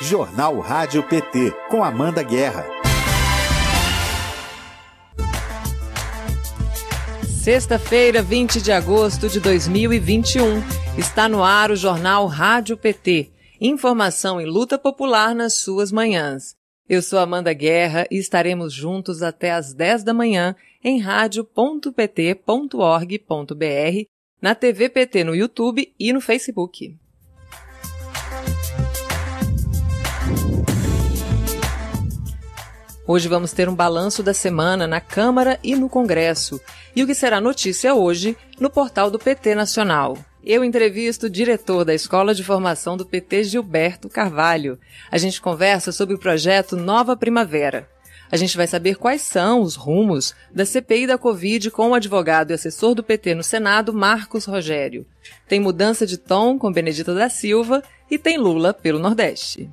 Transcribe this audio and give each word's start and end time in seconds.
Jornal 0.00 0.60
Rádio 0.60 1.02
PT, 1.02 1.54
com 1.70 1.82
Amanda 1.82 2.22
Guerra. 2.22 2.66
Sexta-feira, 7.24 8.22
20 8.22 8.60
de 8.60 8.72
agosto 8.72 9.26
de 9.26 9.40
2021. 9.40 10.62
Está 10.98 11.30
no 11.30 11.42
ar 11.42 11.70
o 11.70 11.76
Jornal 11.76 12.26
Rádio 12.26 12.76
PT. 12.76 13.30
Informação 13.58 14.38
em 14.38 14.44
luta 14.44 14.78
popular 14.78 15.34
nas 15.34 15.54
suas 15.54 15.90
manhãs. 15.90 16.54
Eu 16.86 17.00
sou 17.00 17.18
Amanda 17.18 17.54
Guerra 17.54 18.06
e 18.10 18.18
estaremos 18.18 18.74
juntos 18.74 19.22
até 19.22 19.52
às 19.52 19.72
10 19.72 20.04
da 20.04 20.12
manhã 20.12 20.54
em 20.84 21.00
radio.pt.org.br, 21.00 21.94
na 24.42 24.54
TV 24.54 24.90
PT 24.90 25.24
no 25.24 25.34
YouTube 25.34 25.90
e 25.98 26.12
no 26.12 26.20
Facebook. 26.20 26.94
Hoje 33.08 33.28
vamos 33.28 33.52
ter 33.52 33.68
um 33.68 33.74
balanço 33.74 34.20
da 34.20 34.34
semana 34.34 34.84
na 34.84 35.00
Câmara 35.00 35.60
e 35.62 35.76
no 35.76 35.88
Congresso, 35.88 36.60
e 36.94 37.04
o 37.04 37.06
que 37.06 37.14
será 37.14 37.40
notícia 37.40 37.94
hoje 37.94 38.36
no 38.58 38.68
portal 38.68 39.12
do 39.12 39.18
PT 39.18 39.54
Nacional. 39.54 40.18
Eu 40.42 40.64
entrevisto 40.64 41.26
o 41.26 41.30
diretor 41.30 41.84
da 41.84 41.94
Escola 41.94 42.34
de 42.34 42.42
Formação 42.42 42.96
do 42.96 43.06
PT, 43.06 43.44
Gilberto 43.44 44.08
Carvalho. 44.08 44.76
A 45.08 45.18
gente 45.18 45.40
conversa 45.40 45.92
sobre 45.92 46.16
o 46.16 46.18
projeto 46.18 46.76
Nova 46.76 47.16
Primavera. 47.16 47.88
A 48.28 48.36
gente 48.36 48.56
vai 48.56 48.66
saber 48.66 48.96
quais 48.96 49.22
são 49.22 49.60
os 49.60 49.76
rumos 49.76 50.34
da 50.52 50.66
CPI 50.66 51.06
da 51.06 51.16
Covid 51.16 51.70
com 51.70 51.90
o 51.90 51.94
advogado 51.94 52.50
e 52.50 52.54
assessor 52.54 52.92
do 52.92 53.04
PT 53.04 53.36
no 53.36 53.44
Senado, 53.44 53.94
Marcos 53.94 54.46
Rogério. 54.46 55.06
Tem 55.46 55.60
mudança 55.60 56.04
de 56.04 56.18
tom 56.18 56.58
com 56.58 56.72
Benedita 56.72 57.14
da 57.14 57.28
Silva 57.28 57.84
e 58.10 58.18
tem 58.18 58.36
Lula 58.36 58.74
pelo 58.74 58.98
Nordeste. 58.98 59.70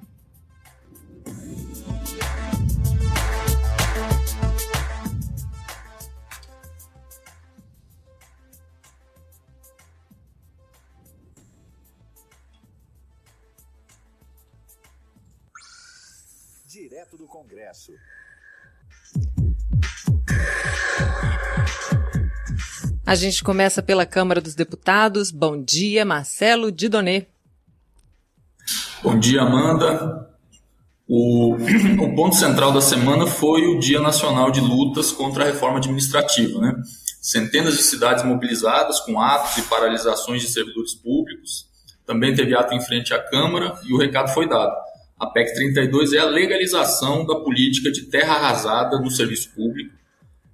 A 23.06 23.16
gente 23.16 23.44
começa 23.44 23.84
pela 23.84 24.06
Câmara 24.06 24.40
dos 24.40 24.56
Deputados. 24.56 25.30
Bom 25.30 25.62
dia, 25.62 26.06
Marcelo 26.06 26.72
Didonê. 26.72 27.28
Bom 29.04 29.20
dia, 29.20 29.42
Amanda. 29.42 30.30
O, 31.08 31.56
o, 31.56 32.16
ponto 32.16 32.36
central 32.36 32.72
da 32.72 32.80
semana 32.80 33.28
foi 33.28 33.68
o 33.68 33.78
Dia 33.78 34.00
Nacional 34.00 34.50
de 34.50 34.62
Lutas 34.62 35.12
contra 35.12 35.44
a 35.44 35.48
Reforma 35.48 35.78
Administrativa. 35.78 36.60
Né? 36.60 36.74
Centenas 37.22 37.76
de 37.76 37.84
cidades 37.84 38.24
mobilizadas 38.24 39.02
com 39.02 39.20
atos 39.20 39.58
e 39.58 39.64
paralisações 39.64 40.42
de 40.42 40.48
servidores 40.48 40.96
públicos. 40.96 41.68
Também 42.06 42.34
teve 42.34 42.56
ato 42.56 42.74
em 42.74 42.82
frente 42.82 43.14
à 43.14 43.20
Câmara 43.22 43.78
e 43.86 43.94
o 43.94 43.98
recado 43.98 44.30
foi 44.34 44.48
dado. 44.48 44.74
A 45.24 45.28
PEC 45.28 45.54
32 45.54 46.12
é 46.12 46.18
a 46.18 46.26
legalização 46.26 47.26
da 47.26 47.36
política 47.36 47.90
de 47.90 48.08
terra 48.08 48.34
arrasada 48.34 49.00
no 49.00 49.10
serviço 49.10 49.56
público 49.56 49.96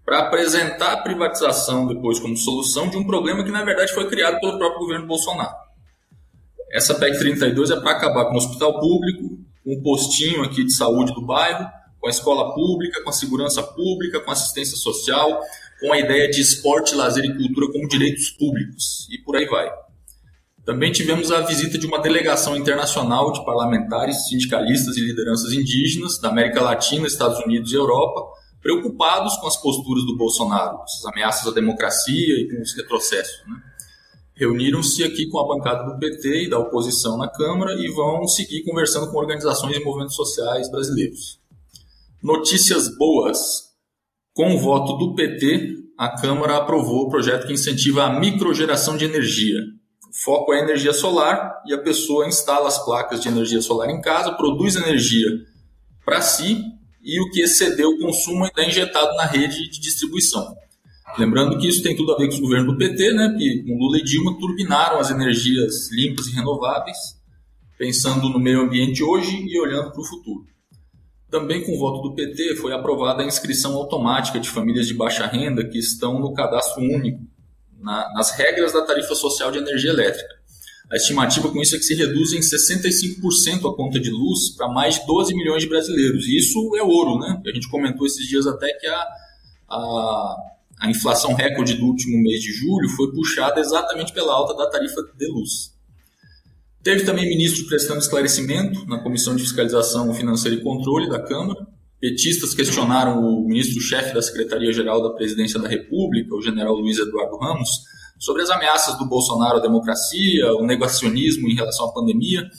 para 0.05 0.19
apresentar 0.19 0.93
a 0.93 0.97
privatização 0.97 1.87
depois 1.87 2.19
como 2.19 2.37
solução 2.37 2.87
de 2.87 2.95
um 2.95 3.03
problema 3.03 3.43
que, 3.43 3.49
na 3.49 3.63
verdade, 3.63 3.91
foi 3.91 4.07
criado 4.07 4.39
pelo 4.39 4.59
próprio 4.59 4.81
governo 4.81 5.07
Bolsonaro. 5.07 5.55
Essa 6.71 6.93
PEC 6.93 7.17
32 7.17 7.71
é 7.71 7.79
para 7.79 7.93
acabar 7.93 8.25
com 8.25 8.35
o 8.35 8.37
hospital 8.37 8.79
público, 8.79 9.39
com 9.63 9.73
o 9.73 9.81
postinho 9.81 10.43
aqui 10.43 10.63
de 10.63 10.75
saúde 10.75 11.15
do 11.15 11.25
bairro, 11.25 11.67
com 11.99 12.05
a 12.05 12.11
escola 12.11 12.53
pública, 12.53 13.03
com 13.03 13.09
a 13.09 13.13
segurança 13.13 13.63
pública, 13.63 14.19
com 14.19 14.29
a 14.29 14.33
assistência 14.33 14.77
social, 14.77 15.41
com 15.81 15.91
a 15.91 15.97
ideia 15.97 16.29
de 16.29 16.41
esporte, 16.41 16.93
lazer 16.93 17.25
e 17.25 17.35
cultura 17.35 17.71
como 17.71 17.87
direitos 17.87 18.29
públicos, 18.29 19.07
e 19.09 19.17
por 19.17 19.35
aí 19.35 19.47
vai. 19.47 19.67
Também 20.65 20.91
tivemos 20.91 21.31
a 21.31 21.41
visita 21.41 21.77
de 21.77 21.87
uma 21.87 21.99
delegação 21.99 22.55
internacional 22.55 23.31
de 23.31 23.43
parlamentares, 23.43 24.27
sindicalistas 24.27 24.97
e 24.97 25.01
lideranças 25.01 25.51
indígenas 25.53 26.19
da 26.19 26.29
América 26.29 26.61
Latina, 26.61 27.07
Estados 27.07 27.39
Unidos 27.39 27.71
e 27.71 27.75
Europa, 27.75 28.21
preocupados 28.61 29.35
com 29.37 29.47
as 29.47 29.57
posturas 29.57 30.05
do 30.05 30.17
Bolsonaro, 30.17 30.81
as 30.83 31.05
ameaças 31.05 31.47
à 31.47 31.51
democracia 31.51 32.39
e 32.39 32.49
com 32.49 32.61
os 32.61 32.75
retrocessos. 32.75 33.41
Né? 33.47 33.55
Reuniram-se 34.35 35.03
aqui 35.03 35.27
com 35.27 35.39
a 35.39 35.47
bancada 35.47 35.83
do 35.83 35.99
PT 35.99 36.45
e 36.45 36.49
da 36.49 36.59
oposição 36.59 37.17
na 37.17 37.27
Câmara 37.27 37.73
e 37.73 37.89
vão 37.89 38.27
seguir 38.27 38.63
conversando 38.63 39.11
com 39.11 39.17
organizações 39.17 39.75
e 39.75 39.83
movimentos 39.83 40.15
sociais 40.15 40.69
brasileiros. 40.69 41.39
Notícias 42.21 42.95
boas. 42.97 43.69
Com 44.33 44.55
o 44.55 44.59
voto 44.59 44.93
do 44.97 45.15
PT, 45.15 45.75
a 45.97 46.09
Câmara 46.09 46.57
aprovou 46.57 47.05
o 47.05 47.09
projeto 47.09 47.47
que 47.47 47.53
incentiva 47.53 48.03
a 48.03 48.19
microgeração 48.19 48.95
de 48.95 49.05
energia. 49.05 49.59
Foco 50.11 50.53
é 50.53 50.59
energia 50.59 50.93
solar 50.93 51.61
e 51.65 51.73
a 51.73 51.77
pessoa 51.77 52.27
instala 52.27 52.67
as 52.67 52.83
placas 52.83 53.21
de 53.21 53.27
energia 53.27 53.61
solar 53.61 53.89
em 53.89 54.01
casa, 54.01 54.33
produz 54.33 54.75
energia 54.75 55.27
para 56.03 56.21
si 56.21 56.63
e 57.03 57.21
o 57.21 57.29
que 57.29 57.41
exceder 57.41 57.87
o 57.87 57.97
consumo 57.99 58.49
é 58.57 58.67
injetado 58.67 59.15
na 59.15 59.25
rede 59.25 59.69
de 59.69 59.79
distribuição. 59.79 60.55
Lembrando 61.17 61.57
que 61.57 61.67
isso 61.67 61.81
tem 61.81 61.95
tudo 61.95 62.13
a 62.13 62.17
ver 62.17 62.29
com 62.29 62.35
o 62.35 62.41
governo 62.41 62.71
do 62.71 62.77
PT, 62.77 63.13
né, 63.13 63.35
que 63.37 63.63
com 63.63 63.77
Lula 63.77 63.97
e 63.97 64.03
Dilma 64.03 64.37
turbinaram 64.39 64.99
as 64.99 65.09
energias 65.09 65.91
limpas 65.91 66.27
e 66.27 66.35
renováveis, 66.35 66.97
pensando 67.77 68.29
no 68.29 68.39
meio 68.39 68.61
ambiente 68.61 69.03
hoje 69.03 69.45
e 69.47 69.59
olhando 69.59 69.91
para 69.91 70.01
o 70.01 70.05
futuro. 70.05 70.45
Também 71.29 71.63
com 71.63 71.75
o 71.75 71.79
voto 71.79 72.09
do 72.09 72.15
PT 72.15 72.55
foi 72.55 72.73
aprovada 72.73 73.21
a 73.21 73.25
inscrição 73.25 73.75
automática 73.75 74.39
de 74.39 74.49
famílias 74.49 74.87
de 74.87 74.93
baixa 74.93 75.27
renda 75.27 75.63
que 75.67 75.77
estão 75.77 76.19
no 76.19 76.33
cadastro 76.33 76.81
único, 76.81 77.21
na, 77.79 78.11
nas 78.13 78.31
regras 78.31 78.73
da 78.73 78.81
tarifa 78.83 79.15
social 79.15 79.51
de 79.51 79.57
energia 79.57 79.91
elétrica. 79.91 80.39
A 80.91 80.95
estimativa 80.95 81.51
com 81.51 81.61
isso 81.61 81.75
é 81.75 81.77
que 81.77 81.85
se 81.85 81.93
reduz 81.93 82.33
em 82.33 82.39
65% 82.39 83.71
a 83.71 83.75
conta 83.75 83.99
de 83.99 84.09
luz 84.09 84.55
para 84.57 84.67
mais 84.67 84.95
de 84.95 85.05
12 85.05 85.35
milhões 85.35 85.61
de 85.61 85.69
brasileiros. 85.69 86.27
E 86.27 86.37
isso 86.37 86.75
é 86.75 86.81
ouro, 86.81 87.19
né? 87.19 87.41
A 87.45 87.53
gente 87.53 87.69
comentou 87.69 88.07
esses 88.07 88.27
dias 88.27 88.47
até 88.47 88.73
que 88.73 88.87
a, 88.87 89.07
a, 89.69 90.35
a 90.79 90.89
inflação 90.89 91.35
recorde 91.35 91.75
do 91.75 91.85
último 91.85 92.17
mês 92.23 92.41
de 92.41 92.51
julho 92.51 92.89
foi 92.89 93.11
puxada 93.11 93.59
exatamente 93.59 94.11
pela 94.13 94.33
alta 94.33 94.55
da 94.55 94.67
tarifa 94.67 95.03
de 95.15 95.27
luz. 95.27 95.77
Teve 96.81 97.03
também 97.03 97.29
ministro 97.29 97.67
prestando 97.67 97.99
esclarecimento 97.99 98.83
na 98.87 98.97
Comissão 98.99 99.35
de 99.35 99.43
Fiscalização 99.43 100.11
Financeira 100.13 100.57
e 100.57 100.63
Controle 100.63 101.07
da 101.07 101.21
Câmara. 101.21 101.67
Petistas 101.99 102.53
questionaram 102.53 103.19
o 103.19 103.45
ministro-chefe 103.45 104.13
da 104.13 104.21
Secretaria-Geral 104.21 105.03
da 105.03 105.09
Presidência 105.09 105.59
da 105.59 105.67
República, 105.67 106.33
o 106.33 106.41
general 106.41 106.73
Luiz 106.75 106.97
Eduardo 106.97 107.37
Ramos, 107.37 107.69
sobre 108.17 108.41
as 108.41 108.49
ameaças 108.49 108.97
do 108.97 109.05
Bolsonaro 109.05 109.57
à 109.57 109.61
democracia, 109.61 110.53
o 110.53 110.65
negacionismo 110.65 111.49
em 111.49 111.55
relação 111.55 111.87
à 111.87 111.93
pandemia, 111.93 112.49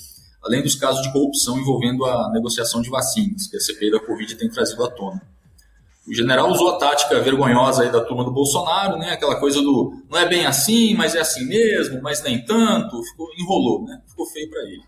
além 0.42 0.62
dos 0.62 0.74
casos 0.74 1.02
de 1.02 1.12
corrupção 1.12 1.58
envolvendo 1.58 2.04
a 2.04 2.30
negociação 2.32 2.82
de 2.82 2.90
vacinas, 2.90 3.46
que 3.46 3.56
a 3.56 3.60
CPI 3.60 3.90
da 3.90 4.00
Covid 4.00 4.34
tem 4.34 4.48
trazido 4.50 4.84
à 4.84 4.90
tona. 4.90 5.22
O 6.06 6.14
general 6.14 6.50
usou 6.50 6.70
a 6.70 6.78
tática 6.78 7.20
vergonhosa 7.20 7.82
aí 7.82 7.92
da 7.92 8.00
turma 8.00 8.24
do 8.24 8.32
Bolsonaro, 8.32 8.98
né? 8.98 9.12
Aquela 9.12 9.38
coisa 9.38 9.60
do 9.62 9.92
não 10.10 10.18
é 10.18 10.28
bem 10.28 10.44
assim, 10.44 10.94
mas 10.94 11.14
é 11.14 11.20
assim 11.20 11.46
mesmo, 11.46 12.02
mas 12.02 12.22
nem 12.22 12.44
tanto, 12.44 13.02
ficou 13.04 13.28
enrolou, 13.38 13.84
né? 13.84 14.00
Ficou 14.08 14.26
feio 14.26 14.50
para 14.50 14.62
ele. 14.62 14.82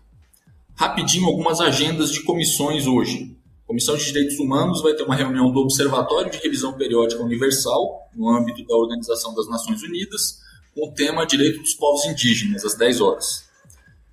Rapidinho 0.75 1.27
algumas 1.27 1.61
agendas 1.61 2.11
de 2.11 2.23
comissões 2.23 2.87
hoje. 2.87 3.35
A 3.63 3.67
Comissão 3.67 3.95
de 3.95 4.03
Direitos 4.03 4.37
Humanos 4.39 4.81
vai 4.81 4.93
ter 4.93 5.03
uma 5.03 5.15
reunião 5.15 5.49
do 5.49 5.61
Observatório 5.61 6.29
de 6.29 6.37
Revisão 6.37 6.73
Periódica 6.73 7.23
Universal, 7.23 8.09
no 8.13 8.29
âmbito 8.29 8.65
da 8.67 8.75
Organização 8.75 9.33
das 9.33 9.47
Nações 9.47 9.81
Unidas, 9.81 10.39
com 10.75 10.89
o 10.89 10.93
tema 10.93 11.25
Direito 11.25 11.61
dos 11.61 11.73
Povos 11.73 12.05
Indígenas, 12.05 12.65
às 12.65 12.75
10 12.75 12.99
horas. 12.99 13.45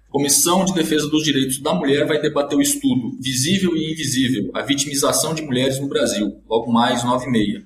Comissão 0.09 0.65
de 0.65 0.73
Defesa 0.73 1.09
dos 1.09 1.25
Direitos 1.25 1.59
da 1.61 1.75
Mulher 1.75 2.07
vai 2.07 2.21
debater 2.21 2.57
o 2.57 2.63
estudo 2.63 3.17
Visível 3.21 3.77
e 3.77 3.93
Invisível, 3.93 4.51
a 4.55 4.63
vitimização 4.63 5.35
de 5.35 5.43
mulheres 5.43 5.81
no 5.81 5.89
Brasil, 5.89 6.41
logo 6.49 6.73
mais 6.73 7.03
9 7.03 7.27
e 7.27 7.31
meia. 7.31 7.63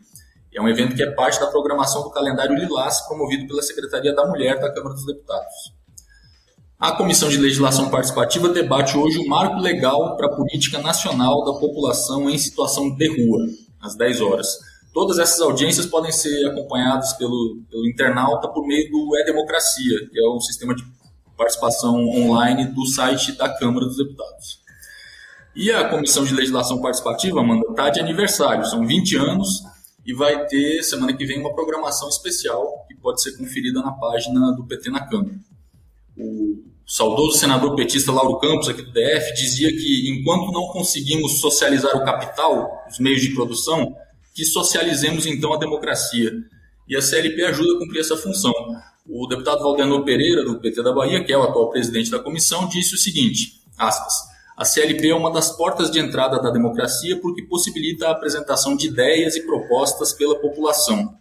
É 0.54 0.62
um 0.62 0.68
evento 0.68 0.96
que 0.96 1.02
é 1.02 1.10
parte 1.10 1.38
da 1.38 1.48
programação 1.48 2.02
do 2.02 2.10
calendário 2.10 2.56
Lilás, 2.56 3.00
promovido 3.02 3.46
pela 3.46 3.60
Secretaria 3.62 4.14
da 4.14 4.26
Mulher 4.26 4.58
da 4.58 4.72
Câmara 4.72 4.94
dos 4.94 5.04
Deputados. 5.04 5.74
A 6.78 6.90
Comissão 6.92 7.28
de 7.28 7.38
Legislação 7.38 7.88
Participativa 7.88 8.48
debate 8.48 8.98
hoje 8.98 9.18
o 9.18 9.28
marco 9.28 9.60
legal 9.60 10.16
para 10.16 10.26
a 10.26 10.34
política 10.34 10.78
nacional 10.82 11.44
da 11.44 11.58
população 11.58 12.28
em 12.28 12.36
situação 12.36 12.94
de 12.96 13.08
rua, 13.08 13.46
às 13.80 13.96
10 13.96 14.20
horas. 14.20 14.48
Todas 14.92 15.18
essas 15.18 15.40
audiências 15.40 15.86
podem 15.86 16.10
ser 16.10 16.46
acompanhadas 16.46 17.12
pelo, 17.12 17.62
pelo 17.70 17.88
internauta 17.88 18.48
por 18.48 18.66
meio 18.66 18.90
do 18.90 19.16
E-Democracia, 19.18 20.08
que 20.10 20.18
é 20.18 20.28
o 20.28 20.40
sistema 20.40 20.74
de 20.74 20.84
participação 21.36 21.94
online 22.08 22.66
do 22.66 22.84
site 22.86 23.32
da 23.32 23.48
Câmara 23.48 23.86
dos 23.86 23.96
Deputados. 23.96 24.60
E 25.54 25.70
a 25.70 25.88
Comissão 25.88 26.24
de 26.24 26.34
Legislação 26.34 26.80
Participativa, 26.80 27.40
Amanda, 27.40 27.66
está 27.70 27.88
de 27.88 28.00
aniversário, 28.00 28.66
são 28.66 28.84
20 28.84 29.16
anos, 29.16 29.62
e 30.04 30.12
vai 30.12 30.44
ter 30.46 30.82
semana 30.82 31.12
que 31.12 31.24
vem 31.24 31.40
uma 31.40 31.54
programação 31.54 32.08
especial 32.08 32.84
que 32.88 32.96
pode 32.96 33.22
ser 33.22 33.36
conferida 33.38 33.80
na 33.80 33.92
página 33.92 34.52
do 34.52 34.66
PT 34.66 34.90
na 34.90 35.06
Câmara. 35.06 35.34
O 36.16 36.62
saudoso 36.86 37.38
senador 37.38 37.74
petista 37.74 38.12
Lauro 38.12 38.38
Campos, 38.38 38.68
aqui 38.68 38.82
do 38.82 38.92
DF, 38.92 39.34
dizia 39.34 39.70
que 39.70 40.10
enquanto 40.10 40.52
não 40.52 40.68
conseguimos 40.68 41.40
socializar 41.40 41.96
o 41.96 42.04
capital, 42.04 42.84
os 42.88 42.98
meios 42.98 43.20
de 43.20 43.34
produção, 43.34 43.94
que 44.34 44.44
socializemos 44.44 45.26
então 45.26 45.52
a 45.52 45.58
democracia. 45.58 46.32
E 46.88 46.96
a 46.96 47.00
CLP 47.00 47.42
ajuda 47.44 47.76
a 47.76 47.78
cumprir 47.78 48.00
essa 48.00 48.16
função. 48.16 48.52
O 49.08 49.26
deputado 49.26 49.62
Valdenor 49.62 50.04
Pereira, 50.04 50.44
do 50.44 50.60
PT 50.60 50.82
da 50.82 50.92
Bahia, 50.92 51.22
que 51.24 51.32
é 51.32 51.38
o 51.38 51.42
atual 51.42 51.70
presidente 51.70 52.10
da 52.10 52.18
comissão, 52.18 52.68
disse 52.68 52.94
o 52.94 52.98
seguinte, 52.98 53.60
aspas, 53.78 54.12
a 54.56 54.64
CLP 54.64 55.08
é 55.08 55.14
uma 55.14 55.32
das 55.32 55.50
portas 55.56 55.90
de 55.90 55.98
entrada 55.98 56.40
da 56.40 56.50
democracia 56.50 57.18
porque 57.20 57.42
possibilita 57.42 58.06
a 58.06 58.12
apresentação 58.12 58.76
de 58.76 58.86
ideias 58.86 59.34
e 59.34 59.44
propostas 59.44 60.12
pela 60.12 60.38
população. 60.38 61.16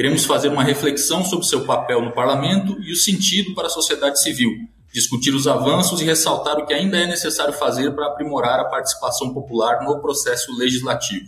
Queremos 0.00 0.24
fazer 0.24 0.48
uma 0.48 0.64
reflexão 0.64 1.22
sobre 1.22 1.44
seu 1.44 1.66
papel 1.66 2.00
no 2.00 2.10
parlamento 2.10 2.74
e 2.80 2.90
o 2.90 2.96
sentido 2.96 3.54
para 3.54 3.66
a 3.66 3.70
sociedade 3.70 4.18
civil, 4.22 4.50
discutir 4.90 5.34
os 5.34 5.46
avanços 5.46 6.00
e 6.00 6.04
ressaltar 6.06 6.56
o 6.56 6.64
que 6.64 6.72
ainda 6.72 6.96
é 6.96 7.06
necessário 7.06 7.52
fazer 7.52 7.94
para 7.94 8.06
aprimorar 8.06 8.60
a 8.60 8.64
participação 8.64 9.34
popular 9.34 9.84
no 9.84 10.00
processo 10.00 10.56
legislativo. 10.56 11.26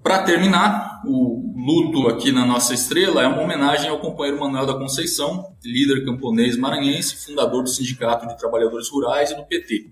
Para 0.00 0.22
terminar, 0.22 1.02
o 1.04 1.52
luto 1.56 2.06
aqui 2.06 2.30
na 2.30 2.46
nossa 2.46 2.72
estrela 2.72 3.20
é 3.20 3.26
uma 3.26 3.42
homenagem 3.42 3.90
ao 3.90 3.98
companheiro 3.98 4.38
Manuel 4.38 4.66
da 4.66 4.74
Conceição, 4.74 5.52
líder 5.64 6.04
camponês 6.04 6.56
maranhense, 6.56 7.16
fundador 7.16 7.64
do 7.64 7.68
Sindicato 7.68 8.28
de 8.28 8.38
Trabalhadores 8.38 8.88
Rurais 8.88 9.32
e 9.32 9.34
do 9.34 9.42
PT. 9.42 9.90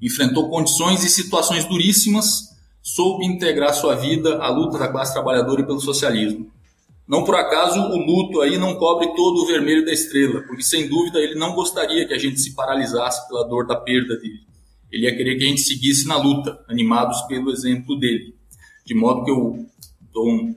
Enfrentou 0.00 0.48
condições 0.48 1.04
e 1.04 1.10
situações 1.10 1.66
duríssimas, 1.66 2.56
soube 2.82 3.26
integrar 3.26 3.74
sua 3.74 3.94
vida 3.94 4.38
à 4.38 4.48
luta 4.48 4.78
da 4.78 4.88
classe 4.88 5.12
trabalhadora 5.12 5.60
e 5.60 5.66
pelo 5.66 5.80
socialismo. 5.82 6.53
Não 7.06 7.24
por 7.24 7.34
acaso 7.34 7.80
o 7.80 7.96
luto 7.98 8.40
aí 8.40 8.56
não 8.56 8.76
cobre 8.76 9.14
todo 9.14 9.42
o 9.42 9.46
vermelho 9.46 9.84
da 9.84 9.92
estrela, 9.92 10.40
porque 10.42 10.62
sem 10.62 10.88
dúvida 10.88 11.18
ele 11.18 11.34
não 11.34 11.54
gostaria 11.54 12.06
que 12.06 12.14
a 12.14 12.18
gente 12.18 12.40
se 12.40 12.54
paralisasse 12.54 13.28
pela 13.28 13.46
dor 13.46 13.66
da 13.66 13.76
perda 13.76 14.16
dele. 14.16 14.40
Ele 14.90 15.04
ia 15.04 15.16
querer 15.16 15.36
que 15.36 15.44
a 15.44 15.48
gente 15.48 15.60
seguisse 15.60 16.06
na 16.06 16.16
luta, 16.16 16.64
animados 16.68 17.20
pelo 17.22 17.50
exemplo 17.50 17.98
dele. 17.98 18.34
De 18.86 18.94
modo 18.94 19.24
que 19.24 19.30
eu 19.30 19.66
dou 20.12 20.28
um, 20.28 20.56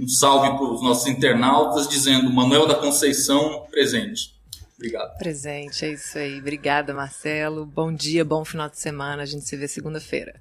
um 0.00 0.08
salve 0.08 0.48
para 0.56 0.72
os 0.72 0.82
nossos 0.82 1.06
internautas 1.06 1.88
dizendo 1.88 2.32
Manuel 2.32 2.66
da 2.66 2.74
Conceição 2.74 3.66
presente. 3.70 4.32
Obrigado. 4.76 5.16
Presente, 5.16 5.84
é 5.84 5.92
isso 5.92 6.18
aí. 6.18 6.40
Obrigada, 6.40 6.92
Marcelo. 6.92 7.64
Bom 7.64 7.92
dia, 7.92 8.24
bom 8.24 8.44
final 8.44 8.68
de 8.68 8.80
semana. 8.80 9.22
A 9.22 9.26
gente 9.26 9.44
se 9.44 9.56
vê 9.56 9.68
segunda-feira. 9.68 10.40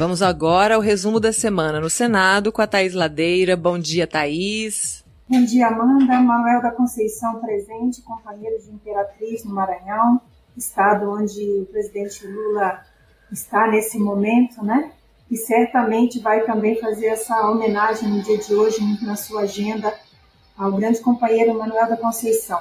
Vamos 0.00 0.22
agora 0.22 0.76
ao 0.76 0.80
resumo 0.80 1.20
da 1.20 1.30
semana 1.30 1.78
no 1.78 1.90
Senado 1.90 2.50
com 2.50 2.62
a 2.62 2.66
Thaís 2.66 2.94
Ladeira. 2.94 3.54
Bom 3.54 3.78
dia, 3.78 4.06
Thaís. 4.06 5.04
Bom 5.28 5.44
dia, 5.44 5.66
Amanda. 5.66 6.18
Manuel 6.18 6.62
da 6.62 6.70
Conceição 6.70 7.38
presente, 7.38 8.00
companheiro 8.00 8.58
de 8.62 8.70
Imperatriz 8.70 9.44
no 9.44 9.54
Maranhão, 9.54 10.18
estado 10.56 11.12
onde 11.12 11.42
o 11.60 11.66
presidente 11.66 12.26
Lula 12.26 12.80
está 13.30 13.66
nesse 13.66 13.98
momento, 13.98 14.64
né? 14.64 14.90
E 15.30 15.36
certamente 15.36 16.18
vai 16.18 16.46
também 16.46 16.80
fazer 16.80 17.08
essa 17.08 17.50
homenagem 17.50 18.08
no 18.08 18.22
dia 18.22 18.38
de 18.38 18.54
hoje, 18.54 18.80
na 19.04 19.16
sua 19.16 19.42
agenda, 19.42 19.92
ao 20.56 20.72
grande 20.72 21.00
companheiro 21.00 21.58
Manuel 21.58 21.90
da 21.90 21.98
Conceição. 21.98 22.58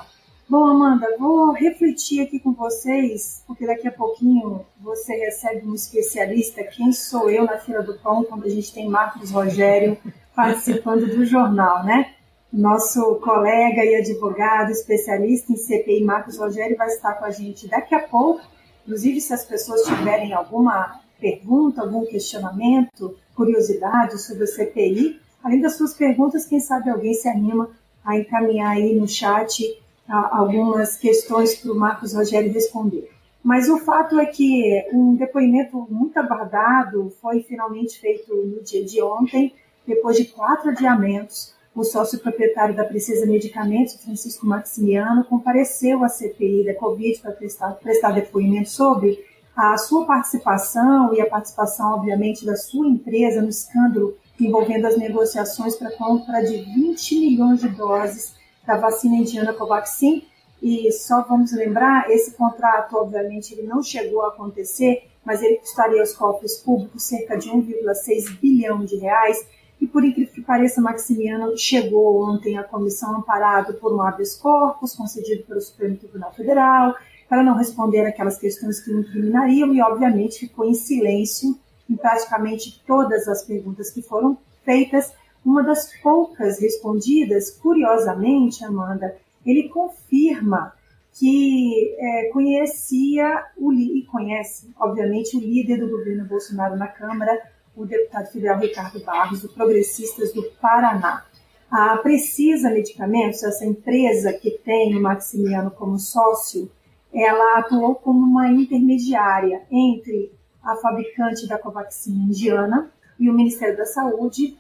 Bom, 0.49 0.65
Amanda, 0.65 1.15
vou 1.19 1.51
refletir 1.51 2.21
aqui 2.21 2.39
com 2.39 2.53
vocês, 2.53 3.43
porque 3.45 3.67
daqui 3.67 3.87
a 3.87 3.91
pouquinho 3.91 4.65
você 4.81 5.13
recebe 5.13 5.67
um 5.67 5.75
especialista. 5.75 6.63
Quem 6.63 6.91
sou 6.91 7.29
eu 7.29 7.45
na 7.45 7.59
fila 7.59 7.83
do 7.83 7.99
pão 7.99 8.23
quando 8.23 8.45
a 8.45 8.49
gente 8.49 8.73
tem 8.73 8.89
Marcos 8.89 9.29
Rogério 9.29 9.95
participando 10.35 11.05
do 11.05 11.23
jornal, 11.23 11.83
né? 11.83 12.15
Nosso 12.51 13.17
colega 13.17 13.85
e 13.85 13.93
advogado, 13.93 14.71
especialista 14.71 15.53
em 15.53 15.55
CPI, 15.55 16.03
Marcos 16.03 16.39
Rogério, 16.39 16.75
vai 16.75 16.87
estar 16.87 17.13
com 17.13 17.25
a 17.25 17.29
gente 17.29 17.67
daqui 17.67 17.93
a 17.93 18.07
pouco. 18.07 18.41
Inclusive, 18.85 19.21
se 19.21 19.31
as 19.31 19.45
pessoas 19.45 19.83
tiverem 19.83 20.33
alguma 20.33 20.99
pergunta, 21.19 21.81
algum 21.81 22.07
questionamento, 22.07 23.15
curiosidade 23.35 24.19
sobre 24.19 24.45
o 24.45 24.47
CPI, 24.47 25.21
além 25.43 25.61
das 25.61 25.75
suas 25.75 25.93
perguntas, 25.93 26.47
quem 26.47 26.59
sabe 26.59 26.89
alguém 26.89 27.13
se 27.13 27.29
anima 27.29 27.69
a 28.03 28.17
encaminhar 28.17 28.71
aí 28.71 28.95
no 28.95 29.07
chat 29.07 29.63
algumas 30.09 30.97
questões 30.97 31.55
para 31.55 31.71
o 31.71 31.75
Marcos 31.75 32.13
Rogério 32.13 32.51
responder. 32.51 33.09
Mas 33.43 33.69
o 33.69 33.77
fato 33.77 34.19
é 34.19 34.25
que 34.25 34.85
um 34.91 35.15
depoimento 35.15 35.87
muito 35.89 36.17
aguardado 36.17 37.13
foi 37.21 37.41
finalmente 37.41 37.99
feito 37.99 38.35
no 38.35 38.61
dia 38.63 38.83
de 38.83 39.01
ontem, 39.01 39.53
depois 39.87 40.17
de 40.17 40.25
quatro 40.25 40.71
adiamentos. 40.71 41.53
O 41.73 41.83
sócio 41.83 42.19
proprietário 42.19 42.75
da 42.75 42.83
Precisa 42.83 43.25
Medicamentos, 43.25 44.03
Francisco 44.03 44.45
Maximiano, 44.45 45.23
compareceu 45.23 46.03
à 46.03 46.09
CPI 46.09 46.65
da 46.65 46.73
Covid 46.73 47.19
para 47.19 47.31
prestar, 47.31 47.71
prestar 47.73 48.11
depoimento 48.11 48.69
sobre 48.69 49.23
a 49.55 49.77
sua 49.77 50.05
participação 50.05 51.13
e 51.13 51.21
a 51.21 51.29
participação, 51.29 51.93
obviamente, 51.93 52.45
da 52.45 52.55
sua 52.55 52.87
empresa 52.87 53.41
no 53.41 53.49
escândalo 53.49 54.17
envolvendo 54.39 54.85
as 54.85 54.97
negociações 54.97 55.75
para 55.75 55.89
a 55.89 55.97
compra 55.97 56.41
de 56.41 56.57
20 56.57 57.19
milhões 57.19 57.59
de 57.59 57.69
doses 57.69 58.38
da 58.69 58.77
vacina 58.77 59.15
indiana 59.15 59.51
Covaxin. 59.51 60.23
E 60.61 60.91
só 60.91 61.23
vamos 61.23 61.51
lembrar, 61.53 62.11
esse 62.11 62.35
contrato, 62.35 62.95
obviamente, 62.97 63.53
ele 63.53 63.63
não 63.63 63.81
chegou 63.81 64.21
a 64.21 64.27
acontecer, 64.27 65.09
mas 65.25 65.41
ele 65.41 65.55
custaria 65.55 66.01
aos 66.01 66.13
cofres 66.13 66.57
públicos 66.57 67.01
cerca 67.03 67.35
de 67.35 67.49
1,6 67.49 68.39
bilhão 68.39 68.85
de 68.85 68.97
reais. 68.97 69.47
E 69.81 69.87
por 69.87 70.03
incrível 70.03 70.33
que 70.33 70.41
pareça, 70.41 70.81
Maximiano 70.81 71.57
chegou 71.57 72.21
ontem 72.29 72.57
à 72.57 72.63
comissão 72.63 73.17
amparado 73.17 73.73
por 73.75 73.91
um 73.91 74.01
habeas 74.01 74.35
corpus 74.35 74.93
concedido 74.93 75.43
pelo 75.45 75.61
Supremo 75.61 75.97
Tribunal 75.97 76.33
Federal, 76.33 76.93
para 77.27 77.41
não 77.41 77.55
responder 77.55 78.05
aquelas 78.05 78.37
questões 78.37 78.81
que 78.81 78.91
o 78.91 78.99
incriminariam 78.99 79.73
e, 79.73 79.81
obviamente, 79.81 80.41
ficou 80.41 80.65
em 80.65 80.73
silêncio 80.73 81.57
em 81.89 81.95
praticamente 81.95 82.83
todas 82.85 83.27
as 83.27 83.43
perguntas 83.43 83.89
que 83.89 84.01
foram 84.01 84.37
feitas 84.63 85.11
uma 85.45 85.63
das 85.63 85.91
poucas 86.01 86.59
respondidas, 86.59 87.51
curiosamente, 87.51 88.63
Amanda, 88.63 89.15
ele 89.45 89.69
confirma 89.69 90.73
que 91.13 91.95
é, 91.97 92.29
conhecia 92.31 93.45
o, 93.57 93.73
e 93.73 94.05
conhece, 94.05 94.69
obviamente, 94.79 95.35
o 95.35 95.39
líder 95.39 95.79
do 95.79 95.89
governo 95.89 96.25
Bolsonaro 96.25 96.77
na 96.77 96.87
Câmara, 96.87 97.41
o 97.75 97.85
deputado 97.85 98.31
federal 98.31 98.59
Ricardo 98.59 99.03
Barros, 99.03 99.41
do 99.41 99.49
Progressistas 99.49 100.33
do 100.33 100.43
Paraná. 100.61 101.25
A 101.71 101.97
Precisa 101.97 102.69
Medicamentos, 102.69 103.43
essa 103.43 103.65
empresa 103.65 104.33
que 104.33 104.51
tem 104.51 104.95
o 104.95 105.01
Maximiano 105.01 105.71
como 105.71 105.99
sócio, 105.99 106.69
ela 107.13 107.59
atuou 107.59 107.95
como 107.95 108.25
uma 108.25 108.49
intermediária 108.49 109.61
entre 109.71 110.31
a 110.63 110.75
fabricante 110.75 111.47
da 111.47 111.57
Covaxin 111.57 112.11
indiana 112.11 112.91
e 113.19 113.29
o 113.29 113.33
Ministério 113.33 113.77
da 113.77 113.85
Saúde 113.85 114.57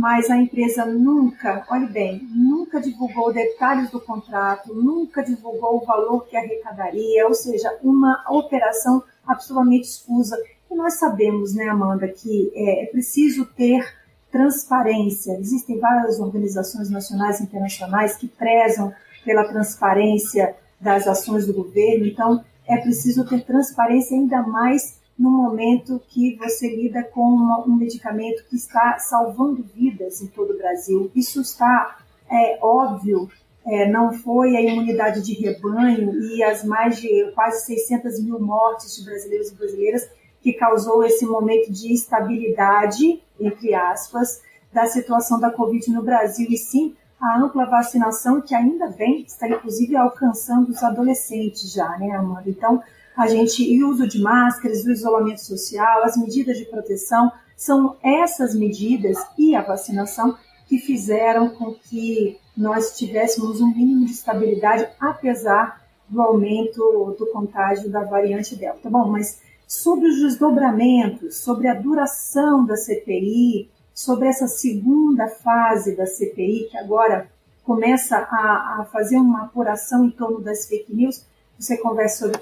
mas 0.00 0.30
a 0.30 0.36
empresa 0.38 0.86
nunca, 0.86 1.62
olhe 1.68 1.86
bem, 1.86 2.26
nunca 2.34 2.80
divulgou 2.80 3.34
detalhes 3.34 3.90
do 3.90 4.00
contrato, 4.00 4.74
nunca 4.74 5.22
divulgou 5.22 5.76
o 5.76 5.84
valor 5.84 6.26
que 6.26 6.38
arrecadaria, 6.38 7.26
ou 7.26 7.34
seja, 7.34 7.68
uma 7.82 8.24
operação 8.30 9.02
absolutamente 9.26 9.88
escusa. 9.88 10.42
E 10.70 10.74
nós 10.74 10.94
sabemos, 10.94 11.54
né, 11.54 11.68
Amanda, 11.68 12.08
que 12.08 12.50
é, 12.54 12.84
é 12.84 12.86
preciso 12.86 13.44
ter 13.44 13.84
transparência. 14.32 15.36
Existem 15.38 15.78
várias 15.78 16.18
organizações 16.18 16.88
nacionais 16.88 17.38
e 17.38 17.42
internacionais 17.42 18.16
que 18.16 18.26
prezam 18.26 18.94
pela 19.22 19.44
transparência 19.44 20.56
das 20.80 21.06
ações 21.06 21.46
do 21.46 21.52
governo, 21.52 22.06
então 22.06 22.42
é 22.66 22.78
preciso 22.78 23.28
ter 23.28 23.44
transparência 23.44 24.16
ainda 24.16 24.40
mais 24.44 24.98
no 25.20 25.30
momento 25.30 26.00
que 26.08 26.34
você 26.36 26.74
lida 26.74 27.04
com 27.04 27.20
uma, 27.20 27.62
um 27.66 27.76
medicamento 27.76 28.42
que 28.48 28.56
está 28.56 28.98
salvando 28.98 29.62
vidas 29.62 30.22
em 30.22 30.26
todo 30.26 30.54
o 30.54 30.56
Brasil. 30.56 31.10
Isso 31.14 31.42
está 31.42 31.98
é, 32.30 32.58
óbvio, 32.62 33.28
é, 33.66 33.86
não 33.86 34.14
foi 34.14 34.56
a 34.56 34.62
imunidade 34.62 35.20
de 35.20 35.34
rebanho 35.34 36.18
e 36.22 36.42
as 36.42 36.64
mais 36.64 36.98
de 36.98 37.30
quase 37.34 37.66
600 37.66 38.18
mil 38.24 38.40
mortes 38.40 38.96
de 38.96 39.04
brasileiros 39.04 39.50
e 39.50 39.54
brasileiras 39.54 40.10
que 40.40 40.54
causou 40.54 41.04
esse 41.04 41.26
momento 41.26 41.70
de 41.70 41.92
estabilidade, 41.92 43.22
entre 43.38 43.74
aspas, 43.74 44.40
da 44.72 44.86
situação 44.86 45.38
da 45.38 45.50
Covid 45.50 45.90
no 45.90 46.02
Brasil, 46.02 46.46
e 46.48 46.56
sim 46.56 46.96
a 47.20 47.38
ampla 47.38 47.66
vacinação 47.66 48.40
que 48.40 48.54
ainda 48.54 48.88
vem, 48.88 49.20
está 49.20 49.46
inclusive 49.46 49.94
alcançando 49.96 50.70
os 50.70 50.82
adolescentes 50.82 51.70
já, 51.70 51.98
né, 51.98 52.12
Amanda? 52.12 52.48
Então, 52.48 52.82
a 53.20 53.26
gente 53.26 53.62
e 53.62 53.84
o 53.84 53.90
uso 53.90 54.08
de 54.08 54.18
máscaras, 54.18 54.84
o 54.84 54.90
isolamento 54.90 55.42
social, 55.42 56.02
as 56.04 56.16
medidas 56.16 56.56
de 56.56 56.64
proteção, 56.64 57.30
são 57.54 57.96
essas 58.02 58.54
medidas 58.54 59.18
e 59.36 59.54
a 59.54 59.60
vacinação 59.60 60.38
que 60.66 60.78
fizeram 60.78 61.50
com 61.50 61.74
que 61.74 62.38
nós 62.56 62.96
tivéssemos 62.96 63.60
um 63.60 63.66
mínimo 63.66 64.06
de 64.06 64.12
estabilidade, 64.12 64.88
apesar 64.98 65.84
do 66.08 66.22
aumento 66.22 67.14
do 67.18 67.26
contágio 67.30 67.90
da 67.90 68.04
variante 68.04 68.56
Delta. 68.56 68.88
Bom, 68.88 69.08
mas 69.08 69.42
sobre 69.66 70.08
os 70.08 70.18
desdobramentos, 70.18 71.36
sobre 71.36 71.68
a 71.68 71.74
duração 71.74 72.64
da 72.64 72.76
CPI, 72.76 73.70
sobre 73.94 74.28
essa 74.28 74.48
segunda 74.48 75.28
fase 75.28 75.94
da 75.94 76.06
CPI, 76.06 76.68
que 76.70 76.78
agora 76.78 77.30
começa 77.62 78.16
a, 78.16 78.80
a 78.80 78.84
fazer 78.90 79.16
uma 79.16 79.44
apuração 79.44 80.06
em 80.06 80.10
torno 80.10 80.40
das 80.40 80.66
fake 80.66 80.94
news. 80.94 81.26
Você 81.58 81.76
conversa 81.76 82.24
sobre 82.24 82.38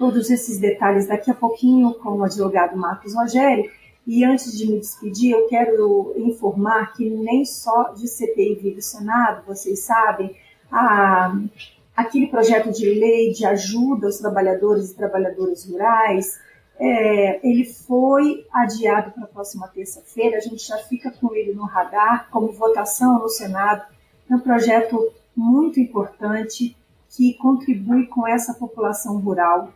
todos 0.00 0.30
esses 0.30 0.58
detalhes 0.58 1.06
daqui 1.06 1.30
a 1.30 1.34
pouquinho 1.34 1.92
com 1.92 2.16
o 2.16 2.24
advogado 2.24 2.74
Marcos 2.74 3.14
Rogério. 3.14 3.70
E 4.06 4.24
antes 4.24 4.56
de 4.56 4.66
me 4.66 4.80
despedir, 4.80 5.32
eu 5.32 5.46
quero 5.46 6.14
informar 6.16 6.94
que 6.94 7.10
nem 7.10 7.44
só 7.44 7.92
de 7.92 8.08
CPI 8.08 8.54
vive 8.54 8.80
Senado, 8.80 9.44
vocês 9.46 9.80
sabem, 9.80 10.34
a, 10.72 11.38
aquele 11.94 12.28
projeto 12.28 12.72
de 12.72 12.86
lei 12.86 13.30
de 13.32 13.44
ajuda 13.44 14.06
aos 14.06 14.16
trabalhadores 14.16 14.90
e 14.90 14.96
trabalhadoras 14.96 15.68
rurais, 15.68 16.40
é, 16.78 17.46
ele 17.46 17.66
foi 17.66 18.46
adiado 18.50 19.10
para 19.10 19.24
a 19.24 19.28
próxima 19.28 19.68
terça-feira, 19.68 20.38
a 20.38 20.40
gente 20.40 20.66
já 20.66 20.78
fica 20.78 21.10
com 21.10 21.34
ele 21.34 21.52
no 21.52 21.66
radar, 21.66 22.26
como 22.30 22.50
votação 22.52 23.18
no 23.18 23.28
Senado. 23.28 23.84
É 24.30 24.34
um 24.34 24.40
projeto 24.40 25.12
muito 25.36 25.78
importante 25.78 26.74
que 27.10 27.34
contribui 27.34 28.06
com 28.06 28.26
essa 28.26 28.54
população 28.54 29.18
rural. 29.18 29.74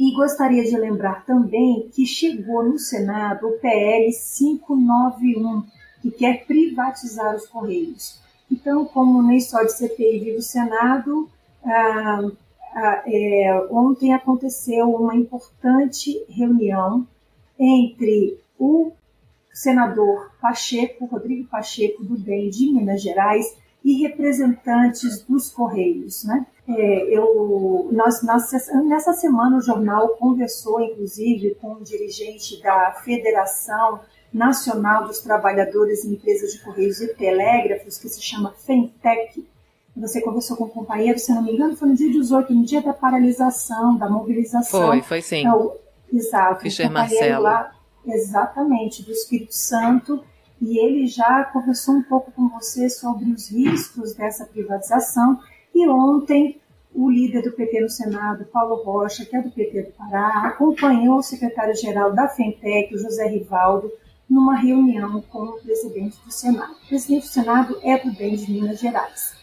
E 0.00 0.14
gostaria 0.14 0.64
de 0.64 0.78
lembrar 0.78 1.26
também 1.26 1.90
que 1.92 2.06
chegou 2.06 2.64
no 2.64 2.78
Senado 2.78 3.46
o 3.46 3.58
PL 3.58 4.10
591, 4.10 5.62
que 6.00 6.10
quer 6.10 6.46
privatizar 6.46 7.36
os 7.36 7.46
Correios. 7.46 8.18
Então, 8.50 8.86
como 8.86 9.22
nem 9.22 9.38
só 9.38 9.62
de 9.62 9.76
CPI 9.76 10.20
vive 10.20 10.38
o 10.38 10.42
Senado, 10.42 11.28
ah, 11.62 12.30
ah, 12.74 13.02
é, 13.04 13.68
ontem 13.70 14.14
aconteceu 14.14 14.88
uma 14.90 15.14
importante 15.14 16.24
reunião 16.30 17.06
entre 17.58 18.38
o 18.58 18.92
senador 19.52 20.32
Pacheco, 20.40 21.04
Rodrigo 21.04 21.46
Pacheco, 21.46 22.02
do 22.02 22.16
DEM 22.16 22.48
de 22.48 22.72
Minas 22.72 23.02
Gerais, 23.02 23.54
e 23.84 24.00
representantes 24.00 25.20
dos 25.24 25.50
Correios. 25.50 26.24
Né? 26.24 26.46
É, 26.76 27.16
eu, 27.16 27.88
nós, 27.90 28.22
nós, 28.22 28.50
nessa 28.86 29.12
semana 29.12 29.56
o 29.56 29.60
jornal 29.60 30.10
conversou, 30.10 30.80
inclusive, 30.80 31.56
com 31.60 31.74
um 31.74 31.82
dirigente 31.82 32.62
da 32.62 32.92
Federação 33.04 34.00
Nacional 34.32 35.04
dos 35.04 35.18
Trabalhadores 35.18 36.04
em 36.04 36.12
Empresas 36.12 36.52
de 36.52 36.60
Correios 36.60 37.00
e 37.00 37.12
Telégrafos, 37.14 37.98
que 37.98 38.08
se 38.08 38.22
chama 38.22 38.52
FENTEC. 38.52 39.48
Você 39.96 40.20
conversou 40.20 40.56
com 40.56 40.64
o 40.64 40.68
companheiro, 40.68 41.18
se 41.18 41.34
não 41.34 41.42
me 41.42 41.52
engano, 41.52 41.76
foi 41.76 41.88
no 41.88 41.96
dia 41.96 42.10
18, 42.10 42.54
no 42.54 42.64
dia 42.64 42.80
da 42.80 42.92
paralisação, 42.92 43.96
da 43.96 44.08
mobilização. 44.08 44.88
Foi, 44.88 45.02
foi 45.02 45.20
sim. 45.20 45.40
Então, 45.40 45.74
exato. 46.12 46.62
Fischer 46.62 46.90
Marcelo. 46.90 47.42
Lá, 47.42 47.72
exatamente, 48.06 49.02
do 49.02 49.10
Espírito 49.10 49.54
Santo, 49.54 50.22
e 50.60 50.78
ele 50.78 51.06
já 51.08 51.44
conversou 51.44 51.96
um 51.96 52.02
pouco 52.02 52.30
com 52.30 52.48
você 52.48 52.88
sobre 52.88 53.30
os 53.32 53.50
riscos 53.50 54.14
dessa 54.14 54.44
privatização. 54.44 55.40
E 55.74 55.88
ontem, 55.88 56.60
o 56.94 57.10
líder 57.10 57.42
do 57.42 57.52
PT 57.52 57.80
no 57.80 57.88
Senado, 57.88 58.44
Paulo 58.46 58.82
Rocha, 58.82 59.24
que 59.24 59.36
é 59.36 59.42
do 59.42 59.50
PT 59.50 59.82
do 59.82 59.92
Pará, 59.92 60.48
acompanhou 60.48 61.18
o 61.18 61.22
secretário-geral 61.22 62.12
da 62.12 62.28
FENTEC, 62.28 62.96
José 62.98 63.26
Rivaldo, 63.28 63.90
numa 64.28 64.56
reunião 64.56 65.20
com 65.22 65.42
o 65.42 65.60
presidente 65.60 66.16
do 66.24 66.32
Senado. 66.32 66.72
O 66.84 66.88
presidente 66.88 67.22
do 67.22 67.32
Senado 67.32 67.78
é 67.82 67.98
do 67.98 68.12
DEM 68.12 68.36
de 68.36 68.50
Minas 68.50 68.78
Gerais. 68.78 69.34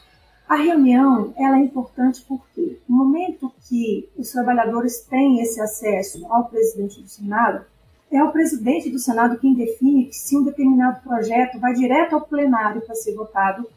A 0.47 0.55
reunião 0.55 1.33
ela 1.35 1.57
é 1.57 1.61
importante 1.61 2.23
porque 2.25 2.79
no 2.87 2.95
momento 2.95 3.51
que 3.67 4.07
os 4.17 4.31
trabalhadores 4.31 5.01
têm 5.01 5.41
esse 5.41 5.59
acesso 5.59 6.25
ao 6.27 6.45
presidente 6.45 7.01
do 7.01 7.07
Senado, 7.09 7.65
é 8.09 8.23
o 8.23 8.31
presidente 8.31 8.89
do 8.89 8.97
Senado 8.97 9.37
quem 9.37 9.53
define 9.53 10.07
se 10.13 10.37
um 10.37 10.43
determinado 10.43 11.01
projeto 11.01 11.59
vai 11.59 11.73
direto 11.73 12.13
ao 12.13 12.21
plenário 12.21 12.79
para 12.79 12.95
ser 12.95 13.13
votado, 13.13 13.67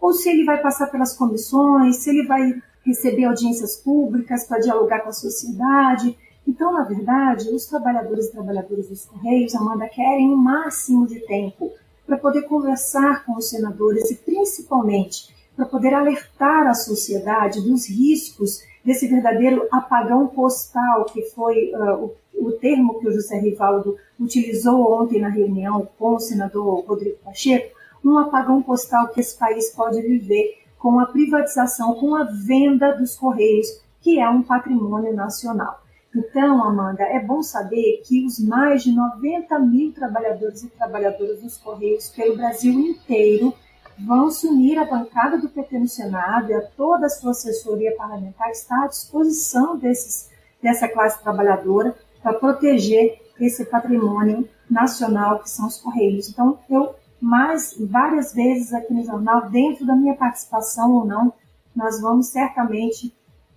ou 0.00 0.12
se 0.12 0.30
ele 0.30 0.44
vai 0.44 0.60
passar 0.60 0.86
pelas 0.86 1.16
comissões, 1.16 1.96
se 1.96 2.10
ele 2.10 2.26
vai 2.26 2.54
receber 2.84 3.24
audiências 3.24 3.76
públicas 3.76 4.44
para 4.44 4.60
dialogar 4.60 5.00
com 5.00 5.10
a 5.10 5.12
sociedade. 5.12 6.16
Então, 6.46 6.72
na 6.72 6.84
verdade, 6.84 7.48
os 7.50 7.66
trabalhadores 7.66 8.26
e 8.26 8.32
trabalhadoras 8.32 8.88
dos 8.88 9.04
Correios, 9.04 9.54
Amanda, 9.54 9.88
querem 9.88 10.30
o 10.30 10.34
um 10.34 10.36
máximo 10.36 11.06
de 11.06 11.20
tempo 11.20 11.70
para 12.06 12.16
poder 12.16 12.42
conversar 12.42 13.24
com 13.24 13.36
os 13.36 13.50
senadores 13.50 14.10
e, 14.10 14.16
principalmente, 14.16 15.34
para 15.54 15.66
poder 15.66 15.94
alertar 15.94 16.66
a 16.66 16.74
sociedade 16.74 17.60
dos 17.60 17.88
riscos 17.88 18.64
desse 18.84 19.06
verdadeiro 19.06 19.68
apagão 19.70 20.26
postal, 20.26 21.04
que 21.04 21.22
foi 21.22 21.72
uh, 21.74 22.12
o, 22.34 22.48
o, 22.48 22.52
termo 22.52 22.98
que 22.98 23.06
o 23.06 23.12
José 23.12 23.38
Rivaldo 23.38 23.96
utilizou 24.18 25.00
ontem 25.00 25.20
na 25.20 25.28
reunião 25.28 25.86
com 25.98 26.14
o 26.14 26.20
senador 26.20 26.84
Rodrigo 26.86 27.18
Pacheco, 27.22 27.76
um 28.04 28.18
apagão 28.18 28.62
postal 28.62 29.08
que 29.08 29.20
esse 29.20 29.38
país 29.38 29.70
pode 29.70 30.00
viver 30.00 30.58
com 30.78 30.98
a 30.98 31.06
privatização, 31.06 31.94
com 31.94 32.14
a 32.14 32.24
venda 32.24 32.92
dos 32.92 33.14
Correios, 33.16 33.66
que 34.00 34.18
é 34.18 34.28
um 34.28 34.42
patrimônio 34.42 35.14
nacional. 35.14 35.80
Então, 36.14 36.64
Amanda, 36.64 37.04
é 37.04 37.20
bom 37.20 37.42
saber 37.42 38.02
que 38.04 38.24
os 38.24 38.40
mais 38.40 38.82
de 38.82 38.92
90 38.92 39.58
mil 39.60 39.92
trabalhadores 39.92 40.64
e 40.64 40.68
trabalhadoras 40.68 41.40
dos 41.40 41.56
Correios 41.58 42.08
pelo 42.08 42.36
Brasil 42.36 42.72
inteiro 42.72 43.54
vão 43.98 44.30
se 44.30 44.48
unir 44.48 44.78
à 44.78 44.84
bancada 44.84 45.38
do 45.38 45.48
PT 45.48 45.78
no 45.78 45.88
Senado 45.88 46.50
e 46.50 46.54
a 46.54 46.62
toda 46.62 47.06
a 47.06 47.10
sua 47.10 47.30
assessoria 47.30 47.94
parlamentar 47.94 48.50
está 48.50 48.84
à 48.84 48.88
disposição 48.88 49.76
desses, 49.76 50.30
dessa 50.60 50.88
classe 50.88 51.22
trabalhadora 51.22 51.94
para 52.22 52.32
proteger 52.32 53.20
esse 53.38 53.64
patrimônio 53.64 54.48
nacional 54.68 55.38
que 55.38 55.50
são 55.50 55.68
os 55.68 55.78
Correios. 55.78 56.28
Então, 56.28 56.58
eu 56.68 56.94
mais 57.20 57.76
várias 57.78 58.32
vezes 58.32 58.72
aqui 58.72 58.92
no 58.94 59.04
jornal, 59.04 59.50
dentro 59.50 59.86
da 59.86 59.94
minha 59.94 60.14
participação 60.14 60.92
ou 60.92 61.04
não, 61.04 61.32
nós 61.74 62.00
vamos 62.00 62.28
certamente 62.28 63.14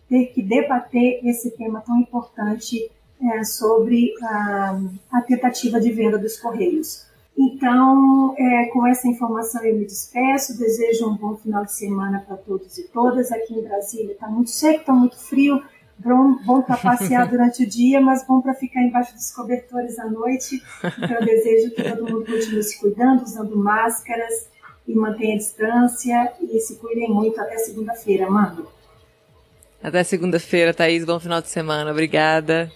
ter 0.08 0.28
que 0.28 0.42
debater 0.42 1.26
esse 1.26 1.52
tema 1.52 1.82
tão 1.82 1.98
importante 1.98 2.92
é, 3.22 3.44
sobre 3.44 4.14
a, 4.22 4.80
a, 5.12 5.22
tentativa 5.22 5.80
de 5.80 5.92
venda 5.92 6.18
dos 6.18 6.38
Correios. 6.38 7.06
Então, 7.38 8.36
é, 8.38 8.66
com 8.68 8.86
essa 8.86 9.08
informação 9.08 9.64
eu 9.64 9.76
me 9.76 9.86
despeço, 9.86 10.58
desejo 10.58 11.10
um 11.10 11.16
bom 11.16 11.36
final 11.36 11.66
de 11.66 11.74
semana 11.74 12.24
para 12.28 12.38
todos 12.38 12.78
e 12.78 12.84
todas. 12.90 13.32
Aqui 13.32 13.56
em 13.56 13.64
Brasília 13.64 14.12
está 14.12 14.28
muito 14.28 14.52
seco, 14.52 14.82
está 14.82 14.94
muito 14.94 15.18
frio, 15.18 15.64
bom, 15.98 16.36
bom 16.44 16.62
para 16.62 16.78
passear 16.78 17.28
durante 17.30 17.64
o 17.64 17.68
dia, 17.68 18.00
mas 18.02 18.26
bom 18.26 18.42
para 18.42 18.54
ficar 18.54 18.82
embaixo 18.82 19.14
dos 19.14 19.32
cobertores 19.32 19.98
à 20.00 20.10
noite. 20.10 20.62
Então, 20.84 21.18
eu 21.20 21.26
desejo 21.26 21.72
que 21.76 21.84
todo 21.84 22.04
mundo 22.04 22.26
continue 22.26 22.64
se 22.64 22.80
cuidando, 22.80 23.24
usando 23.24 23.56
máscaras 23.58 24.50
e 24.88 24.94
mantenha 24.94 25.36
a 25.36 25.38
distância 25.38 26.34
e 26.42 26.60
se 26.60 26.76
cuidem 26.78 27.10
muito 27.10 27.40
até 27.40 27.58
segunda-feira, 27.58 28.30
Mando. 28.30 28.68
Até 29.82 30.04
segunda-feira, 30.04 30.74
Thaís. 30.74 31.04
Bom 31.04 31.20
final 31.20 31.42
de 31.42 31.50
semana. 31.50 31.92
Obrigada. 31.92 32.72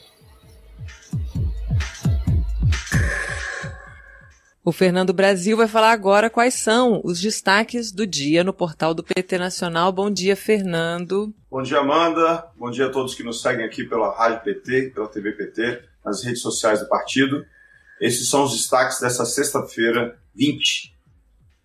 O 4.67 4.73
Fernando 4.73 5.13
Brasil 5.13 5.55
vai 5.55 5.65
falar 5.65 5.93
agora 5.93 6.29
quais 6.29 6.55
são 6.55 6.99
os 7.01 7.21
destaques 7.21 7.89
do 7.89 8.05
dia 8.05 8.43
no 8.43 8.51
portal 8.51 8.93
do 8.93 9.01
PT 9.01 9.37
Nacional. 9.37 9.93
Bom 9.93 10.11
dia, 10.11 10.35
Fernando. 10.35 11.33
Bom 11.49 11.61
dia, 11.61 11.79
Amanda. 11.79 12.51
Bom 12.57 12.69
dia 12.69 12.87
a 12.87 12.89
todos 12.89 13.15
que 13.15 13.23
nos 13.23 13.41
seguem 13.41 13.63
aqui 13.63 13.85
pela 13.85 14.13
Rádio 14.13 14.43
PT, 14.43 14.91
pela 14.93 15.07
TV 15.07 15.31
PT, 15.31 15.83
nas 16.03 16.21
redes 16.21 16.41
sociais 16.41 16.81
do 16.81 16.89
partido. 16.89 17.45
Esses 18.01 18.29
são 18.29 18.43
os 18.43 18.51
destaques 18.51 18.99
dessa 18.99 19.23
sexta-feira, 19.23 20.19
20. 20.35 20.93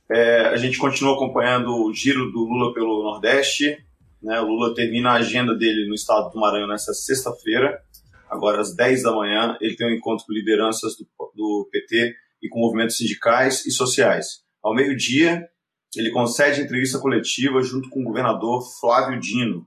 É, 0.09 0.47
a 0.50 0.56
gente 0.56 0.78
continua 0.78 1.16
acompanhando 1.16 1.75
o 1.75 1.92
giro 1.92 2.30
do 2.30 2.44
Lula 2.44 2.73
pelo 2.73 3.02
Nordeste, 3.02 3.85
né? 4.23 4.40
O 4.40 4.47
Lula 4.47 4.76
termina 4.76 5.11
a 5.11 5.14
agenda 5.14 5.56
dele 5.56 5.88
no 5.88 5.94
estado 5.97 6.30
do 6.30 6.38
Maranhão 6.38 6.68
nessa 6.68 6.94
sexta-feira, 6.94 7.82
agora 8.30 8.61
às 8.61 8.73
10 8.76 9.02
da 9.02 9.11
manhã. 9.11 9.59
Ele 9.61 9.75
tem 9.75 9.88
um 9.88 9.92
encontro 9.92 10.25
com 10.25 10.32
lideranças 10.32 10.97
do, 10.97 11.04
do 11.35 11.68
PT 11.73 12.23
e 12.42 12.49
com 12.49 12.61
movimentos 12.61 12.96
sindicais 12.96 13.64
e 13.66 13.70
sociais. 13.70 14.42
Ao 14.62 14.75
meio-dia, 14.75 15.49
ele 15.96 16.11
concede 16.11 16.61
entrevista 16.61 16.99
coletiva 16.99 17.62
junto 17.62 17.88
com 17.90 18.00
o 18.00 18.04
governador 18.04 18.62
Flávio 18.80 19.20
Dino. 19.20 19.66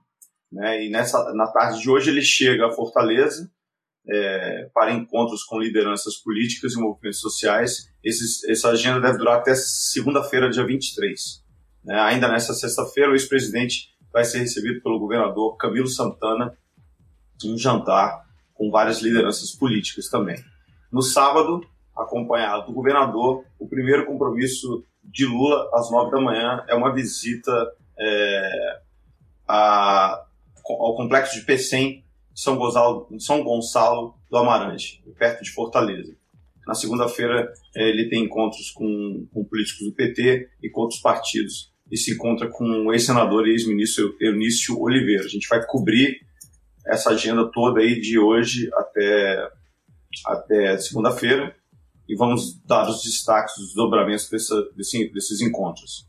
Né? 0.51 0.85
E 0.85 0.89
nessa, 0.89 1.33
na 1.33 1.47
tarde 1.47 1.81
de 1.81 1.89
hoje 1.89 2.09
ele 2.09 2.21
chega 2.21 2.67
a 2.67 2.71
Fortaleza 2.71 3.49
é, 4.07 4.69
para 4.73 4.93
encontros 4.93 5.43
com 5.43 5.59
lideranças 5.59 6.15
políticas 6.17 6.73
e 6.73 6.79
movimentos 6.79 7.19
sociais. 7.19 7.89
Essa 8.03 8.69
agenda 8.69 8.99
deve 8.99 9.17
durar 9.17 9.39
até 9.39 9.53
segunda-feira, 9.55 10.49
dia 10.49 10.65
23. 10.65 11.43
Né? 11.83 11.99
Ainda 11.99 12.27
nessa 12.27 12.53
sexta-feira, 12.53 13.11
o 13.11 13.15
ex-presidente 13.15 13.89
vai 14.11 14.23
ser 14.23 14.39
recebido 14.39 14.81
pelo 14.81 14.99
governador 14.99 15.57
Camilo 15.57 15.87
Santana 15.87 16.57
em 17.43 17.53
um 17.53 17.57
jantar 17.57 18.23
com 18.53 18.71
várias 18.71 19.01
lideranças 19.01 19.51
políticas 19.51 20.07
também. 20.07 20.37
No 20.91 21.01
sábado, 21.01 21.61
acompanhado 21.95 22.67
do 22.67 22.73
governador, 22.73 23.45
o 23.59 23.67
primeiro 23.67 24.05
compromisso 24.05 24.85
de 25.03 25.25
Lula 25.25 25.69
às 25.73 25.89
nove 25.91 26.11
da 26.11 26.19
manhã 26.19 26.63
é 26.67 26.75
uma 26.75 26.93
visita 26.93 27.51
é, 27.97 28.79
a, 29.47 30.25
ao 30.67 30.95
complexo 30.95 31.39
de 31.39 31.45
Pecém, 31.45 32.03
São 32.33 32.57
Gonçalo, 32.57 33.07
São 33.19 33.43
Gonçalo 33.43 34.15
do 34.29 34.37
Amarante, 34.37 35.03
perto 35.17 35.43
de 35.43 35.51
Fortaleza. 35.51 36.15
Na 36.67 36.73
segunda-feira, 36.73 37.53
é, 37.75 37.89
ele 37.89 38.09
tem 38.09 38.23
encontros 38.23 38.71
com, 38.71 39.27
com 39.31 39.45
políticos 39.45 39.85
do 39.85 39.93
PT 39.93 40.49
e 40.63 40.69
com 40.69 40.81
outros 40.81 40.99
partidos. 40.99 41.71
E 41.91 41.97
se 41.97 42.13
encontra 42.13 42.49
com 42.49 42.65
o 42.87 42.91
ex-senador 42.91 43.47
e 43.47 43.51
ex-ministro 43.51 44.15
Eunício 44.19 44.79
Oliveira. 44.81 45.23
A 45.23 45.27
gente 45.27 45.47
vai 45.47 45.63
cobrir 45.63 46.25
essa 46.87 47.11
agenda 47.11 47.49
toda 47.51 47.79
aí 47.79 48.01
de 48.01 48.17
hoje 48.17 48.69
até, 48.73 49.49
até 50.25 50.77
segunda-feira 50.79 51.55
e 52.07 52.15
vamos 52.15 52.59
dar 52.65 52.87
os 52.89 53.03
destaques, 53.03 53.57
os 53.57 53.73
dobramentos 53.73 54.29
dessa, 54.29 54.61
desse, 54.75 55.09
desses 55.09 55.41
encontros. 55.41 56.07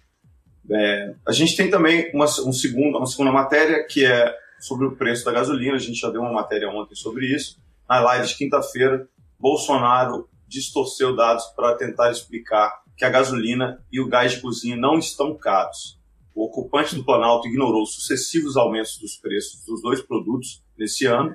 É, 0.71 1.15
a 1.27 1.33
gente 1.33 1.57
tem 1.57 1.71
também 1.71 2.11
uma, 2.13 2.25
um 2.25 2.53
segundo, 2.53 2.99
uma 2.99 3.07
segunda 3.07 3.33
matéria 3.33 3.85
que 3.87 4.05
é 4.05 4.35
sobre 4.59 4.87
o 4.87 4.97
preço 4.97 5.25
da 5.25 5.33
gasolina. 5.33 5.77
A 5.77 5.81
gente 5.81 6.01
já 6.01 6.11
deu 6.11 6.21
uma 6.21 6.33
matéria 6.33 6.69
ontem 6.69 6.95
sobre 6.95 7.27
isso. 7.27 7.59
Na 7.89 8.01
live 8.01 8.27
de 8.27 8.37
quinta-feira, 8.37 9.09
Bolsonaro 9.39 10.29
distorceu 10.49 11.15
dados 11.15 11.45
para 11.57 11.75
tentar 11.75 12.11
explicar 12.11 12.83
que 12.97 13.05
a 13.05 13.11
gasolina 13.11 13.85
e 13.93 14.01
o 14.01 14.09
gás 14.09 14.33
de 14.33 14.41
cozinha 14.41 14.77
não 14.77 14.99
estão 14.99 15.37
caros. 15.37 16.01
O 16.35 16.45
ocupante 16.45 16.95
do 16.95 17.05
Planalto 17.05 17.49
ignorou 17.49 17.87
sucessivos 17.87 18.57
aumentos 18.57 18.99
dos 18.99 19.17
preços 19.17 19.65
dos 19.65 19.81
dois 19.83 20.03
produtos 20.03 20.63
nesse 20.77 21.07
ano, 21.07 21.35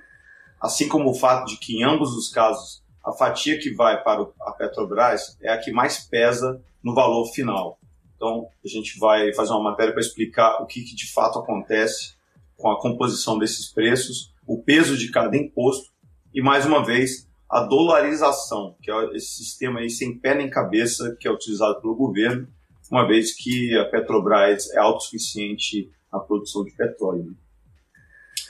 assim 0.61 0.87
como 0.87 1.09
o 1.09 1.13
fato 1.13 1.47
de 1.47 1.57
que, 1.57 1.77
em 1.77 1.83
ambos 1.83 2.15
os 2.15 2.29
casos, 2.29 2.80
a 3.03 3.11
fatia 3.11 3.59
que 3.59 3.73
vai 3.73 4.01
para 4.03 4.27
a 4.41 4.51
Petrobras 4.51 5.37
é 5.41 5.51
a 5.51 5.57
que 5.57 5.71
mais 5.71 5.99
pesa 5.99 6.61
no 6.83 6.93
valor 6.93 7.25
final. 7.33 7.79
Então, 8.15 8.47
a 8.63 8.67
gente 8.67 8.99
vai 8.99 9.33
fazer 9.33 9.51
uma 9.51 9.71
matéria 9.71 9.91
para 9.91 10.01
explicar 10.01 10.61
o 10.61 10.65
que, 10.65 10.83
que, 10.83 10.95
de 10.95 11.11
fato 11.11 11.39
acontece 11.39 12.13
com 12.55 12.69
a 12.69 12.79
composição 12.79 13.39
desses 13.39 13.67
preços, 13.67 14.31
o 14.45 14.61
peso 14.61 14.95
de 14.95 15.09
cada 15.09 15.35
imposto 15.35 15.91
e, 16.33 16.41
mais 16.41 16.65
uma 16.65 16.85
vez, 16.85 17.27
a 17.49 17.61
dolarização, 17.61 18.75
que 18.81 18.91
é 18.91 19.15
esse 19.15 19.43
sistema 19.43 19.79
aí 19.79 19.89
sem 19.89 20.17
pé 20.17 20.35
nem 20.35 20.49
cabeça 20.49 21.17
que 21.19 21.27
é 21.27 21.31
utilizado 21.31 21.81
pelo 21.81 21.95
governo, 21.95 22.47
uma 22.91 23.07
vez 23.07 23.33
que 23.33 23.75
a 23.77 23.85
Petrobras 23.85 24.69
é 24.71 24.79
autossuficiente 24.79 25.89
na 26.11 26.19
produção 26.19 26.63
de 26.63 26.71
petróleo. 26.71 27.35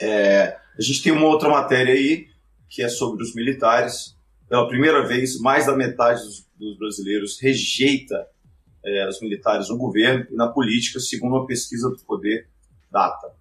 É, 0.01 0.58
a 0.77 0.81
gente 0.81 1.03
tem 1.03 1.12
uma 1.12 1.27
outra 1.27 1.48
matéria 1.48 1.93
aí, 1.93 2.27
que 2.67 2.81
é 2.81 2.89
sobre 2.89 3.24
os 3.24 3.36
militares. 3.36 4.17
Pela 4.51 4.67
primeira 4.67 5.08
vez, 5.08 5.39
mais 5.39 5.65
da 5.65 5.77
metade 5.77 6.22
dos, 6.25 6.46
dos 6.60 6.77
brasileiros 6.77 7.39
rejeita 7.39 8.27
é, 8.84 9.08
os 9.08 9.22
militares 9.22 9.70
no 9.70 9.77
governo 9.77 10.27
e 10.29 10.36
na 10.36 10.50
política, 10.50 11.00
segundo 11.00 11.38
uma 11.38 11.48
pesquisa 11.48 11.89
do 11.89 11.98
Poder 12.00 12.50
Data. 12.91 13.34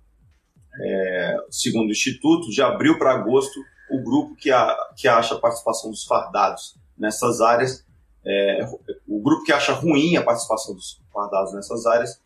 É, 0.80 1.36
segundo 1.50 1.88
o 1.88 1.90
Instituto, 1.90 2.48
de 2.48 2.62
abril 2.62 2.96
para 2.96 3.12
agosto, 3.12 3.58
o 3.90 4.00
grupo 4.04 4.36
que, 4.36 4.52
a, 4.52 4.72
que 4.96 5.08
acha 5.08 5.34
a 5.34 5.40
participação 5.40 5.90
dos 5.90 6.04
fardados 6.04 6.76
nessas 6.96 7.40
áreas, 7.40 7.84
é, 8.24 8.64
o 9.08 9.20
grupo 9.20 9.42
que 9.42 9.52
acha 9.52 9.72
ruim 9.72 10.16
a 10.16 10.22
participação 10.22 10.76
dos 10.76 11.02
fardados 11.12 11.52
nessas 11.52 11.86
áreas, 11.86 12.22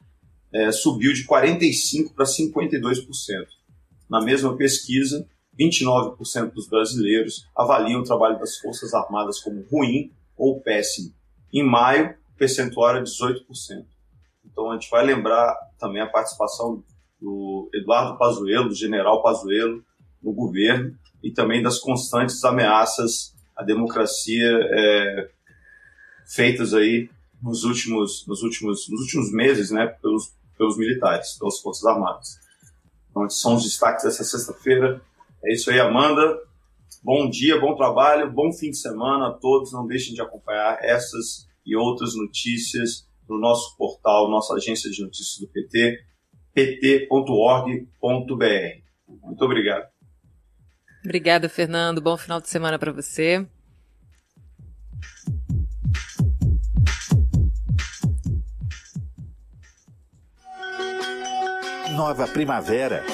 é, 0.53 0.71
subiu 0.71 1.15
de 1.15 1.27
45% 1.27 2.13
para 2.15 2.27
52%. 2.27 3.47
Na 4.11 4.21
mesma 4.21 4.55
pesquisa, 4.55 5.27
29% 5.59 6.53
dos 6.53 6.69
brasileiros 6.69 7.47
avaliam 7.55 8.01
o 8.01 8.05
trabalho 8.05 8.39
das 8.39 8.59
Forças 8.59 8.93
Armadas 8.95 9.41
como 9.41 9.65
ruim 9.71 10.13
ou 10.37 10.61
péssimo. 10.61 11.13
Em 11.53 11.63
maio, 11.63 12.17
o 12.35 12.37
percentual 12.37 12.91
era 12.91 13.03
18%. 13.03 13.45
Então 14.45 14.71
a 14.71 14.75
gente 14.75 14.91
vai 14.91 15.05
lembrar 15.05 15.57
também 15.79 16.03
a 16.03 16.07
participação 16.07 16.83
do 17.21 17.71
Eduardo 17.73 18.19
Pazuello, 18.19 18.69
do 18.69 18.75
general 18.75 19.23
Pazuello, 19.23 19.83
no 20.23 20.33
governo, 20.33 20.97
e 21.23 21.31
também 21.31 21.63
das 21.63 21.79
constantes 21.79 22.45
ameaças 22.45 23.35
à 23.57 23.63
democracia 23.63 24.51
é, 24.73 25.31
feitas 26.27 26.75
aí 26.75 27.09
nos 27.43 27.65
últimos, 27.65 28.27
nos 28.27 28.43
últimos, 28.43 28.89
nos 28.89 29.01
últimos 29.01 29.33
meses, 29.33 29.71
né, 29.71 29.87
pelos, 29.87 30.33
pelos 30.57 30.77
militares, 30.77 31.37
pelas 31.39 31.61
Forças 31.61 31.85
Armadas. 31.85 32.39
Então, 33.11 33.29
são 33.31 33.55
os 33.55 33.65
destaques 33.65 34.05
dessa 34.05 34.25
sexta-feira. 34.25 35.01
É 35.47 35.53
isso 35.53 35.71
aí, 35.71 35.79
Amanda. 35.79 36.39
Bom 37.03 37.29
dia, 37.29 37.61
bom 37.61 37.77
trabalho, 37.77 38.33
bom 38.33 38.51
fim 38.53 38.71
de 38.71 38.79
semana 38.79 39.29
a 39.29 39.33
todos. 39.33 39.73
Não 39.73 39.87
deixem 39.87 40.15
de 40.15 40.23
acompanhar 40.23 40.79
essas 40.81 41.47
e 41.67 41.77
outras 41.77 42.15
notícias 42.17 43.09
no 43.29 43.39
nosso 43.39 43.77
portal, 43.77 44.31
nossa 44.31 44.55
agência 44.55 44.91
de 44.91 45.03
notícias 45.03 45.39
do 45.39 45.49
PT, 45.49 45.99
pt.org.br. 46.55 47.85
Muito 49.23 49.45
obrigado. 49.45 49.87
Obrigada, 51.05 51.49
Fernando. 51.49 52.01
Bom 52.01 52.17
final 52.17 52.41
de 52.41 52.49
semana 52.49 52.79
para 52.79 52.93
você. 52.93 53.47
Nova 61.95 62.27
Primavera. 62.27 63.05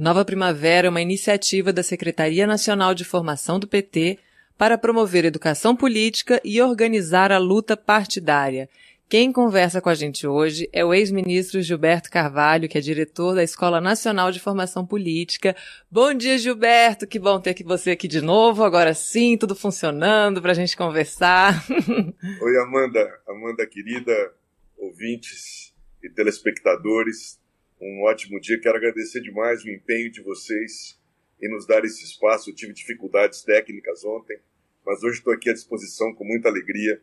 Nova 0.00 0.24
Primavera 0.24 0.86
é 0.86 0.90
uma 0.90 1.02
iniciativa 1.02 1.72
da 1.72 1.82
Secretaria 1.82 2.46
Nacional 2.46 2.94
de 2.94 3.04
Formação 3.04 3.60
do 3.60 3.68
PT 3.68 4.18
para 4.56 4.78
promover 4.78 5.24
educação 5.24 5.76
política 5.76 6.40
e 6.42 6.60
organizar 6.60 7.30
a 7.30 7.38
luta 7.38 7.76
partidária 7.76 8.68
quem 9.10 9.32
conversa 9.32 9.80
com 9.80 9.88
a 9.88 9.94
gente 9.94 10.24
hoje 10.24 10.70
é 10.72 10.84
o 10.84 10.94
ex-ministro 10.94 11.60
Gilberto 11.60 12.08
Carvalho, 12.08 12.68
que 12.68 12.78
é 12.78 12.80
diretor 12.80 13.34
da 13.34 13.42
Escola 13.42 13.80
Nacional 13.80 14.30
de 14.30 14.38
Formação 14.38 14.86
Política. 14.86 15.56
Bom 15.90 16.14
dia, 16.14 16.38
Gilberto. 16.38 17.08
Que 17.08 17.18
bom 17.18 17.40
ter 17.40 17.60
você 17.64 17.90
aqui 17.90 18.06
de 18.06 18.20
novo. 18.20 18.62
Agora 18.62 18.94
sim, 18.94 19.36
tudo 19.36 19.56
funcionando 19.56 20.40
para 20.40 20.52
a 20.52 20.54
gente 20.54 20.76
conversar. 20.76 21.60
Oi, 21.68 22.56
Amanda. 22.58 23.20
Amanda, 23.28 23.66
querida, 23.66 24.12
ouvintes 24.78 25.74
e 26.04 26.08
telespectadores. 26.08 27.39
Um 27.80 28.02
ótimo 28.02 28.40
dia. 28.40 28.60
Quero 28.60 28.76
agradecer 28.76 29.20
demais 29.20 29.64
o 29.64 29.70
empenho 29.70 30.10
de 30.10 30.20
vocês 30.20 30.98
em 31.40 31.50
nos 31.50 31.66
dar 31.66 31.84
esse 31.84 32.04
espaço. 32.04 32.50
Eu 32.50 32.54
tive 32.54 32.72
dificuldades 32.72 33.42
técnicas 33.42 34.04
ontem, 34.04 34.38
mas 34.84 35.02
hoje 35.02 35.18
estou 35.18 35.32
aqui 35.32 35.48
à 35.48 35.52
disposição 35.52 36.12
com 36.14 36.24
muita 36.24 36.48
alegria 36.48 37.00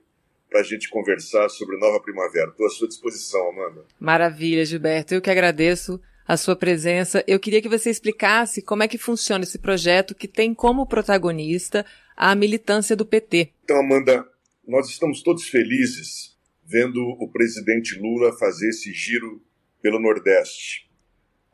para 0.49 0.61
a 0.61 0.63
gente 0.63 0.89
conversar 0.89 1.49
sobre 1.49 1.77
Nova 1.77 1.99
Primavera. 1.99 2.49
Estou 2.49 2.65
à 2.65 2.69
sua 2.69 2.87
disposição, 2.87 3.49
Amanda. 3.49 3.85
Maravilha, 3.99 4.63
Gilberto. 4.63 5.13
Eu 5.13 5.21
que 5.21 5.29
agradeço 5.29 5.99
a 6.27 6.37
sua 6.37 6.55
presença. 6.55 7.23
Eu 7.27 7.39
queria 7.39 7.61
que 7.61 7.69
você 7.69 7.89
explicasse 7.89 8.61
como 8.61 8.83
é 8.83 8.87
que 8.87 8.97
funciona 8.97 9.43
esse 9.43 9.57
projeto 9.57 10.13
que 10.13 10.27
tem 10.27 10.53
como 10.53 10.85
protagonista 10.85 11.85
a 12.15 12.35
militância 12.35 12.95
do 12.95 13.05
PT. 13.05 13.51
Então, 13.63 13.79
Amanda, 13.79 14.27
nós 14.67 14.89
estamos 14.89 15.21
todos 15.21 15.47
felizes 15.47 16.35
vendo 16.65 17.01
o 17.01 17.29
presidente 17.31 17.97
Lula 17.97 18.37
fazer 18.37 18.69
esse 18.69 18.91
giro 18.91 19.41
pelo 19.87 20.01
Nordeste. 20.01 20.85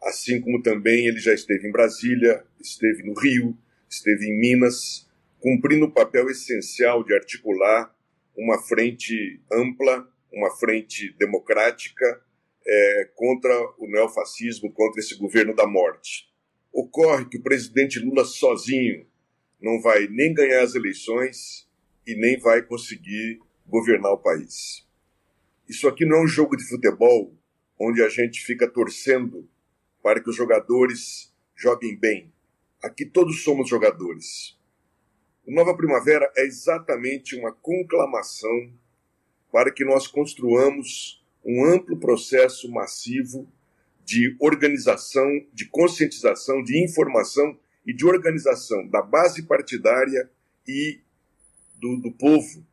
Assim 0.02 0.42
como 0.42 0.60
também 0.64 1.06
ele 1.06 1.20
já 1.20 1.36
esteve 1.36 1.68
em 1.68 1.72
Brasília, 1.72 2.44
esteve 2.60 3.04
no 3.04 3.14
Rio, 3.14 3.56
esteve 3.88 4.26
em 4.26 4.40
Minas, 4.40 5.08
cumprindo 5.40 5.86
o 5.86 5.92
papel 5.92 6.28
essencial 6.32 7.04
de 7.04 7.14
articular 7.14 7.96
uma 8.36 8.60
frente 8.60 9.40
ampla, 9.52 10.12
uma 10.32 10.50
frente 10.58 11.16
democrática 11.20 12.24
é, 12.66 13.12
contra 13.14 13.54
o 13.78 13.86
neofascismo, 13.88 14.72
contra 14.72 15.00
esse 15.00 15.16
governo 15.16 15.56
da 15.56 15.68
morte. 15.68 16.28
Ocorre 16.72 17.30
que 17.30 17.38
o 17.38 17.44
presidente 17.44 18.00
Lula 18.00 18.26
sozinho 18.26 19.06
não 19.62 19.80
vai 19.80 20.08
nem 20.08 20.34
ganhar 20.34 20.64
as 20.64 20.74
eleições 20.74 21.70
e 22.08 22.16
nem 22.16 22.40
vai 22.40 22.64
conseguir 22.64 23.40
governar 23.68 24.12
o 24.12 24.18
país. 24.18 24.88
Isso 25.70 25.88
aqui 25.88 26.04
não 26.04 26.18
é 26.18 26.24
um 26.24 26.28
jogo 26.28 26.58
de 26.58 26.68
futebol 26.68 27.38
onde 27.86 28.02
a 28.02 28.08
gente 28.08 28.42
fica 28.44 28.68
torcendo 28.68 29.48
para 30.02 30.22
que 30.22 30.30
os 30.30 30.36
jogadores 30.36 31.34
joguem 31.56 31.98
bem. 31.98 32.34
Aqui 32.82 33.06
todos 33.06 33.44
somos 33.44 33.70
jogadores. 33.70 34.58
O 35.46 35.54
Nova 35.54 35.76
Primavera 35.76 36.32
é 36.38 36.46
exatamente 36.46 37.36
uma 37.36 37.52
conclamação 37.52 38.74
para 39.52 39.72
que 39.72 39.84
nós 39.84 40.08
construamos 40.08 41.22
um 41.46 41.66
amplo 41.66 42.00
processo 42.00 42.72
massivo 42.72 43.52
de 44.06 44.36
organização, 44.40 45.28
de 45.54 45.66
conscientização, 45.66 46.64
de 46.64 46.82
informação 46.82 47.60
e 47.86 47.94
de 47.94 48.06
organização 48.06 48.88
da 48.88 49.02
base 49.02 49.44
partidária 49.44 50.30
e 50.66 51.02
do, 51.76 51.98
do 51.98 52.12
povo, 52.14 52.66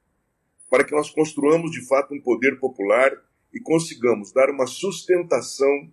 para 0.71 0.85
que 0.85 0.93
nós 0.93 1.11
construamos 1.11 1.73
de 1.73 1.85
fato 1.87 2.15
um 2.15 2.21
poder 2.21 2.61
popular 2.61 3.11
e 3.53 3.61
consigamos 3.61 4.33
dar 4.33 4.51
uma 4.51 4.67
sustentação 4.67 5.93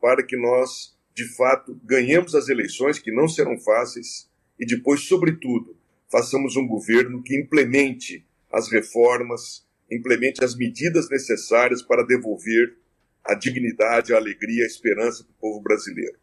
para 0.00 0.22
que 0.22 0.36
nós, 0.36 0.96
de 1.14 1.26
fato, 1.34 1.80
ganhemos 1.84 2.34
as 2.34 2.48
eleições, 2.48 2.98
que 2.98 3.12
não 3.12 3.28
serão 3.28 3.58
fáceis, 3.58 4.30
e 4.58 4.66
depois, 4.66 5.00
sobretudo, 5.00 5.76
façamos 6.10 6.56
um 6.56 6.66
governo 6.66 7.22
que 7.22 7.36
implemente 7.36 8.24
as 8.52 8.70
reformas, 8.70 9.66
implemente 9.90 10.44
as 10.44 10.54
medidas 10.56 11.08
necessárias 11.10 11.82
para 11.82 12.06
devolver 12.06 12.76
a 13.24 13.34
dignidade, 13.34 14.12
a 14.12 14.16
alegria, 14.16 14.64
a 14.64 14.66
esperança 14.66 15.24
do 15.24 15.32
povo 15.34 15.60
brasileiro. 15.60 16.18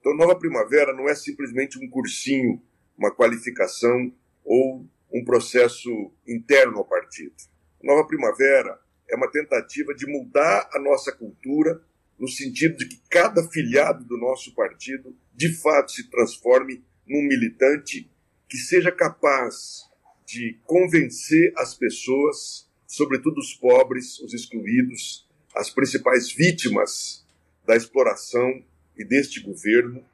Então, 0.00 0.16
Nova 0.16 0.36
Primavera 0.36 0.92
não 0.94 1.08
é 1.08 1.14
simplesmente 1.14 1.78
um 1.78 1.88
cursinho, 1.90 2.62
uma 2.96 3.10
qualificação 3.10 4.12
ou 4.44 4.86
um 5.12 5.24
processo 5.24 5.90
interno 6.26 6.78
ao 6.78 6.84
partido. 6.84 7.34
Nova 7.82 8.06
Primavera 8.06 8.78
é 9.10 9.16
uma 9.16 9.30
tentativa 9.30 9.94
de 9.94 10.06
mudar 10.06 10.68
a 10.72 10.78
nossa 10.78 11.12
cultura 11.12 11.80
no 12.18 12.28
sentido 12.28 12.76
de 12.76 12.88
que 12.88 13.00
cada 13.08 13.42
filiado 13.48 14.04
do 14.04 14.18
nosso 14.18 14.54
partido 14.54 15.16
de 15.34 15.54
fato 15.54 15.92
se 15.92 16.10
transforme 16.10 16.82
num 17.06 17.22
militante 17.22 18.10
que 18.48 18.56
seja 18.56 18.90
capaz 18.90 19.88
de 20.26 20.58
convencer 20.64 21.52
as 21.56 21.74
pessoas, 21.74 22.68
sobretudo 22.86 23.38
os 23.38 23.54
pobres, 23.54 24.18
os 24.20 24.34
excluídos, 24.34 25.26
as 25.54 25.70
principais 25.70 26.30
vítimas 26.30 27.24
da 27.66 27.76
exploração 27.76 28.62
e 28.96 29.04
deste 29.04 29.40
governo, 29.40 30.04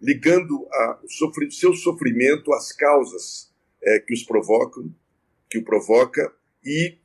ligando 0.00 0.66
a, 0.72 1.00
o 1.04 1.52
seu 1.52 1.74
sofrimento 1.74 2.52
às 2.52 2.72
causas 2.72 3.52
é, 3.82 4.00
que 4.00 4.14
os 4.14 4.24
provocam, 4.24 4.92
que 5.48 5.58
o 5.58 5.64
provoca, 5.64 6.32
e 6.64 6.98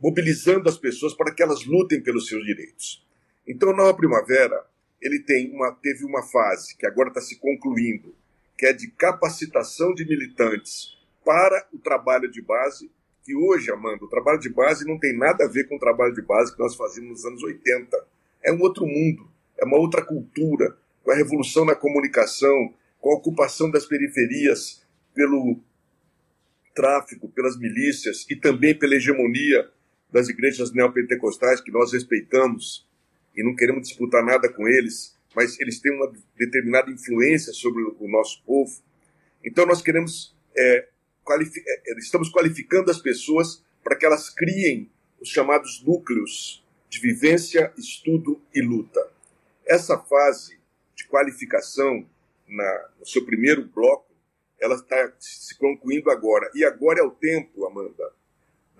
mobilizando 0.00 0.68
as 0.68 0.78
pessoas 0.78 1.14
para 1.14 1.32
que 1.34 1.42
elas 1.42 1.64
lutem 1.64 2.00
pelos 2.00 2.26
seus 2.26 2.44
direitos. 2.44 3.06
Então, 3.46 3.74
Nova 3.74 3.94
Primavera 3.94 4.64
ele 5.00 5.24
uma, 5.52 5.72
teve 5.72 6.04
uma 6.04 6.22
fase 6.22 6.76
que 6.76 6.86
agora 6.86 7.08
está 7.08 7.20
se 7.20 7.38
concluindo, 7.38 8.14
que 8.56 8.66
é 8.66 8.72
de 8.72 8.90
capacitação 8.90 9.94
de 9.94 10.04
militantes 10.04 10.98
para 11.24 11.66
o 11.72 11.78
trabalho 11.78 12.30
de 12.30 12.42
base, 12.42 12.90
que 13.24 13.34
hoje, 13.34 13.70
Amanda, 13.70 14.04
o 14.04 14.08
trabalho 14.08 14.38
de 14.38 14.50
base 14.50 14.86
não 14.86 14.98
tem 14.98 15.16
nada 15.16 15.44
a 15.44 15.48
ver 15.48 15.68
com 15.68 15.76
o 15.76 15.80
trabalho 15.80 16.14
de 16.14 16.22
base 16.22 16.52
que 16.52 16.58
nós 16.58 16.74
fazíamos 16.74 17.10
nos 17.10 17.24
anos 17.24 17.42
80. 17.42 18.06
É 18.42 18.52
um 18.52 18.60
outro 18.60 18.86
mundo, 18.86 19.30
é 19.58 19.64
uma 19.64 19.78
outra 19.78 20.04
cultura, 20.04 20.76
com 21.02 21.10
a 21.10 21.14
revolução 21.14 21.64
na 21.64 21.74
comunicação, 21.74 22.74
com 23.00 23.10
a 23.10 23.14
ocupação 23.14 23.70
das 23.70 23.86
periferias 23.86 24.84
pelo 25.14 25.58
tráfico, 26.74 27.28
pelas 27.28 27.58
milícias 27.58 28.26
e 28.28 28.36
também 28.36 28.78
pela 28.78 28.94
hegemonia 28.94 29.70
das 30.12 30.28
igrejas 30.28 30.72
neopentecostais 30.72 31.60
que 31.60 31.70
nós 31.70 31.92
respeitamos 31.92 32.88
e 33.36 33.42
não 33.44 33.54
queremos 33.54 33.88
disputar 33.88 34.24
nada 34.24 34.48
com 34.48 34.68
eles, 34.68 35.16
mas 35.34 35.58
eles 35.60 35.80
têm 35.80 35.94
uma 35.94 36.12
determinada 36.36 36.90
influência 36.90 37.52
sobre 37.52 37.82
o 37.82 38.08
nosso 38.08 38.42
povo. 38.44 38.82
Então 39.44 39.64
nós 39.66 39.80
queremos, 39.80 40.36
é, 40.56 40.88
qualific... 41.24 41.64
É, 41.66 41.98
estamos 41.98 42.30
qualificando 42.30 42.90
as 42.90 42.98
pessoas 42.98 43.64
para 43.82 43.96
que 43.96 44.04
elas 44.04 44.28
criem 44.30 44.90
os 45.20 45.28
chamados 45.28 45.82
núcleos 45.84 46.64
de 46.88 46.98
vivência, 46.98 47.72
estudo 47.78 48.42
e 48.54 48.60
luta. 48.60 49.00
Essa 49.64 49.96
fase 49.96 50.58
de 50.96 51.06
qualificação 51.06 52.04
na, 52.48 52.88
no 52.98 53.06
seu 53.06 53.24
primeiro 53.24 53.64
bloco, 53.66 54.10
ela 54.58 54.74
está 54.74 55.12
se 55.18 55.56
concluindo 55.56 56.10
agora. 56.10 56.50
E 56.54 56.64
agora 56.64 57.00
é 57.00 57.02
o 57.02 57.10
tempo, 57.10 57.64
Amanda, 57.64 58.12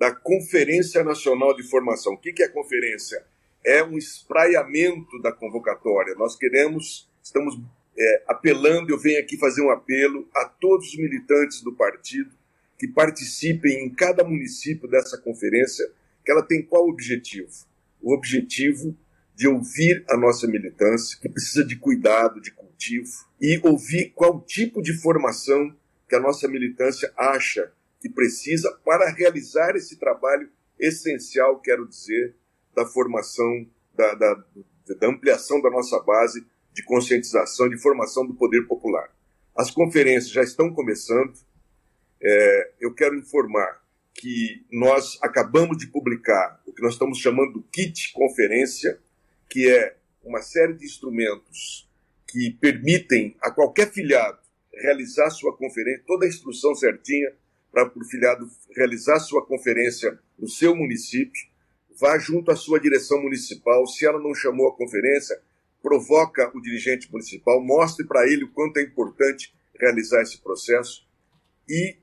da 0.00 0.10
Conferência 0.10 1.04
Nacional 1.04 1.54
de 1.54 1.62
Formação. 1.62 2.14
O 2.14 2.16
que, 2.16 2.42
é 2.42 2.46
a 2.46 2.50
conferência? 2.50 3.22
É 3.62 3.84
um 3.84 3.98
espraiamento 3.98 5.20
da 5.20 5.30
convocatória. 5.30 6.14
Nós 6.14 6.34
queremos, 6.34 7.06
estamos 7.22 7.60
é, 7.98 8.22
apelando, 8.26 8.90
eu 8.90 8.98
venho 8.98 9.20
aqui 9.20 9.36
fazer 9.36 9.60
um 9.60 9.70
apelo 9.70 10.26
a 10.34 10.46
todos 10.46 10.88
os 10.88 10.96
militantes 10.96 11.60
do 11.60 11.74
partido 11.74 12.30
que 12.78 12.88
participem 12.88 13.84
em 13.84 13.90
cada 13.90 14.24
município 14.24 14.88
dessa 14.88 15.18
conferência, 15.18 15.86
que 16.24 16.32
ela 16.32 16.42
tem 16.42 16.62
qual 16.62 16.88
objetivo? 16.88 17.50
O 18.00 18.14
objetivo 18.14 18.96
de 19.34 19.46
ouvir 19.46 20.02
a 20.08 20.16
nossa 20.16 20.46
militância, 20.46 21.18
que 21.20 21.28
precisa 21.28 21.62
de 21.62 21.76
cuidado, 21.76 22.40
de 22.40 22.52
cultivo, 22.52 23.10
e 23.38 23.60
ouvir 23.62 24.12
qual 24.14 24.40
tipo 24.40 24.80
de 24.80 24.94
formação 24.94 25.76
que 26.08 26.16
a 26.16 26.20
nossa 26.20 26.48
militância 26.48 27.12
acha 27.14 27.70
que 28.00 28.08
precisa 28.08 28.70
para 28.84 29.10
realizar 29.10 29.76
esse 29.76 29.96
trabalho 29.96 30.50
essencial, 30.78 31.60
quero 31.60 31.86
dizer, 31.86 32.34
da 32.74 32.86
formação, 32.86 33.66
da, 33.94 34.14
da, 34.14 34.44
da 34.98 35.06
ampliação 35.06 35.60
da 35.60 35.70
nossa 35.70 36.00
base 36.00 36.46
de 36.72 36.82
conscientização, 36.84 37.68
de 37.68 37.78
formação 37.78 38.26
do 38.26 38.34
poder 38.34 38.66
popular. 38.66 39.14
As 39.54 39.70
conferências 39.70 40.32
já 40.32 40.42
estão 40.42 40.72
começando. 40.72 41.34
É, 42.22 42.72
eu 42.80 42.94
quero 42.94 43.16
informar 43.16 43.82
que 44.14 44.64
nós 44.70 45.18
acabamos 45.22 45.76
de 45.76 45.86
publicar 45.86 46.60
o 46.66 46.72
que 46.72 46.82
nós 46.82 46.94
estamos 46.94 47.18
chamando 47.18 47.54
do 47.54 47.62
kit 47.62 48.12
conferência, 48.12 48.98
que 49.48 49.68
é 49.68 49.96
uma 50.22 50.42
série 50.42 50.74
de 50.74 50.84
instrumentos 50.84 51.88
que 52.28 52.50
permitem 52.60 53.36
a 53.40 53.50
qualquer 53.50 53.90
filiado 53.92 54.38
realizar 54.72 55.30
sua 55.30 55.56
conferência, 55.56 56.04
toda 56.06 56.24
a 56.24 56.28
instrução 56.28 56.74
certinha, 56.74 57.32
para 57.72 57.90
o 57.96 58.04
filiado 58.04 58.48
realizar 58.76 59.18
sua 59.20 59.44
conferência 59.44 60.18
no 60.38 60.48
seu 60.48 60.74
município, 60.74 61.48
vá 61.98 62.18
junto 62.18 62.50
à 62.50 62.56
sua 62.56 62.80
direção 62.80 63.22
municipal. 63.22 63.87
Se 63.87 64.06
ela 64.06 64.18
não 64.18 64.35
chamou 64.35 64.68
a 64.68 64.76
conferência, 64.76 65.40
provoca 65.83 66.50
o 66.54 66.61
dirigente 66.61 67.11
municipal, 67.11 67.62
mostre 67.62 68.06
para 68.06 68.26
ele 68.26 68.44
o 68.44 68.50
quanto 68.50 68.78
é 68.78 68.83
importante 68.83 69.54
realizar 69.78 70.22
esse 70.22 70.38
processo. 70.38 71.06
E 71.68 71.96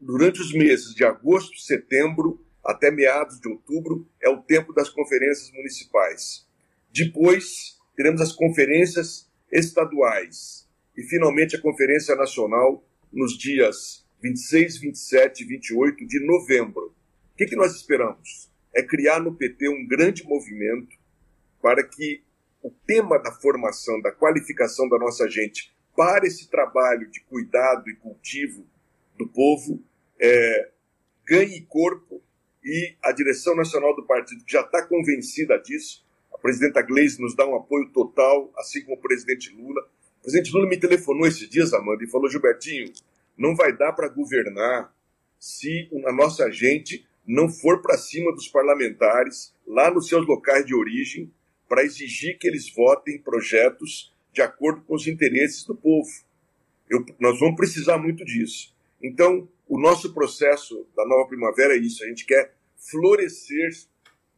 durante 0.00 0.40
os 0.40 0.52
meses 0.52 0.94
de 0.94 1.04
agosto, 1.04 1.58
setembro, 1.58 2.44
até 2.64 2.90
meados 2.90 3.40
de 3.40 3.48
outubro, 3.48 4.06
é 4.22 4.28
o 4.28 4.42
tempo 4.42 4.72
das 4.72 4.88
conferências 4.88 5.50
municipais. 5.52 6.46
Depois, 6.92 7.78
teremos 7.96 8.20
as 8.20 8.32
conferências 8.32 9.28
estaduais 9.50 10.68
e, 10.96 11.02
finalmente, 11.02 11.56
a 11.56 11.60
Conferência 11.60 12.14
Nacional 12.14 12.84
nos 13.12 13.36
dias 13.36 14.06
26, 14.22 14.78
27 14.78 15.42
e 15.42 15.46
28 15.46 16.06
de 16.06 16.26
novembro. 16.26 16.94
O 17.32 17.36
que, 17.36 17.46
que 17.46 17.56
nós 17.56 17.74
esperamos? 17.74 18.50
É 18.74 18.82
criar 18.82 19.20
no 19.20 19.34
PT 19.34 19.68
um 19.68 19.86
grande 19.86 20.24
movimento 20.24 20.96
para 21.60 21.82
que 21.82 22.22
o 22.62 22.70
tema 22.86 23.18
da 23.18 23.32
formação, 23.32 24.00
da 24.00 24.12
qualificação 24.12 24.88
da 24.88 24.98
nossa 24.98 25.28
gente 25.28 25.72
para 25.96 26.26
esse 26.26 26.48
trabalho 26.48 27.10
de 27.10 27.20
cuidado 27.20 27.88
e 27.88 27.96
cultivo 27.96 28.66
do 29.16 29.26
povo 29.28 29.82
é, 30.20 30.70
ganhe 31.26 31.60
corpo 31.62 32.22
e 32.64 32.96
a 33.02 33.12
direção 33.12 33.54
nacional 33.56 33.94
do 33.94 34.06
partido, 34.06 34.44
que 34.44 34.52
já 34.52 34.60
está 34.60 34.84
convencida 34.86 35.58
disso, 35.58 36.04
a 36.32 36.38
presidenta 36.38 36.82
Gleisi 36.82 37.20
nos 37.20 37.34
dá 37.34 37.46
um 37.46 37.56
apoio 37.56 37.88
total, 37.90 38.52
assim 38.56 38.82
como 38.82 38.96
o 38.96 39.00
presidente 39.00 39.50
Lula. 39.54 39.80
O 40.18 40.22
presidente 40.22 40.52
Lula 40.52 40.68
me 40.68 40.76
telefonou 40.78 41.26
esses 41.26 41.48
dias, 41.48 41.72
Amanda, 41.72 42.04
e 42.04 42.08
falou: 42.08 42.30
Gilbertinho, 42.30 42.92
não 43.38 43.54
vai 43.54 43.74
dar 43.74 43.92
para 43.92 44.08
governar 44.08 44.92
se 45.38 45.88
a 46.06 46.12
nossa 46.12 46.50
gente 46.50 47.06
não 47.24 47.48
for 47.48 47.80
para 47.80 47.96
cima 47.96 48.32
dos 48.32 48.48
parlamentares 48.48 49.54
lá 49.66 49.90
nos 49.90 50.08
seus 50.08 50.26
locais 50.26 50.66
de 50.66 50.74
origem 50.74 51.32
para 51.68 51.84
exigir 51.84 52.38
que 52.38 52.48
eles 52.48 52.68
votem 52.74 53.18
projetos 53.18 54.12
de 54.32 54.42
acordo 54.42 54.80
com 54.82 54.94
os 54.94 55.06
interesses 55.06 55.64
do 55.64 55.74
povo. 55.74 56.10
Eu, 56.90 57.04
nós 57.20 57.38
vamos 57.38 57.56
precisar 57.56 57.98
muito 57.98 58.24
disso. 58.24 58.74
Então, 59.02 59.48
o 59.68 59.78
nosso 59.78 60.12
processo 60.14 60.86
da 60.96 61.06
nova 61.06 61.28
primavera 61.28 61.74
é 61.74 61.78
isso. 61.78 62.02
A 62.02 62.06
gente 62.08 62.24
quer 62.24 62.54
florescer 62.76 63.70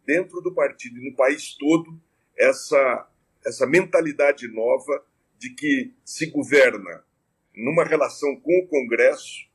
dentro 0.04 0.40
do 0.40 0.52
partido 0.52 0.98
e 0.98 1.08
no 1.08 1.14
país 1.14 1.54
todo 1.54 1.98
essa, 2.36 3.08
essa 3.46 3.66
mentalidade 3.66 4.48
nova 4.48 5.04
de 5.38 5.50
que 5.50 5.92
se 6.04 6.26
governa 6.26 7.04
numa 7.54 7.84
relação 7.84 8.36
com 8.36 8.58
o 8.58 8.66
Congresso, 8.66 9.48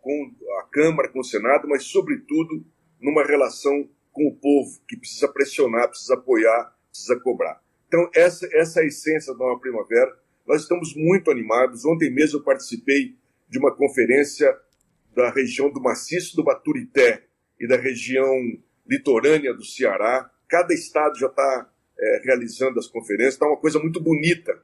com 0.00 0.32
a 0.60 0.64
Câmara, 0.64 1.08
com 1.08 1.20
o 1.20 1.24
Senado, 1.24 1.68
mas, 1.68 1.84
sobretudo, 1.84 2.64
numa 3.00 3.24
relação 3.24 3.88
com 4.12 4.26
o 4.26 4.34
povo, 4.34 4.80
que 4.86 4.96
precisa 4.96 5.28
pressionar, 5.28 5.88
precisa 5.88 6.14
apoiar, 6.14 6.76
precisa 6.90 7.18
cobrar. 7.20 7.60
Então, 7.88 8.08
essa, 8.14 8.48
essa 8.52 8.80
é 8.80 8.84
a 8.84 8.86
essência 8.86 9.32
da 9.32 9.38
Nova 9.38 9.60
Primavera. 9.60 10.16
Nós 10.46 10.62
estamos 10.62 10.94
muito 10.94 11.30
animados. 11.30 11.84
Ontem 11.84 12.10
mesmo 12.10 12.38
eu 12.38 12.42
participei 12.42 13.14
de 13.48 13.58
uma 13.58 13.74
conferência 13.74 14.56
da 15.14 15.30
região 15.30 15.70
do 15.70 15.80
Maciço 15.80 16.34
do 16.36 16.44
Baturité 16.44 17.24
e 17.60 17.66
da 17.66 17.76
região 17.76 18.34
litorânea 18.86 19.52
do 19.54 19.64
Ceará. 19.64 20.30
Cada 20.48 20.72
estado 20.72 21.18
já 21.18 21.26
está 21.26 21.70
é, 21.98 22.22
realizando 22.24 22.78
as 22.78 22.86
conferências, 22.86 23.34
está 23.34 23.46
uma 23.46 23.58
coisa 23.58 23.78
muito 23.78 24.00
bonita. 24.00 24.58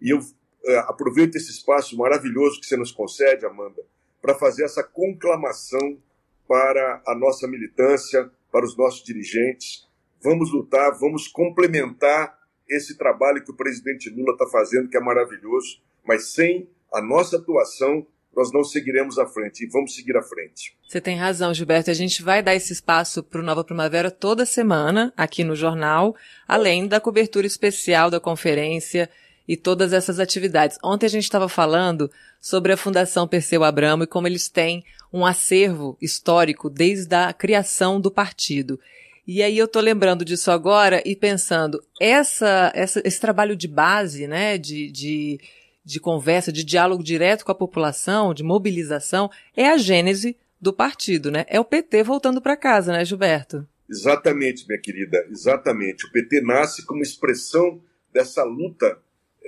E 0.00 0.10
eu 0.10 0.20
é, 0.64 0.78
aproveito 0.80 1.36
esse 1.36 1.50
espaço 1.50 1.96
maravilhoso 1.96 2.60
que 2.60 2.66
você 2.66 2.76
nos 2.76 2.92
concede, 2.92 3.46
Amanda, 3.46 3.82
para 4.20 4.34
fazer 4.34 4.64
essa 4.64 4.82
conclamação 4.82 5.98
para 6.46 7.02
a 7.06 7.14
nossa 7.14 7.46
militância, 7.46 8.30
para 8.50 8.64
os 8.64 8.76
nossos 8.76 9.02
dirigentes. 9.04 9.86
Vamos 10.22 10.52
lutar, 10.52 10.98
vamos 10.98 11.28
complementar 11.28 12.36
esse 12.68 12.96
trabalho 12.96 13.42
que 13.44 13.50
o 13.50 13.56
presidente 13.56 14.10
Lula 14.10 14.32
está 14.32 14.46
fazendo, 14.46 14.88
que 14.88 14.96
é 14.96 15.00
maravilhoso, 15.00 15.80
mas 16.04 16.32
sem 16.32 16.68
a 16.92 17.00
nossa 17.00 17.36
atuação, 17.36 18.06
nós 18.34 18.52
não 18.52 18.62
seguiremos 18.62 19.18
à 19.18 19.26
frente 19.26 19.64
e 19.64 19.68
vamos 19.68 19.94
seguir 19.94 20.16
à 20.16 20.22
frente. 20.22 20.76
Você 20.86 21.00
tem 21.00 21.16
razão, 21.16 21.52
Gilberto. 21.52 21.90
A 21.90 21.94
gente 21.94 22.22
vai 22.22 22.42
dar 22.42 22.54
esse 22.54 22.72
espaço 22.72 23.22
para 23.22 23.40
o 23.40 23.44
Nova 23.44 23.64
Primavera 23.64 24.10
toda 24.10 24.46
semana 24.46 25.12
aqui 25.16 25.42
no 25.42 25.56
jornal, 25.56 26.14
além 26.46 26.86
da 26.86 27.00
cobertura 27.00 27.46
especial 27.46 28.10
da 28.10 28.20
conferência 28.20 29.10
e 29.48 29.56
todas 29.56 29.94
essas 29.94 30.20
atividades. 30.20 30.78
Ontem 30.84 31.06
a 31.06 31.08
gente 31.08 31.24
estava 31.24 31.48
falando 31.48 32.10
sobre 32.38 32.72
a 32.72 32.76
Fundação 32.76 33.26
Perseu 33.26 33.64
Abramo 33.64 34.04
e 34.04 34.06
como 34.06 34.28
eles 34.28 34.48
têm 34.48 34.84
um 35.10 35.24
acervo 35.24 35.96
histórico 36.02 36.68
desde 36.68 37.14
a 37.14 37.32
criação 37.32 37.98
do 37.98 38.10
partido. 38.10 38.78
E 39.26 39.42
aí 39.42 39.56
eu 39.56 39.64
estou 39.64 39.80
lembrando 39.80 40.24
disso 40.24 40.50
agora 40.50 41.02
e 41.04 41.16
pensando, 41.16 41.82
essa, 42.00 42.70
essa, 42.74 43.00
esse 43.04 43.20
trabalho 43.20 43.56
de 43.56 43.66
base, 43.66 44.26
né, 44.26 44.58
de, 44.58 44.90
de, 44.90 45.40
de 45.84 45.98
conversa, 45.98 46.52
de 46.52 46.64
diálogo 46.64 47.02
direto 47.02 47.44
com 47.44 47.52
a 47.52 47.54
população, 47.54 48.34
de 48.34 48.42
mobilização, 48.42 49.30
é 49.56 49.68
a 49.68 49.78
gênese 49.78 50.36
do 50.60 50.72
partido, 50.72 51.30
né? 51.30 51.44
É 51.48 51.60
o 51.60 51.64
PT 51.64 52.02
voltando 52.02 52.40
para 52.40 52.56
casa, 52.56 52.92
né, 52.92 53.04
Gilberto? 53.04 53.66
Exatamente, 53.88 54.66
minha 54.66 54.80
querida, 54.80 55.24
exatamente. 55.30 56.06
O 56.06 56.10
PT 56.10 56.40
nasce 56.40 56.84
como 56.84 57.02
expressão 57.02 57.80
dessa 58.12 58.42
luta 58.42 58.98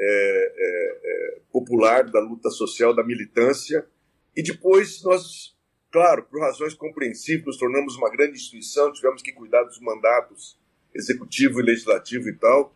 é, 0.02 0.52
é, 0.56 1.00
é, 1.04 1.40
popular, 1.52 2.04
da 2.04 2.20
luta 2.20 2.48
social, 2.48 2.94
da 2.94 3.04
militância, 3.04 3.86
e 4.34 4.42
depois 4.42 5.02
nós, 5.02 5.54
claro, 5.92 6.22
por 6.22 6.40
razões 6.40 6.72
compreensíveis, 6.72 7.44
nos 7.44 7.58
tornamos 7.58 7.96
uma 7.96 8.10
grande 8.10 8.38
instituição, 8.38 8.92
tivemos 8.92 9.20
que 9.20 9.32
cuidar 9.32 9.62
dos 9.64 9.78
mandatos 9.80 10.58
executivo 10.94 11.60
e 11.60 11.64
legislativo 11.64 12.28
e 12.30 12.32
tal, 12.34 12.74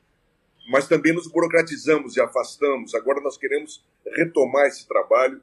mas 0.69 0.87
também 0.87 1.15
nos 1.15 1.27
burocratizamos 1.27 2.17
e 2.17 2.21
afastamos. 2.21 2.95
Agora 2.95 3.21
nós 3.21 3.39
queremos 3.39 3.83
retomar 4.17 4.67
esse 4.67 4.87
trabalho, 4.87 5.41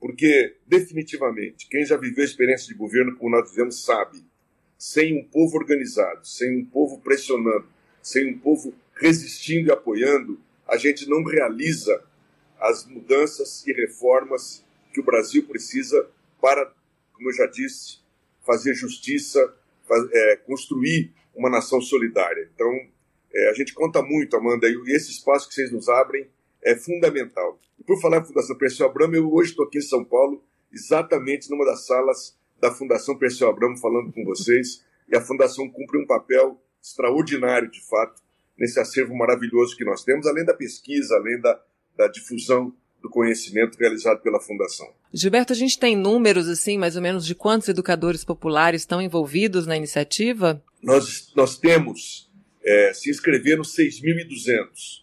porque 0.00 0.56
definitivamente 0.66 1.68
quem 1.68 1.84
já 1.84 1.96
viveu 1.96 2.22
a 2.22 2.26
experiência 2.26 2.66
de 2.66 2.74
governo 2.74 3.16
como 3.16 3.36
nós 3.36 3.50
vivemos 3.50 3.84
sabe, 3.84 4.24
sem 4.76 5.16
um 5.16 5.24
povo 5.24 5.58
organizado, 5.58 6.26
sem 6.26 6.58
um 6.58 6.64
povo 6.64 7.00
pressionando, 7.00 7.68
sem 8.02 8.34
um 8.34 8.38
povo 8.38 8.74
resistindo 8.94 9.68
e 9.68 9.72
apoiando, 9.72 10.40
a 10.70 10.76
gente 10.76 11.08
não 11.08 11.24
realiza 11.24 12.02
as 12.60 12.86
mudanças 12.86 13.66
e 13.66 13.72
reformas 13.72 14.64
que 14.92 15.00
o 15.00 15.04
Brasil 15.04 15.44
precisa 15.46 16.08
para, 16.40 16.72
como 17.12 17.28
eu 17.28 17.34
já 17.34 17.46
disse, 17.46 17.98
fazer 18.46 18.74
justiça, 18.74 19.52
é, 20.12 20.36
construir 20.36 21.12
uma 21.34 21.50
nação 21.50 21.80
solidária. 21.80 22.48
Então, 22.54 22.70
é, 23.34 23.50
a 23.50 23.54
gente 23.54 23.74
conta 23.74 24.00
muito, 24.00 24.36
Amanda, 24.36 24.68
e 24.68 24.94
esse 24.94 25.10
espaço 25.10 25.48
que 25.48 25.54
vocês 25.54 25.72
nos 25.72 25.88
abrem 25.88 26.28
é 26.62 26.76
fundamental. 26.76 27.58
E 27.78 27.82
por 27.82 28.00
falar 28.00 28.18
em 28.18 28.24
Fundação 28.24 28.56
Perseu 28.56 28.86
Abramo, 28.86 29.16
eu 29.16 29.32
hoje 29.32 29.50
estou 29.50 29.66
aqui 29.66 29.78
em 29.78 29.82
São 29.82 30.04
Paulo, 30.04 30.42
exatamente 30.72 31.50
numa 31.50 31.64
das 31.64 31.86
salas 31.86 32.38
da 32.60 32.70
Fundação 32.70 33.18
Perseu 33.18 33.48
Abramo, 33.48 33.76
falando 33.78 34.12
com 34.12 34.24
vocês, 34.24 34.84
e 35.08 35.16
a 35.16 35.20
Fundação 35.20 35.68
cumpre 35.68 35.98
um 35.98 36.06
papel 36.06 36.60
extraordinário, 36.80 37.70
de 37.70 37.84
fato, 37.88 38.22
nesse 38.60 38.78
acervo 38.78 39.16
maravilhoso 39.16 39.74
que 39.74 39.84
nós 39.84 40.04
temos, 40.04 40.26
além 40.26 40.44
da 40.44 40.52
pesquisa, 40.52 41.16
além 41.16 41.40
da, 41.40 41.58
da 41.96 42.06
difusão 42.06 42.74
do 43.00 43.08
conhecimento 43.08 43.78
realizado 43.78 44.20
pela 44.20 44.38
Fundação. 44.38 44.86
Gilberto, 45.14 45.54
a 45.54 45.56
gente 45.56 45.78
tem 45.78 45.96
números, 45.96 46.46
assim, 46.46 46.76
mais 46.76 46.94
ou 46.94 47.00
menos, 47.00 47.24
de 47.24 47.34
quantos 47.34 47.68
educadores 47.68 48.22
populares 48.22 48.82
estão 48.82 49.00
envolvidos 49.00 49.66
na 49.66 49.74
iniciativa? 49.74 50.62
Nós, 50.82 51.32
nós 51.34 51.58
temos, 51.58 52.30
é, 52.62 52.92
se 52.92 53.10
inscreveram 53.10 53.62
6.200. 53.62 55.02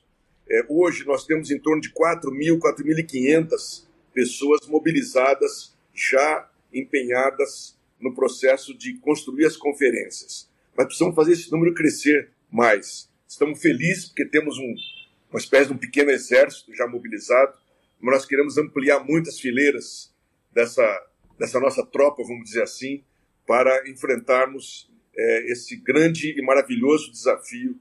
É, 0.49 0.63
hoje 0.69 1.03
nós 1.05 1.25
temos 1.25 1.49
em 1.49 1.59
torno 1.59 1.81
de 1.81 1.91
4.000, 1.91 2.59
4.500 2.59 3.85
pessoas 4.13 4.67
mobilizadas, 4.67 5.75
já 5.93 6.47
empenhadas 6.71 7.75
no 7.99 8.13
processo 8.13 8.77
de 8.77 8.93
construir 8.99 9.45
as 9.45 9.57
conferências. 9.57 10.47
Mas 10.75 10.85
precisamos 10.85 11.15
fazer 11.15 11.33
esse 11.33 11.51
número 11.51 11.73
crescer 11.73 12.29
mais. 12.51 13.09
Estamos 13.27 13.61
felizes 13.61 14.05
porque 14.05 14.25
temos 14.25 14.57
um, 14.57 14.75
uma 15.29 15.39
espécie 15.39 15.67
de 15.67 15.73
um 15.73 15.77
pequeno 15.77 16.11
exército 16.11 16.73
já 16.73 16.87
mobilizado, 16.87 17.53
mas 17.99 18.15
nós 18.15 18.25
queremos 18.25 18.57
ampliar 18.57 19.03
muitas 19.03 19.39
fileiras 19.39 20.13
dessa, 20.53 20.85
dessa 21.37 21.59
nossa 21.59 21.85
tropa, 21.85 22.23
vamos 22.23 22.45
dizer 22.45 22.63
assim, 22.63 23.03
para 23.45 23.89
enfrentarmos 23.89 24.89
é, 25.15 25.51
esse 25.51 25.75
grande 25.75 26.37
e 26.37 26.41
maravilhoso 26.41 27.11
desafio 27.11 27.79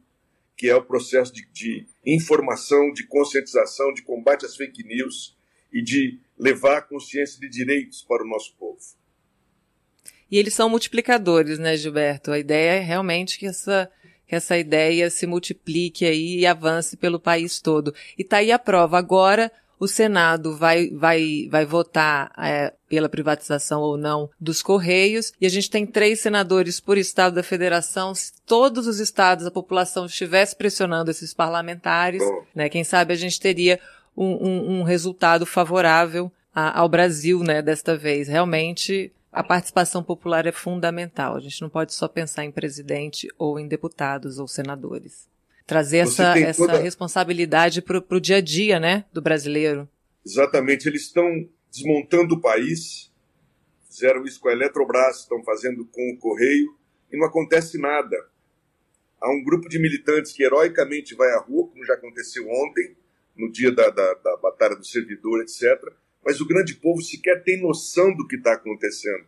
que 0.56 0.68
é 0.68 0.74
o 0.74 0.82
processo 0.82 1.32
de, 1.32 1.46
de, 1.52 1.86
informação, 2.04 2.90
de 2.92 3.06
conscientização, 3.06 3.92
de 3.92 4.02
combate 4.02 4.46
às 4.46 4.56
fake 4.56 4.82
news 4.84 5.36
e 5.70 5.82
de 5.82 6.18
levar 6.38 6.78
a 6.78 6.82
consciência 6.82 7.38
de 7.38 7.48
direitos 7.48 8.02
para 8.02 8.24
o 8.24 8.26
nosso 8.26 8.54
povo. 8.56 8.78
E 10.30 10.38
eles 10.38 10.54
são 10.54 10.68
multiplicadores, 10.68 11.58
né, 11.58 11.76
Gilberto? 11.76 12.32
A 12.32 12.38
ideia 12.38 12.78
é 12.78 12.80
realmente 12.80 13.38
que 13.38 13.46
essa, 13.46 13.90
que 14.26 14.34
essa 14.34 14.56
ideia 14.56 15.08
se 15.10 15.26
multiplique 15.26 16.04
aí 16.04 16.38
e 16.38 16.46
avance 16.46 16.96
pelo 16.96 17.20
país 17.20 17.60
todo. 17.60 17.94
E 18.18 18.24
tá 18.24 18.38
aí 18.38 18.50
a 18.50 18.58
prova. 18.58 18.98
Agora, 18.98 19.50
o 19.78 19.86
Senado 19.86 20.56
vai, 20.56 20.88
vai, 20.90 21.48
vai 21.50 21.66
votar 21.66 22.32
é, 22.38 22.72
pela 22.88 23.08
privatização 23.08 23.82
ou 23.82 23.96
não 23.96 24.30
dos 24.40 24.62
Correios, 24.62 25.32
e 25.40 25.46
a 25.46 25.50
gente 25.50 25.70
tem 25.70 25.86
três 25.86 26.20
senadores 26.20 26.80
por 26.80 26.96
estado 26.96 27.34
da 27.34 27.42
federação. 27.42 28.14
Se 28.14 28.32
todos 28.46 28.86
os 28.86 29.00
estados, 29.00 29.46
a 29.46 29.50
população 29.50 30.06
estivesse 30.06 30.56
pressionando 30.56 31.10
esses 31.10 31.34
parlamentares, 31.34 32.22
né, 32.54 32.68
quem 32.68 32.84
sabe 32.84 33.12
a 33.12 33.16
gente 33.16 33.38
teria 33.38 33.78
um, 34.16 34.48
um, 34.48 34.78
um 34.78 34.82
resultado 34.82 35.44
favorável 35.44 36.32
a, 36.54 36.80
ao 36.80 36.88
Brasil, 36.88 37.40
né, 37.40 37.60
desta 37.60 37.96
vez. 37.96 38.28
Realmente, 38.28 39.12
a 39.36 39.44
participação 39.44 40.02
popular 40.02 40.46
é 40.46 40.52
fundamental. 40.52 41.36
A 41.36 41.40
gente 41.40 41.60
não 41.60 41.68
pode 41.68 41.92
só 41.92 42.08
pensar 42.08 42.44
em 42.44 42.50
presidente 42.50 43.28
ou 43.38 43.60
em 43.60 43.68
deputados 43.68 44.38
ou 44.38 44.48
senadores 44.48 45.28
trazer 45.66 45.98
essa, 45.98 46.38
essa 46.38 46.64
toda... 46.64 46.78
responsabilidade 46.78 47.82
para 47.82 47.98
o 47.98 48.20
dia 48.20 48.36
a 48.36 48.40
dia 48.40 48.78
né, 48.78 49.04
do 49.12 49.20
brasileiro. 49.20 49.88
Exatamente, 50.24 50.88
eles 50.88 51.02
estão 51.02 51.28
desmontando 51.70 52.36
o 52.36 52.40
país, 52.40 53.12
fizeram 53.90 54.24
isso 54.24 54.40
com 54.40 54.48
a 54.48 54.52
Eletrobras, 54.52 55.20
estão 55.20 55.42
fazendo 55.42 55.84
com 55.86 56.12
o 56.12 56.18
Correio, 56.18 56.76
e 57.12 57.18
não 57.18 57.26
acontece 57.26 57.78
nada. 57.78 58.16
Há 59.20 59.30
um 59.30 59.42
grupo 59.42 59.68
de 59.68 59.78
militantes 59.78 60.32
que 60.32 60.44
heroicamente 60.44 61.14
vai 61.14 61.30
à 61.32 61.40
rua, 61.40 61.68
como 61.68 61.84
já 61.84 61.94
aconteceu 61.94 62.48
ontem, 62.48 62.96
no 63.36 63.50
dia 63.50 63.72
da, 63.72 63.90
da, 63.90 64.14
da 64.14 64.36
Batalha 64.36 64.76
do 64.76 64.84
Servidor, 64.84 65.42
etc. 65.42 65.62
Mas 66.26 66.40
o 66.40 66.46
grande 66.46 66.74
povo 66.74 67.00
sequer 67.00 67.44
tem 67.44 67.62
noção 67.62 68.12
do 68.12 68.26
que 68.26 68.34
está 68.34 68.54
acontecendo. 68.54 69.24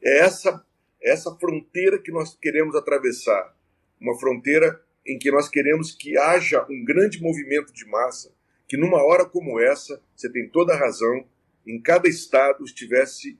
É 0.00 0.20
essa, 0.20 0.64
é 1.02 1.10
essa 1.10 1.34
fronteira 1.34 2.00
que 2.00 2.12
nós 2.12 2.38
queremos 2.40 2.76
atravessar. 2.76 3.52
Uma 4.00 4.16
fronteira 4.16 4.80
em 5.04 5.18
que 5.18 5.28
nós 5.28 5.48
queremos 5.48 5.90
que 5.90 6.16
haja 6.16 6.64
um 6.70 6.84
grande 6.84 7.20
movimento 7.20 7.72
de 7.72 7.84
massa, 7.84 8.32
que 8.68 8.76
numa 8.76 9.02
hora 9.02 9.26
como 9.26 9.58
essa, 9.58 10.00
você 10.14 10.30
tem 10.30 10.48
toda 10.48 10.72
a 10.72 10.78
razão, 10.78 11.26
em 11.66 11.82
cada 11.82 12.08
estado 12.08 12.64
estivesse 12.64 13.36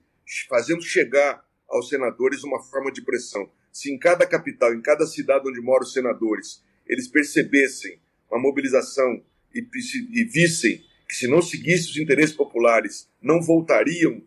fazendo 0.49 0.81
chegar 0.81 1.45
aos 1.69 1.87
senadores 1.87 2.43
uma 2.43 2.61
forma 2.61 2.91
de 2.91 3.01
pressão. 3.01 3.49
Se 3.71 3.89
em 3.89 3.97
cada 3.97 4.27
capital, 4.27 4.73
em 4.73 4.81
cada 4.81 5.05
cidade 5.07 5.47
onde 5.47 5.61
moram 5.61 5.83
os 5.83 5.93
senadores, 5.93 6.61
eles 6.85 7.07
percebessem 7.07 8.01
uma 8.29 8.41
mobilização 8.41 9.23
e, 9.55 9.65
e 10.11 10.23
vissem 10.25 10.90
que 11.11 11.17
se 11.17 11.27
não 11.27 11.41
seguisse 11.41 11.89
os 11.89 11.97
interesses 11.97 12.33
populares, 12.33 13.09
não 13.21 13.41
voltariam 13.41 14.23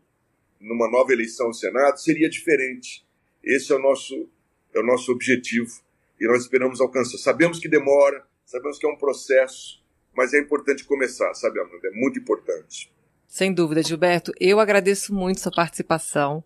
numa 0.60 0.86
nova 0.90 1.14
eleição 1.14 1.46
ao 1.46 1.54
Senado, 1.54 1.96
seria 1.96 2.28
diferente. 2.28 3.02
Esse 3.42 3.72
é 3.72 3.76
o 3.76 3.78
nosso, 3.78 4.28
é 4.74 4.80
o 4.80 4.82
nosso 4.82 5.10
objetivo 5.10 5.80
e 6.20 6.26
nós 6.26 6.42
esperamos 6.42 6.82
alcançar. 6.82 7.16
Sabemos 7.16 7.58
que 7.58 7.70
demora, 7.70 8.26
sabemos 8.44 8.76
que 8.76 8.84
é 8.84 8.88
um 8.90 8.98
processo, 8.98 9.82
mas 10.14 10.34
é 10.34 10.38
importante 10.38 10.84
começar, 10.84 11.32
sabe, 11.32 11.58
Amanda? 11.58 11.88
É 11.88 11.90
muito 11.98 12.18
importante. 12.18 12.92
Sem 13.26 13.50
dúvida, 13.50 13.82
Gilberto. 13.82 14.30
Eu 14.38 14.60
agradeço 14.60 15.14
muito 15.14 15.40
sua 15.40 15.52
participação. 15.52 16.44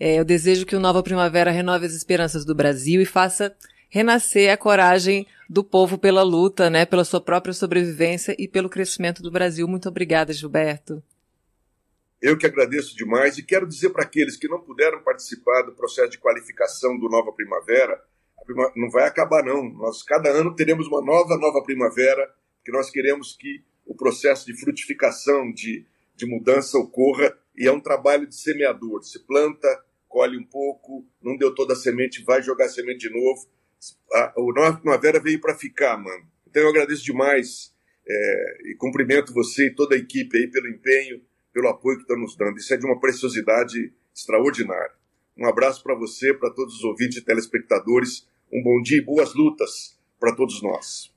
É, 0.00 0.16
eu 0.16 0.24
desejo 0.24 0.66
que 0.66 0.74
o 0.74 0.80
Nova 0.80 1.00
Primavera 1.00 1.52
renove 1.52 1.86
as 1.86 1.94
esperanças 1.94 2.44
do 2.44 2.56
Brasil 2.56 3.00
e 3.00 3.06
faça 3.06 3.54
renascer 3.88 4.52
a 4.52 4.56
coragem 4.56 5.26
do 5.48 5.62
povo 5.62 5.96
pela 5.96 6.22
luta, 6.22 6.68
né, 6.68 6.84
pela 6.84 7.04
sua 7.04 7.20
própria 7.20 7.54
sobrevivência 7.54 8.34
e 8.38 8.48
pelo 8.48 8.68
crescimento 8.68 9.22
do 9.22 9.30
Brasil. 9.30 9.66
Muito 9.68 9.88
obrigada, 9.88 10.32
Gilberto. 10.32 11.02
Eu 12.20 12.36
que 12.36 12.46
agradeço 12.46 12.96
demais 12.96 13.38
e 13.38 13.42
quero 13.42 13.66
dizer 13.66 13.90
para 13.90 14.02
aqueles 14.02 14.36
que 14.36 14.48
não 14.48 14.60
puderam 14.60 15.02
participar 15.02 15.62
do 15.62 15.72
processo 15.72 16.10
de 16.10 16.18
qualificação 16.18 16.98
do 16.98 17.08
Nova 17.08 17.30
Primavera, 17.32 18.02
não 18.74 18.90
vai 18.90 19.06
acabar 19.06 19.44
não. 19.44 19.68
Nós 19.70 20.02
cada 20.02 20.30
ano 20.30 20.54
teremos 20.54 20.86
uma 20.86 21.02
nova 21.02 21.36
nova 21.36 21.62
primavera, 21.62 22.32
que 22.64 22.72
nós 22.72 22.90
queremos 22.90 23.36
que 23.36 23.62
o 23.84 23.94
processo 23.94 24.46
de 24.46 24.58
frutificação, 24.58 25.52
de, 25.52 25.84
de 26.14 26.26
mudança 26.26 26.78
ocorra 26.78 27.36
e 27.56 27.66
é 27.66 27.72
um 27.72 27.80
trabalho 27.80 28.26
de 28.26 28.34
semeador. 28.34 29.02
Se 29.02 29.20
planta, 29.20 29.68
colhe 30.08 30.38
um 30.38 30.44
pouco, 30.44 31.04
não 31.22 31.36
deu 31.36 31.54
toda 31.54 31.72
a 31.72 31.76
semente, 31.76 32.24
vai 32.24 32.42
jogar 32.42 32.66
a 32.66 32.68
semente 32.68 33.08
de 33.08 33.10
novo. 33.10 33.48
A, 34.12 34.32
o 34.36 34.52
Nova 34.52 34.78
Primavera 34.78 35.20
veio 35.20 35.40
para 35.40 35.54
ficar, 35.54 35.96
mano. 35.96 36.24
Então 36.46 36.62
eu 36.62 36.68
agradeço 36.70 37.04
demais 37.04 37.74
é, 38.08 38.70
e 38.70 38.74
cumprimento 38.76 39.32
você 39.32 39.66
e 39.66 39.74
toda 39.74 39.94
a 39.94 39.98
equipe 39.98 40.36
aí 40.36 40.48
pelo 40.48 40.68
empenho, 40.68 41.20
pelo 41.52 41.68
apoio 41.68 41.96
que 41.96 42.02
estão 42.02 42.18
nos 42.18 42.36
dando. 42.36 42.56
Isso 42.56 42.72
é 42.72 42.76
de 42.76 42.86
uma 42.86 43.00
preciosidade 43.00 43.92
extraordinária. 44.14 44.94
Um 45.36 45.46
abraço 45.46 45.82
para 45.82 45.94
você, 45.94 46.32
para 46.32 46.50
todos 46.50 46.76
os 46.76 46.84
ouvintes 46.84 47.18
e 47.18 47.24
telespectadores 47.24 48.26
um 48.52 48.62
bom 48.62 48.80
dia 48.80 48.98
e 48.98 49.04
boas 49.04 49.34
lutas 49.34 49.98
para 50.18 50.34
todos 50.34 50.62
nós. 50.62 51.12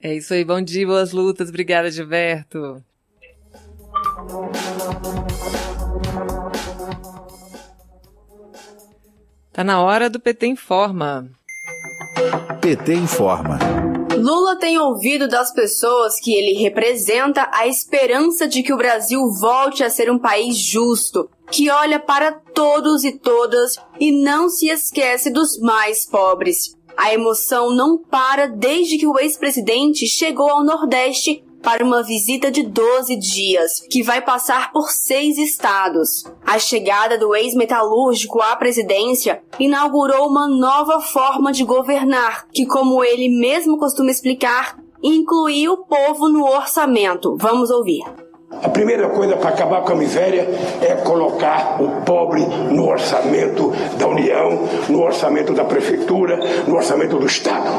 É 0.00 0.14
isso 0.14 0.32
aí, 0.32 0.44
bom 0.44 0.60
dia, 0.60 0.86
boas 0.86 1.12
lutas. 1.12 1.48
Obrigada, 1.48 1.90
Gilberto. 1.90 2.82
Tá 9.52 9.64
na 9.64 9.82
hora 9.82 10.08
do 10.08 10.20
PT 10.20 10.46
Informa. 10.46 11.30
PT 12.60 12.94
Informa. 12.94 13.58
Lula 14.16 14.56
tem 14.56 14.78
ouvido 14.78 15.28
das 15.28 15.52
pessoas 15.52 16.20
que 16.20 16.32
ele 16.32 16.60
representa 16.60 17.48
a 17.52 17.66
esperança 17.66 18.46
de 18.46 18.62
que 18.62 18.72
o 18.72 18.76
Brasil 18.76 19.20
volte 19.30 19.82
a 19.82 19.90
ser 19.90 20.10
um 20.10 20.18
país 20.18 20.56
justo, 20.56 21.28
que 21.50 21.70
olha 21.70 21.98
para 21.98 22.32
todos 22.32 23.04
e 23.04 23.12
todas 23.12 23.76
e 23.98 24.12
não 24.12 24.48
se 24.48 24.68
esquece 24.68 25.30
dos 25.30 25.58
mais 25.58 26.06
pobres. 26.06 26.76
A 26.96 27.14
emoção 27.14 27.74
não 27.74 27.96
para 27.96 28.46
desde 28.46 28.98
que 28.98 29.06
o 29.06 29.18
ex-presidente 29.18 30.06
chegou 30.06 30.50
ao 30.50 30.64
Nordeste 30.64 31.42
para 31.62 31.84
uma 31.84 32.02
visita 32.02 32.50
de 32.50 32.62
12 32.62 33.16
dias, 33.16 33.80
que 33.90 34.02
vai 34.02 34.20
passar 34.22 34.72
por 34.72 34.90
seis 34.90 35.38
estados. 35.38 36.24
A 36.44 36.58
chegada 36.58 37.18
do 37.18 37.34
ex-metalúrgico 37.34 38.40
à 38.40 38.56
presidência 38.56 39.42
inaugurou 39.58 40.28
uma 40.28 40.48
nova 40.48 41.00
forma 41.00 41.52
de 41.52 41.64
governar, 41.64 42.46
que, 42.52 42.66
como 42.66 43.04
ele 43.04 43.28
mesmo 43.28 43.78
costuma 43.78 44.10
explicar, 44.10 44.78
inclui 45.02 45.68
o 45.68 45.78
povo 45.78 46.28
no 46.28 46.44
orçamento. 46.44 47.36
Vamos 47.38 47.70
ouvir. 47.70 48.02
A 48.62 48.68
primeira 48.68 49.08
coisa 49.08 49.36
para 49.36 49.50
acabar 49.50 49.82
com 49.82 49.92
a 49.92 49.94
miséria 49.94 50.42
é 50.82 50.96
colocar 50.96 51.80
o 51.80 52.02
pobre 52.02 52.44
no 52.44 52.88
orçamento 52.88 53.70
da 53.96 54.08
União, 54.08 54.68
no 54.88 55.02
orçamento 55.02 55.54
da 55.54 55.64
prefeitura, 55.64 56.36
no 56.66 56.74
orçamento 56.74 57.16
do 57.16 57.26
Estado. 57.26 57.70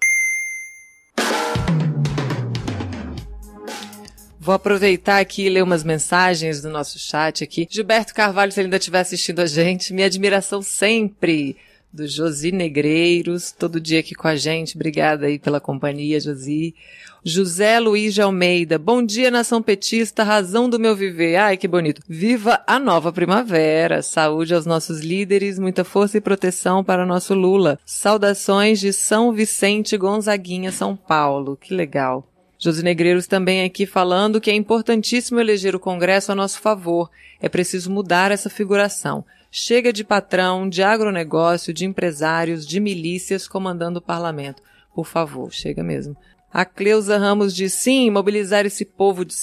Vou 4.40 4.56
aproveitar 4.56 5.20
aqui 5.20 5.46
e 5.46 5.50
ler 5.50 5.62
umas 5.62 5.84
mensagens 5.84 6.64
do 6.64 6.70
nosso 6.72 6.98
chat 6.98 7.44
aqui. 7.44 7.68
Gilberto 7.70 8.16
Carvalho, 8.16 8.52
se 8.52 8.60
ele 8.60 8.66
ainda 8.66 8.78
estiver 8.78 9.02
assistindo 9.02 9.40
a 9.40 9.46
gente, 9.46 9.94
minha 9.94 10.08
admiração 10.08 10.64
sempre 10.64 11.56
do 11.94 12.08
Josi 12.08 12.52
Negreiros, 12.52 13.52
todo 13.52 13.80
dia 13.80 14.00
aqui 14.00 14.16
com 14.16 14.28
a 14.28 14.36
gente. 14.36 14.76
Obrigada 14.76 15.28
aí 15.28 15.38
pela 15.38 15.60
companhia, 15.60 16.20
Josi. 16.20 16.74
José 17.23 17.79
Luiz 17.79 18.15
de 18.15 18.21
Almeida, 18.23 18.79
bom 18.79 19.03
dia 19.03 19.29
nação 19.29 19.62
petista, 19.62 20.23
razão 20.23 20.67
do 20.67 20.79
meu 20.79 20.95
viver. 20.95 21.36
Ai, 21.36 21.55
que 21.55 21.67
bonito. 21.67 22.01
Viva 22.10 22.63
a 22.65 22.79
nova 22.79 23.13
primavera. 23.13 24.01
Saúde 24.01 24.55
aos 24.55 24.65
nossos 24.65 25.01
líderes, 25.01 25.60
muita 25.60 25.84
força 25.84 26.17
e 26.17 26.21
proteção 26.21 26.84
para 26.84 27.05
nosso 27.05 27.36
Lula. 27.36 27.77
Saudações 27.86 28.79
de 28.79 28.91
São 28.91 29.31
Vicente 29.31 29.95
Gonzaguinha, 29.97 30.71
São 30.71 30.95
Paulo. 30.95 31.55
Que 31.55 31.75
legal. 31.75 32.27
Josi 32.57 32.84
Negreiros 32.84 33.27
também 33.27 33.63
aqui 33.63 33.86
falando 33.86 34.41
que 34.41 34.49
é 34.49 34.55
importantíssimo 34.55 35.39
eleger 35.39 35.75
o 35.75 35.79
Congresso 35.79 36.31
a 36.31 36.36
nosso 36.36 36.60
favor. 36.60 37.07
É 37.39 37.47
preciso 37.47 37.91
mudar 37.91 38.31
essa 38.31 38.49
figuração. 38.49 39.23
Chega 39.51 39.93
de 39.93 40.03
patrão, 40.03 40.67
de 40.67 40.81
agronegócio, 40.81 41.71
de 41.71 41.86
empresários, 41.86 42.65
de 42.65 42.79
milícias 42.79 43.47
comandando 43.47 43.99
o 43.99 44.01
parlamento. 44.01 44.63
Por 44.95 45.05
favor, 45.05 45.53
chega 45.53 45.84
mesmo. 45.84 46.17
A 46.54 46.66
Cleusa 46.66 47.18
Ramos 47.18 47.56
diz 47.56 47.74
sim, 47.74 48.10
mobilizar 48.10 48.66
esse 48.66 48.84
povo 48.84 49.24
de, 49.24 49.36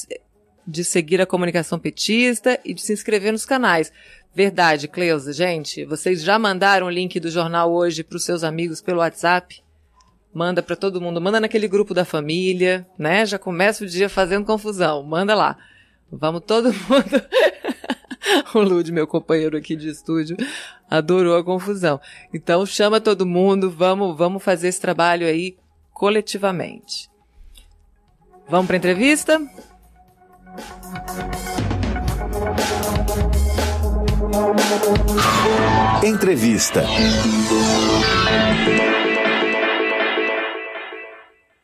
de 0.67 0.85
seguir 0.85 1.21
a 1.23 1.27
comunicação 1.27 1.79
petista 1.79 2.61
e 2.63 2.75
de 2.75 2.83
se 2.83 2.93
inscrever 2.93 3.33
nos 3.33 3.47
canais. 3.47 3.91
Verdade, 4.35 4.87
Cleusa. 4.87 5.33
Gente, 5.33 5.87
vocês 5.87 6.23
já 6.23 6.39
mandaram 6.39 6.87
o 6.87 6.91
link 6.91 7.19
do 7.19 7.31
jornal 7.31 7.73
hoje 7.73 8.05
para 8.05 8.17
os 8.17 8.25
seus 8.25 8.45
amigos 8.45 8.83
pelo 8.83 8.99
WhatsApp? 8.99 9.63
Manda 10.35 10.63
para 10.63 10.77
todo 10.77 11.01
mundo, 11.01 11.19
manda 11.19 11.41
naquele 11.41 11.67
grupo 11.67 11.95
da 11.95 12.05
família, 12.05 12.87
né? 12.99 13.25
Já 13.25 13.39
começa 13.39 13.85
o 13.85 13.89
dia 13.89 14.11
fazendo 14.11 14.45
confusão. 14.45 15.03
Manda 15.03 15.35
lá. 15.35 15.57
Vamos 16.13 16.43
todo 16.47 16.71
mundo. 16.89 17.23
o 18.55 18.61
Lud, 18.61 18.93
meu 18.93 19.07
companheiro 19.07 19.57
aqui 19.57 19.75
de 19.75 19.89
estúdio, 19.89 20.37
adorou 20.91 21.39
a 21.39 21.43
confusão. 21.43 21.99
Então 22.35 22.67
chama 22.67 23.01
todo 23.01 23.25
mundo, 23.25 23.71
vamos, 23.71 24.15
vamos 24.17 24.43
fazer 24.43 24.69
esse 24.69 24.81
trabalho 24.81 25.27
aí 25.27 25.57
coletivamente. 25.99 27.11
Vamos 28.49 28.69
para 28.69 28.77
a 28.77 28.79
entrevista? 28.79 29.41
Entrevista. 36.05 36.85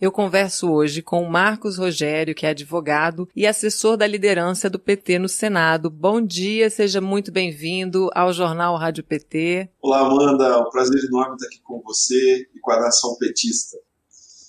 Eu 0.00 0.10
converso 0.10 0.70
hoje 0.70 1.00
com 1.00 1.24
Marcos 1.26 1.78
Rogério, 1.78 2.34
que 2.34 2.44
é 2.44 2.50
advogado 2.50 3.28
e 3.36 3.46
assessor 3.46 3.96
da 3.96 4.06
liderança 4.06 4.68
do 4.68 4.80
PT 4.80 5.20
no 5.20 5.28
Senado. 5.28 5.88
Bom 5.88 6.20
dia, 6.20 6.68
seja 6.68 7.00
muito 7.00 7.30
bem-vindo 7.30 8.10
ao 8.12 8.32
Jornal 8.32 8.76
Rádio 8.76 9.04
PT. 9.04 9.70
Olá, 9.80 10.00
Amanda. 10.00 10.44
É 10.44 10.56
um 10.56 10.68
prazer 10.70 11.04
enorme 11.04 11.36
estar 11.36 11.46
aqui 11.46 11.60
com 11.62 11.80
você 11.82 12.48
e 12.52 12.58
com 12.60 12.72
a 12.72 12.80
nação 12.80 13.16
petista. 13.16 13.78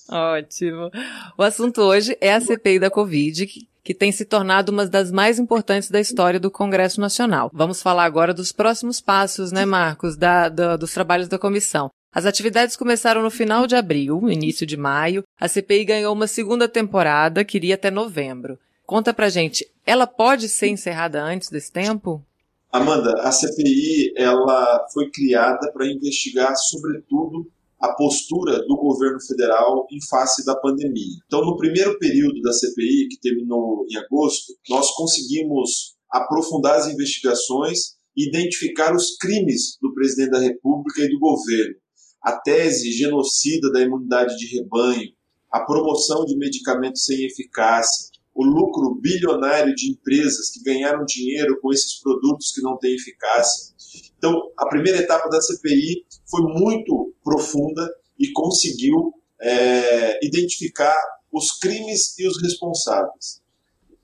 Ótimo. 0.10 0.92
O 1.38 1.44
assunto 1.44 1.82
hoje 1.82 2.18
é 2.22 2.34
a 2.34 2.42
CPI 2.42 2.80
da 2.80 2.90
Covid, 2.90 3.48
que 3.84 3.94
tem 3.94 4.12
se 4.12 4.26
tornado 4.26 4.72
uma 4.72 4.86
das 4.86 5.12
mais 5.12 5.38
importantes 5.40 5.90
da 5.90 6.00
história 6.00 6.40
do 6.40 6.52
Congresso 6.52 7.00
Nacional. 7.00 7.52
Vamos 7.54 7.82
falar 7.82 8.06
agora 8.06 8.34
dos 8.34 8.52
próximos 8.52 9.00
passos, 9.00 9.52
né, 9.52 9.66
Marcos, 9.66 10.16
da, 10.16 10.50
da, 10.50 10.76
dos 10.76 10.94
trabalhos 10.94 11.28
da 11.28 11.38
comissão. 11.38 11.92
As 12.12 12.26
atividades 12.26 12.78
começaram 12.78 13.22
no 13.22 13.30
final 13.30 13.68
de 13.68 13.76
abril, 13.76 14.30
início 14.30 14.66
de 14.66 14.78
maio. 14.78 15.24
A 15.40 15.48
CPI 15.48 15.86
ganhou 15.86 16.14
uma 16.14 16.28
segunda 16.28 16.68
temporada 16.68 17.44
que 17.44 17.58
iria 17.58 17.76
até 17.76 17.92
novembro. 17.92 18.58
Conta 18.86 19.14
pra 19.14 19.30
gente, 19.30 19.68
ela 19.86 20.08
pode 20.08 20.48
ser 20.48 20.68
encerrada 20.68 21.22
antes 21.22 21.50
desse 21.50 21.72
tempo? 21.72 22.24
Amanda, 22.72 23.22
a 23.22 23.32
CPI 23.32 24.14
ela 24.16 24.88
foi 24.94 25.10
criada 25.12 25.72
para 25.72 25.88
investigar, 25.88 26.56
sobretudo, 26.56 27.50
a 27.80 27.94
postura 27.94 28.66
do 28.66 28.78
governo 28.78 29.20
federal 29.22 29.86
em 29.92 30.00
face 30.10 30.46
da 30.46 30.56
pandemia. 30.56 31.18
Então, 31.26 31.44
no 31.44 31.58
primeiro 31.58 31.98
período 32.00 32.42
da 32.42 32.54
CPI, 32.54 33.10
que 33.10 33.20
terminou 33.20 33.86
em 33.90 33.98
agosto, 33.98 34.54
nós 34.70 34.92
conseguimos 34.92 35.96
aprofundar 36.10 36.78
as 36.78 36.88
investigações 36.88 37.96
e 38.16 38.30
identificar 38.30 38.96
os 38.96 39.18
crimes 39.18 39.78
do 39.82 39.94
presidente 39.94 40.32
da 40.32 40.40
República 40.40 41.02
e 41.02 41.10
do 41.10 41.20
governo 41.20 41.76
a 42.26 42.32
tese 42.32 42.92
genocida 42.92 43.72
da 43.72 43.82
imunidade 43.82 44.36
de 44.36 44.48
rebanho, 44.58 45.12
a 45.52 45.60
promoção 45.60 46.26
de 46.26 46.36
medicamentos 46.36 47.06
sem 47.06 47.24
eficácia, 47.24 48.10
o 48.34 48.44
lucro 48.44 48.96
bilionário 49.00 49.76
de 49.76 49.92
empresas 49.92 50.50
que 50.50 50.64
ganharam 50.64 51.06
dinheiro 51.06 51.60
com 51.62 51.72
esses 51.72 52.02
produtos 52.02 52.52
que 52.52 52.64
não 52.64 52.80
têm 52.80 52.96
eficácia. 52.96 53.76
Então, 54.18 54.52
a 54.58 54.68
primeira 54.68 55.00
etapa 55.00 55.30
da 55.30 55.42
CPI 55.42 56.06
foi 56.30 56.42
muito 56.42 57.14
profunda 57.24 57.88
e 58.18 58.32
conseguiu 58.32 59.14
é, 59.42 60.26
identificar 60.26 60.96
os 61.32 61.52
crimes 61.60 62.18
e 62.18 62.28
os 62.28 62.42
responsáveis. 62.42 63.42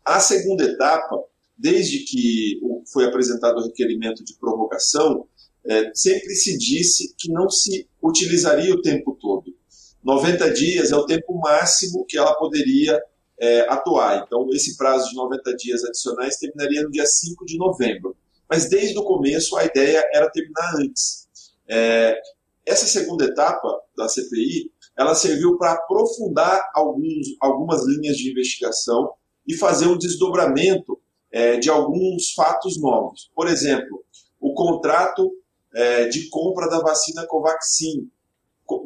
A 0.04 0.20
segunda 0.20 0.64
etapa, 0.64 1.24
desde 1.58 2.00
que 2.00 2.60
foi 2.92 3.06
apresentado 3.06 3.58
o 3.58 3.66
requerimento 3.66 4.24
de 4.24 4.34
provocação, 4.36 5.28
é, 5.66 5.92
sempre 5.94 6.34
se 6.36 6.58
disse 6.58 7.14
que 7.18 7.32
não 7.32 7.50
se 7.50 7.88
utilizaria 8.02 8.74
o 8.74 8.82
tempo 8.82 9.18
todo. 9.20 9.56
90 10.04 10.52
dias 10.52 10.92
é 10.92 10.96
o 10.96 11.06
tempo 11.06 11.40
máximo 11.40 12.06
que 12.06 12.18
ela 12.18 12.34
poderia 12.36 13.00
é, 13.40 13.62
atuar. 13.70 14.24
Então, 14.26 14.48
esse 14.52 14.76
prazo 14.76 15.10
de 15.10 15.16
90 15.16 15.56
dias 15.56 15.84
adicionais 15.84 16.38
terminaria 16.38 16.84
no 16.84 16.92
dia 16.92 17.06
5 17.06 17.46
de 17.46 17.58
novembro. 17.58 18.16
Mas 18.52 18.68
desde 18.68 19.00
o 19.00 19.04
começo 19.06 19.56
a 19.56 19.64
ideia 19.64 20.06
era 20.14 20.30
terminar 20.30 20.76
antes. 20.76 21.30
É, 21.70 22.20
essa 22.66 22.86
segunda 22.86 23.24
etapa 23.24 23.80
da 23.96 24.10
CPI, 24.10 24.70
ela 24.98 25.16
serviu 25.16 25.58
para 25.58 25.72
aprofundar 25.72 26.62
alguns, 26.76 27.28
algumas 27.40 27.86
linhas 27.86 28.18
de 28.18 28.30
investigação 28.30 29.14
e 29.48 29.56
fazer 29.56 29.88
um 29.88 29.98
desdobramento 29.98 31.00
é, 31.32 31.58
de 31.60 31.70
alguns 31.70 32.34
fatos 32.34 32.78
novos. 32.78 33.32
Por 33.34 33.48
exemplo, 33.48 34.04
o 34.38 34.54
contrato 34.54 35.32
é, 35.74 36.10
de 36.10 36.30
compra 36.30 36.68
da 36.70 36.82
vacina 36.82 37.26
Covaxin 37.26 38.12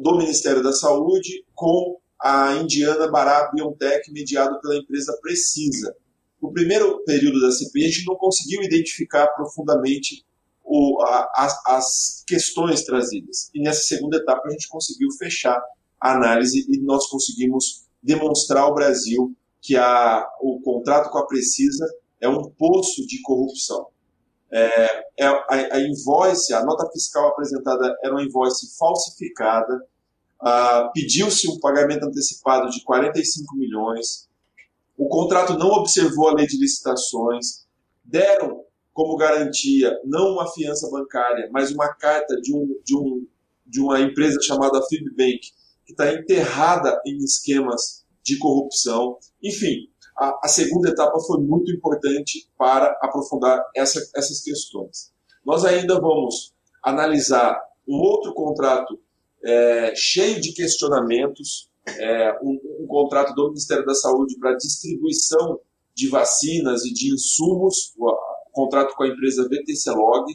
do 0.00 0.16
Ministério 0.16 0.62
da 0.62 0.72
Saúde 0.72 1.44
com 1.56 1.98
a 2.20 2.54
indiana 2.54 3.08
Bharat 3.08 3.52
Biotech, 3.52 4.12
mediado 4.12 4.60
pela 4.60 4.76
empresa 4.76 5.18
Precisa. 5.20 5.92
No 6.42 6.52
primeiro 6.52 7.02
período 7.04 7.40
da 7.40 7.50
CPI, 7.50 7.84
a 7.84 7.88
gente 7.88 8.06
não 8.06 8.16
conseguiu 8.16 8.62
identificar 8.62 9.26
profundamente 9.28 10.24
o, 10.62 11.02
a, 11.02 11.30
as, 11.36 11.66
as 11.66 12.24
questões 12.26 12.84
trazidas. 12.84 13.50
E 13.54 13.60
nessa 13.60 13.82
segunda 13.82 14.16
etapa, 14.16 14.42
a 14.46 14.50
gente 14.50 14.68
conseguiu 14.68 15.08
fechar 15.18 15.60
a 16.00 16.12
análise 16.12 16.66
e 16.68 16.78
nós 16.82 17.06
conseguimos 17.08 17.86
demonstrar 18.02 18.64
ao 18.64 18.74
Brasil 18.74 19.34
que 19.60 19.76
a, 19.76 20.26
o 20.40 20.60
contrato 20.60 21.10
com 21.10 21.18
a 21.18 21.26
Precisa 21.26 21.86
é 22.20 22.28
um 22.28 22.50
poço 22.50 23.06
de 23.06 23.20
corrupção. 23.22 23.88
É, 24.52 25.04
é, 25.18 25.26
a, 25.26 25.76
a, 25.76 25.80
invoice, 25.80 26.54
a 26.54 26.64
nota 26.64 26.88
fiscal 26.92 27.28
apresentada 27.28 27.96
era 28.02 28.14
uma 28.14 28.22
invoice 28.22 28.76
falsificada, 28.78 29.80
ah, 30.40 30.90
pediu-se 30.94 31.48
um 31.50 31.58
pagamento 31.58 32.04
antecipado 32.04 32.70
de 32.70 32.82
45 32.84 33.56
milhões, 33.56 34.28
o 34.96 35.08
contrato 35.08 35.58
não 35.58 35.68
observou 35.68 36.28
a 36.28 36.34
lei 36.34 36.46
de 36.46 36.58
licitações, 36.58 37.66
deram 38.04 38.64
como 38.92 39.16
garantia 39.16 39.94
não 40.04 40.32
uma 40.32 40.50
fiança 40.50 40.88
bancária, 40.90 41.50
mas 41.52 41.70
uma 41.70 41.92
carta 41.94 42.34
de, 42.40 42.54
um, 42.54 42.80
de, 42.82 42.96
um, 42.96 43.26
de 43.66 43.80
uma 43.80 44.00
empresa 44.00 44.40
chamada 44.40 44.80
Fibbank, 44.88 45.40
que 45.84 45.92
está 45.92 46.12
enterrada 46.12 46.98
em 47.06 47.18
esquemas 47.18 48.06
de 48.22 48.38
corrupção. 48.38 49.18
Enfim, 49.42 49.88
a, 50.16 50.40
a, 50.42 50.48
segunda 50.48 50.88
etapa 50.88 51.20
foi 51.20 51.40
muito 51.40 51.70
importante 51.70 52.48
para 52.56 52.86
aprofundar 53.02 53.62
essa, 53.76 54.00
essas 54.16 54.42
questões. 54.42 55.12
Nós 55.44 55.64
ainda 55.64 56.00
vamos 56.00 56.54
analisar 56.82 57.60
um 57.86 57.98
outro 57.98 58.32
contrato 58.32 58.98
é, 59.44 59.92
cheio 59.94 60.40
de 60.40 60.52
questionamentos, 60.52 61.70
é, 61.86 62.32
um, 62.42 62.58
um, 62.78 62.86
contrato 62.86 63.34
do 63.34 63.48
Ministério 63.48 63.84
da 63.84 63.94
Saúde 63.94 64.38
para 64.38 64.56
distribuição 64.56 65.60
de 65.94 66.08
vacinas 66.08 66.84
e 66.84 66.92
de 66.92 67.12
insumos, 67.12 67.94
o, 67.98 68.14
contrato 68.52 68.94
com 68.94 69.04
a 69.04 69.08
empresa 69.08 69.48
VTC 69.48 69.90
Log, 69.90 70.34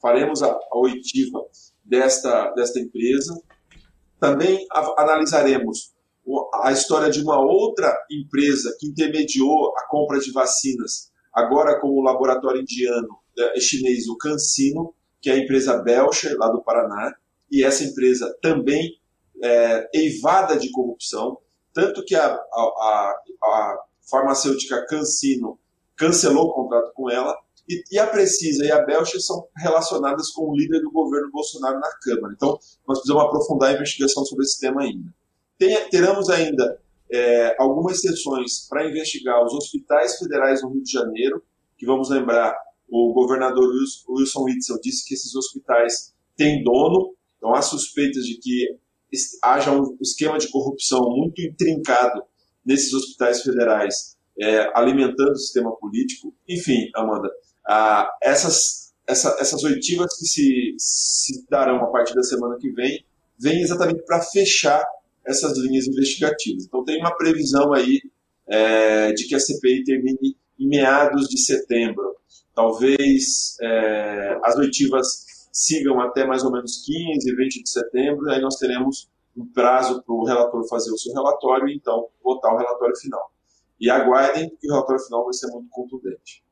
faremos 0.00 0.42
a, 0.42 0.48
a 0.48 0.78
oitiva 0.78 1.40
desta, 1.84 2.50
desta 2.52 2.80
empresa. 2.80 3.40
Também 4.18 4.66
a, 4.72 5.02
analisaremos 5.02 5.92
a 6.62 6.72
história 6.72 7.10
de 7.10 7.20
uma 7.20 7.40
outra 7.40 7.96
empresa 8.10 8.76
que 8.78 8.86
intermediou 8.86 9.72
a 9.76 9.86
compra 9.88 10.18
de 10.18 10.30
vacinas, 10.32 11.10
agora 11.32 11.80
com 11.80 11.88
o 11.88 12.02
laboratório 12.02 12.62
indiano, 12.62 13.18
é, 13.38 13.60
chinês, 13.60 14.08
o 14.08 14.16
CanSino, 14.16 14.94
que 15.20 15.30
é 15.30 15.34
a 15.34 15.38
empresa 15.38 15.78
Belcher, 15.82 16.36
lá 16.38 16.48
do 16.48 16.62
Paraná, 16.62 17.14
e 17.50 17.64
essa 17.64 17.84
empresa 17.84 18.32
também 18.40 18.98
é, 19.42 19.88
eivada 19.94 20.56
de 20.56 20.70
corrupção, 20.70 21.38
tanto 21.72 22.04
que 22.04 22.14
a, 22.14 22.26
a, 22.26 23.14
a 23.42 23.78
farmacêutica 24.10 24.86
Cancino 24.86 25.58
cancelou 25.96 26.46
o 26.46 26.52
contrato 26.52 26.92
com 26.94 27.10
ela, 27.10 27.36
e, 27.68 27.84
e, 27.92 27.98
a 27.98 28.06
Precisa 28.06 28.64
e 28.64 28.72
a 28.72 28.84
Belcher 28.84 29.20
são 29.20 29.46
relacionadas 29.56 30.30
com 30.30 30.50
o 30.50 30.56
líder 30.56 30.80
do 30.80 30.90
governo 30.90 31.30
Bolsonaro 31.30 31.78
na 31.78 31.90
Câmara. 32.02 32.34
Então, 32.34 32.58
nós 32.88 32.98
precisamos 32.98 33.24
aprofundar 33.24 33.70
a 33.70 33.74
investigação 33.74 34.24
sobre 34.24 34.44
esse 34.44 34.58
tema 34.58 34.82
ainda. 34.82 35.14
Tem, 35.56 35.88
teremos 35.88 36.28
ainda 36.30 36.80
é, 37.12 37.54
algumas 37.60 38.00
sessões 38.00 38.66
para 38.68 38.88
investigar 38.88 39.44
os 39.44 39.52
hospitais 39.52 40.18
federais 40.18 40.62
no 40.62 40.70
Rio 40.70 40.82
de 40.82 40.90
Janeiro, 40.90 41.44
que 41.78 41.86
vamos 41.86 42.10
lembrar, 42.10 42.56
o 42.88 43.12
governador 43.12 43.72
Wilson 44.08 44.42
Witzel 44.42 44.80
disse 44.80 45.06
que 45.06 45.14
esses 45.14 45.36
hospitais 45.36 46.12
têm 46.36 46.64
dono, 46.64 47.14
então, 47.40 47.54
há 47.54 47.62
suspeitas 47.62 48.24
de 48.24 48.36
que 48.36 48.76
haja 49.42 49.72
um 49.72 49.96
esquema 50.00 50.38
de 50.38 50.48
corrupção 50.48 51.00
muito 51.10 51.40
intrincado 51.40 52.22
nesses 52.64 52.92
hospitais 52.92 53.42
federais, 53.42 54.16
é, 54.38 54.70
alimentando 54.74 55.32
o 55.32 55.36
sistema 55.36 55.74
político. 55.76 56.34
Enfim, 56.48 56.90
Amanda, 56.94 57.30
ah, 57.66 58.10
essas, 58.22 58.92
essa, 59.06 59.36
essas 59.40 59.62
oitivas 59.64 60.16
que 60.18 60.26
se, 60.26 60.74
se 60.78 61.46
darão 61.48 61.76
a 61.76 61.86
partir 61.86 62.14
da 62.14 62.22
semana 62.22 62.56
que 62.58 62.70
vem, 62.72 63.04
vêm 63.38 63.60
exatamente 63.62 64.04
para 64.04 64.20
fechar 64.20 64.84
essas 65.26 65.56
linhas 65.58 65.86
investigativas. 65.86 66.64
Então, 66.64 66.84
tem 66.84 66.98
uma 66.98 67.16
previsão 67.16 67.72
aí 67.72 68.00
é, 68.46 69.12
de 69.12 69.26
que 69.26 69.34
a 69.34 69.40
CPI 69.40 69.84
termine 69.84 70.36
em 70.58 70.68
meados 70.68 71.28
de 71.28 71.38
setembro. 71.38 72.16
Talvez 72.54 73.56
é, 73.62 74.38
as 74.42 74.56
oitivas 74.56 75.24
sigam 75.52 76.00
até 76.00 76.24
mais 76.26 76.44
ou 76.44 76.52
menos 76.52 76.82
15, 76.84 77.34
20 77.34 77.62
de 77.62 77.68
setembro, 77.68 78.30
aí 78.30 78.40
nós 78.40 78.56
teremos 78.56 79.10
um 79.36 79.46
prazo 79.46 80.02
para 80.02 80.14
o 80.14 80.24
relator 80.24 80.66
fazer 80.68 80.90
o 80.92 80.98
seu 80.98 81.12
relatório 81.12 81.68
e 81.68 81.76
então 81.76 82.08
votar 82.22 82.52
o 82.54 82.58
relatório 82.58 82.96
final. 82.96 83.30
E 83.80 83.88
aguardem, 83.88 84.50
que 84.60 84.68
o 84.68 84.72
relatório 84.72 85.02
final 85.02 85.24
vai 85.24 85.32
ser 85.32 85.46
muito 85.48 85.68
contundente. 85.70 86.44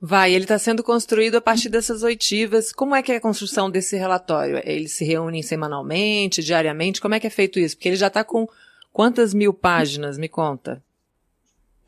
Vai, 0.00 0.34
ele 0.34 0.44
está 0.44 0.58
sendo 0.58 0.82
construído 0.84 1.36
a 1.36 1.40
partir 1.40 1.68
dessas 1.70 2.02
oitivas. 2.02 2.72
Como 2.72 2.94
é 2.94 3.02
que 3.02 3.10
é 3.10 3.16
a 3.16 3.20
construção 3.20 3.70
desse 3.70 3.96
relatório? 3.96 4.60
Eles 4.64 4.92
se 4.92 5.04
reúnem 5.04 5.42
semanalmente, 5.42 6.42
diariamente? 6.42 7.00
Como 7.00 7.14
é 7.14 7.20
que 7.20 7.26
é 7.26 7.30
feito 7.30 7.58
isso? 7.58 7.74
Porque 7.74 7.88
ele 7.88 7.96
já 7.96 8.08
está 8.08 8.22
com 8.22 8.46
quantas 8.92 9.32
mil 9.32 9.54
páginas? 9.54 10.18
Me 10.18 10.28
conta. 10.28 10.82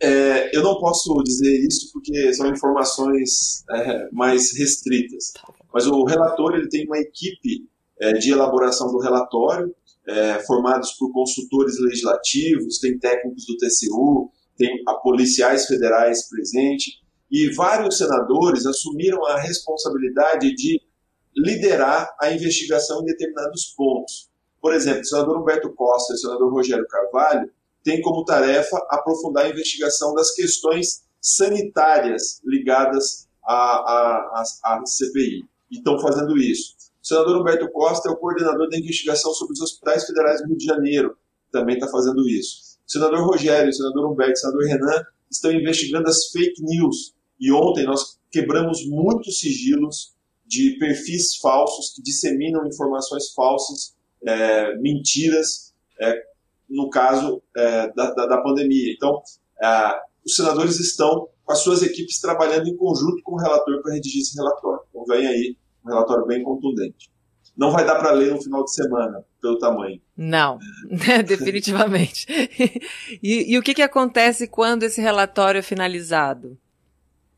É, 0.00 0.56
eu 0.56 0.62
não 0.62 0.78
posso 0.78 1.14
dizer 1.22 1.66
isso 1.66 1.90
porque 1.92 2.32
são 2.34 2.48
informações 2.48 3.64
é, 3.70 4.08
mais 4.12 4.56
restritas. 4.56 5.32
Mas 5.72 5.86
o 5.86 6.04
relator 6.04 6.54
ele 6.54 6.68
tem 6.68 6.86
uma 6.86 6.98
equipe 6.98 7.68
é, 7.98 8.12
de 8.12 8.30
elaboração 8.30 8.90
do 8.90 8.98
relatório, 8.98 9.74
é, 10.06 10.38
formados 10.40 10.92
por 10.92 11.12
consultores 11.12 11.78
legislativos, 11.80 12.78
tem 12.78 12.98
técnicos 12.98 13.44
do 13.46 13.56
TCU, 13.56 14.30
tem 14.56 14.82
policiais 15.02 15.66
federais 15.66 16.28
presente, 16.28 17.02
e 17.30 17.52
vários 17.54 17.98
senadores 17.98 18.66
assumiram 18.66 19.24
a 19.26 19.38
responsabilidade 19.40 20.54
de 20.54 20.80
liderar 21.36 22.14
a 22.20 22.30
investigação 22.30 23.02
em 23.02 23.06
determinados 23.06 23.74
pontos. 23.76 24.30
Por 24.60 24.72
exemplo, 24.72 25.00
o 25.00 25.04
senador 25.04 25.40
Humberto 25.40 25.72
Costa 25.74 26.12
e 26.12 26.16
o 26.16 26.18
senador 26.18 26.52
Rogério 26.52 26.86
Carvalho 26.86 27.50
têm 27.82 28.00
como 28.00 28.24
tarefa 28.24 28.76
aprofundar 28.90 29.44
a 29.44 29.50
investigação 29.50 30.14
das 30.14 30.32
questões 30.34 31.04
sanitárias 31.20 32.40
ligadas 32.44 33.28
à, 33.44 33.54
à, 33.54 34.42
à 34.64 34.86
CPI 34.86 35.44
e 35.70 35.78
estão 35.78 35.98
fazendo 35.98 36.36
isso. 36.38 36.74
O 37.02 37.06
senador 37.06 37.40
Humberto 37.40 37.70
Costa 37.70 38.08
é 38.08 38.12
o 38.12 38.16
coordenador 38.16 38.68
da 38.68 38.78
investigação 38.78 39.32
sobre 39.32 39.54
os 39.54 39.60
hospitais 39.60 40.04
federais 40.04 40.42
do 40.42 40.48
Rio 40.48 40.56
de 40.56 40.64
Janeiro, 40.64 41.16
também 41.52 41.76
está 41.76 41.88
fazendo 41.88 42.28
isso. 42.28 42.78
O 42.86 42.90
senador 42.90 43.26
Rogério, 43.26 43.70
o 43.70 43.72
senador 43.72 44.10
Humberto, 44.10 44.32
o 44.32 44.36
senador 44.36 44.64
Renan 44.64 45.04
estão 45.30 45.52
investigando 45.52 46.08
as 46.08 46.26
fake 46.30 46.62
news. 46.62 47.14
E 47.38 47.52
ontem 47.52 47.84
nós 47.84 48.18
quebramos 48.30 48.86
muitos 48.86 49.38
sigilos 49.38 50.14
de 50.46 50.76
perfis 50.78 51.36
falsos 51.36 51.94
que 51.94 52.02
disseminam 52.02 52.66
informações 52.66 53.32
falsas, 53.32 53.96
é, 54.24 54.76
mentiras, 54.78 55.74
é, 56.00 56.14
no 56.68 56.88
caso 56.88 57.42
é, 57.56 57.92
da, 57.92 58.12
da, 58.12 58.26
da, 58.26 58.42
pandemia. 58.42 58.92
Então, 58.92 59.20
é, 59.62 60.00
os 60.24 60.36
senadores 60.36 60.78
estão 60.78 61.28
com 61.46 61.52
as 61.52 61.60
suas 61.60 61.80
equipes 61.82 62.20
trabalhando 62.20 62.68
em 62.68 62.76
conjunto 62.76 63.22
com 63.22 63.36
o 63.36 63.38
relator 63.38 63.80
para 63.80 63.94
redigir 63.94 64.20
esse 64.20 64.36
relatório. 64.36 64.80
Então 64.90 65.04
vem 65.06 65.26
aí 65.26 65.56
um 65.84 65.88
relatório 65.88 66.26
bem 66.26 66.42
contundente. 66.42 67.08
não 67.56 67.70
vai 67.70 67.86
dar 67.86 67.94
para 67.94 68.10
ler 68.10 68.32
no 68.32 68.42
final 68.42 68.64
de 68.64 68.74
semana, 68.74 69.24
pelo 69.40 69.56
tamanho. 69.58 70.00
Não, 70.16 70.58
definitivamente. 71.24 72.26
e, 73.22 73.54
e, 73.54 73.56
o 73.56 73.62
que, 73.62 73.72
que 73.72 73.82
acontece 73.82 74.48
quando 74.48 74.82
esse 74.82 75.00
relatório 75.00 75.60
é 75.60 75.62
finalizado? 75.62 76.58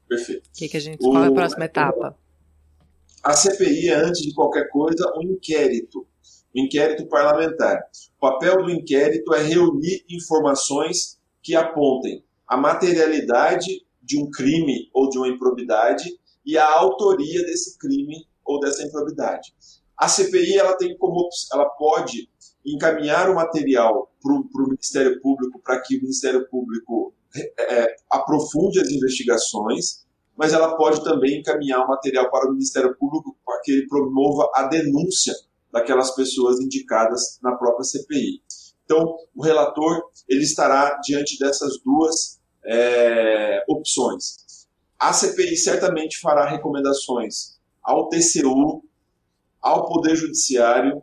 Perfeito. 0.09 0.49
O 0.49 0.59
que, 0.59 0.69
que 0.69 0.77
a 0.79 0.81
gente, 0.81 0.99
qual 0.99 1.23
é 1.23 1.29
a 1.29 1.33
próxima 1.33 1.67
etapa? 1.67 2.17
A 3.23 3.35
CPI 3.35 3.91
é, 3.91 3.95
antes 3.95 4.23
de 4.23 4.33
qualquer 4.33 4.71
coisa, 4.71 5.13
um 5.19 5.23
inquérito, 5.23 6.07
um 6.57 6.65
inquérito 6.65 7.07
parlamentar. 7.07 7.79
O 8.17 8.21
papel 8.21 8.65
do 8.65 8.71
inquérito 8.71 9.35
é 9.35 9.43
reunir 9.43 10.03
informações 10.09 11.19
que 11.43 11.55
apontem 11.55 12.25
a 12.47 12.57
materialidade 12.57 13.87
de 14.09 14.19
um 14.19 14.31
crime 14.31 14.89
ou 14.95 15.11
de 15.11 15.19
uma 15.19 15.29
improbidade 15.29 16.09
e 16.45 16.57
a 16.57 16.67
autoria 16.67 17.45
desse 17.45 17.77
crime 17.77 18.27
ou 18.43 18.59
dessa 18.59 18.83
improbidade. 18.83 19.55
A 19.97 20.09
CPI 20.09 20.57
ela 20.57 20.75
tem 20.77 20.97
como 20.97 21.29
ela 21.53 21.69
pode 21.69 22.29
encaminhar 22.65 23.31
o 23.31 23.35
material 23.35 24.11
para 24.23 24.33
o 24.33 24.69
Ministério 24.69 25.21
Público 25.21 25.61
para 25.63 25.81
que 25.83 25.99
o 25.99 26.01
Ministério 26.01 26.49
Público 26.49 27.13
é, 27.37 27.83
é, 27.83 27.97
aprofunde 28.11 28.81
as 28.81 28.89
investigações, 28.89 30.07
mas 30.35 30.55
ela 30.55 30.77
pode 30.77 31.05
também 31.05 31.41
encaminhar 31.41 31.85
o 31.85 31.89
material 31.89 32.31
para 32.31 32.49
o 32.49 32.53
Ministério 32.53 32.97
Público 32.97 33.37
para 33.45 33.61
que 33.61 33.73
ele 33.73 33.87
promova 33.87 34.51
a 34.55 34.63
denúncia 34.69 35.35
daquelas 35.71 36.15
pessoas 36.15 36.61
indicadas 36.61 37.39
na 37.43 37.55
própria 37.57 37.85
CPI. 37.85 38.41
Então, 38.85 39.17
o 39.37 39.43
relator 39.43 40.03
ele 40.27 40.45
estará 40.45 40.99
diante 41.03 41.39
dessas 41.39 41.79
duas 41.85 42.38
é, 42.65 43.65
opções. 43.69 44.67
A 44.99 45.13
CPI 45.13 45.57
certamente 45.57 46.19
fará 46.21 46.49
recomendações 46.49 47.59
ao 47.83 48.09
TCU, 48.09 48.83
ao 49.61 49.89
Poder 49.89 50.17
Judiciário, 50.17 51.03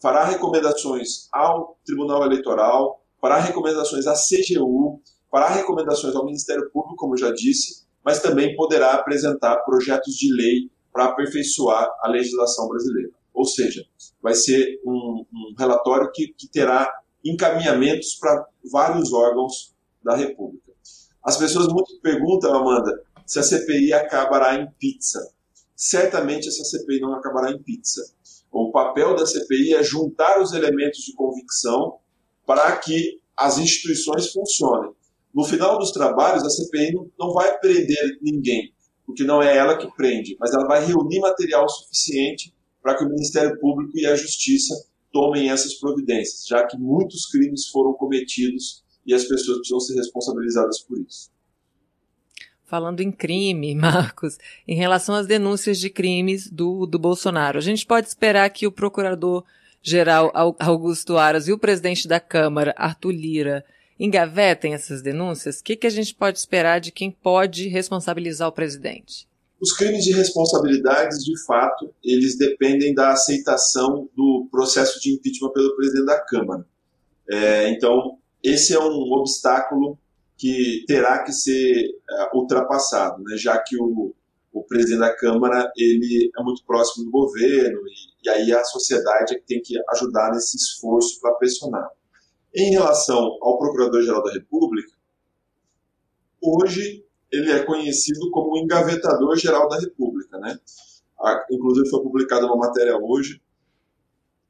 fará 0.00 0.24
recomendações 0.24 1.28
ao 1.32 1.78
Tribunal 1.84 2.24
Eleitoral, 2.24 3.02
fará 3.20 3.38
recomendações 3.38 4.06
à 4.06 4.14
CGU, 4.14 5.00
fará 5.30 5.48
recomendações 5.48 6.14
ao 6.14 6.24
Ministério 6.24 6.70
Público, 6.70 6.96
como 6.96 7.16
já 7.16 7.30
disse, 7.32 7.86
mas 8.04 8.22
também 8.22 8.54
poderá 8.56 8.94
apresentar 8.94 9.56
projetos 9.58 10.14
de 10.14 10.32
lei 10.32 10.70
para 10.92 11.06
aperfeiçoar 11.06 11.88
a 12.00 12.08
legislação 12.08 12.68
brasileira. 12.68 13.10
Ou 13.34 13.44
seja, 13.44 13.84
vai 14.22 14.34
ser 14.34 14.80
um, 14.84 15.24
um 15.32 15.54
relatório 15.56 16.10
que, 16.12 16.28
que 16.28 16.48
terá 16.48 16.92
encaminhamentos 17.24 18.14
para 18.14 18.46
vários 18.72 19.12
órgãos 19.12 19.74
da 20.02 20.16
República. 20.16 20.67
As 21.28 21.36
pessoas 21.36 21.68
muito 21.68 22.00
perguntam, 22.00 22.54
Amanda, 22.54 23.02
se 23.26 23.38
a 23.38 23.42
CPI 23.42 23.92
acabará 23.92 24.58
em 24.58 24.66
pizza. 24.78 25.30
Certamente 25.76 26.48
essa 26.48 26.64
CPI 26.64 27.00
não 27.00 27.12
acabará 27.12 27.50
em 27.50 27.62
pizza. 27.62 28.02
O 28.50 28.72
papel 28.72 29.14
da 29.14 29.26
CPI 29.26 29.74
é 29.74 29.82
juntar 29.82 30.40
os 30.40 30.54
elementos 30.54 31.00
de 31.00 31.12
convicção 31.12 31.98
para 32.46 32.74
que 32.78 33.20
as 33.36 33.58
instituições 33.58 34.32
funcionem. 34.32 34.92
No 35.34 35.44
final 35.44 35.78
dos 35.78 35.92
trabalhos, 35.92 36.44
a 36.44 36.48
CPI 36.48 36.94
não 37.18 37.34
vai 37.34 37.58
prender 37.58 38.18
ninguém, 38.22 38.72
porque 39.04 39.22
não 39.22 39.42
é 39.42 39.54
ela 39.54 39.76
que 39.76 39.94
prende, 39.94 40.34
mas 40.40 40.54
ela 40.54 40.66
vai 40.66 40.82
reunir 40.82 41.20
material 41.20 41.68
suficiente 41.68 42.54
para 42.82 42.96
que 42.96 43.04
o 43.04 43.08
Ministério 43.10 43.60
Público 43.60 43.92
e 43.98 44.06
a 44.06 44.16
Justiça 44.16 44.74
tomem 45.12 45.50
essas 45.50 45.74
providências, 45.74 46.46
já 46.46 46.66
que 46.66 46.78
muitos 46.78 47.26
crimes 47.26 47.68
foram 47.68 47.92
cometidos 47.92 48.82
e 49.08 49.14
as 49.14 49.24
pessoas 49.24 49.56
precisam 49.56 49.80
ser 49.80 49.94
responsabilizadas 49.94 50.80
por 50.80 51.00
isso. 51.00 51.30
Falando 52.66 53.00
em 53.00 53.10
crime, 53.10 53.72
Marcos, 53.74 54.36
em 54.66 54.76
relação 54.76 55.14
às 55.14 55.26
denúncias 55.26 55.80
de 55.80 55.88
crimes 55.88 56.50
do, 56.50 56.84
do 56.84 56.98
Bolsonaro, 56.98 57.56
a 57.56 57.62
gente 57.62 57.86
pode 57.86 58.06
esperar 58.06 58.50
que 58.50 58.66
o 58.66 58.72
procurador-geral 58.72 60.30
Augusto 60.60 61.16
Aras 61.16 61.48
e 61.48 61.52
o 61.52 61.58
presidente 61.58 62.06
da 62.06 62.20
Câmara, 62.20 62.74
Arthur 62.76 63.12
Lira, 63.12 63.64
engavetem 63.98 64.74
essas 64.74 65.00
denúncias? 65.00 65.60
O 65.60 65.64
que, 65.64 65.74
que 65.74 65.86
a 65.86 65.90
gente 65.90 66.14
pode 66.14 66.38
esperar 66.38 66.78
de 66.78 66.92
quem 66.92 67.10
pode 67.10 67.66
responsabilizar 67.68 68.46
o 68.46 68.52
presidente? 68.52 69.26
Os 69.58 69.72
crimes 69.72 70.04
de 70.04 70.12
responsabilidades, 70.12 71.24
de 71.24 71.36
fato, 71.44 71.92
eles 72.04 72.36
dependem 72.36 72.94
da 72.94 73.12
aceitação 73.12 74.08
do 74.14 74.46
processo 74.52 75.00
de 75.00 75.14
impeachment 75.14 75.52
pelo 75.52 75.74
presidente 75.74 76.06
da 76.06 76.20
Câmara. 76.20 76.66
É, 77.28 77.70
então, 77.70 78.18
esse 78.42 78.74
é 78.74 78.78
um 78.78 79.12
obstáculo 79.12 79.98
que 80.36 80.84
terá 80.86 81.24
que 81.24 81.32
ser 81.32 81.90
é, 82.10 82.36
ultrapassado, 82.36 83.22
né, 83.24 83.36
já 83.36 83.58
que 83.58 83.76
o, 83.76 84.14
o 84.52 84.62
presidente 84.62 85.00
da 85.00 85.14
Câmara 85.14 85.70
ele 85.76 86.30
é 86.38 86.42
muito 86.42 86.64
próximo 86.64 87.04
do 87.04 87.10
governo 87.10 87.80
e, 87.88 88.26
e 88.26 88.30
aí 88.30 88.52
a 88.52 88.64
sociedade 88.64 89.34
é 89.34 89.38
que 89.38 89.46
tem 89.46 89.60
que 89.60 89.74
ajudar 89.90 90.30
nesse 90.32 90.56
esforço 90.56 91.20
para 91.20 91.34
pressionar. 91.34 91.88
Em 92.54 92.70
relação 92.70 93.36
ao 93.42 93.58
Procurador-Geral 93.58 94.22
da 94.22 94.32
República, 94.32 94.92
hoje 96.40 97.04
ele 97.30 97.50
é 97.50 97.62
conhecido 97.64 98.30
como 98.30 98.52
o 98.52 98.58
engavetador-geral 98.58 99.68
da 99.68 99.78
República, 99.78 100.38
né? 100.38 100.58
Inclusive 101.50 101.90
foi 101.90 102.02
publicada 102.02 102.46
uma 102.46 102.56
matéria 102.56 102.96
hoje 102.96 103.42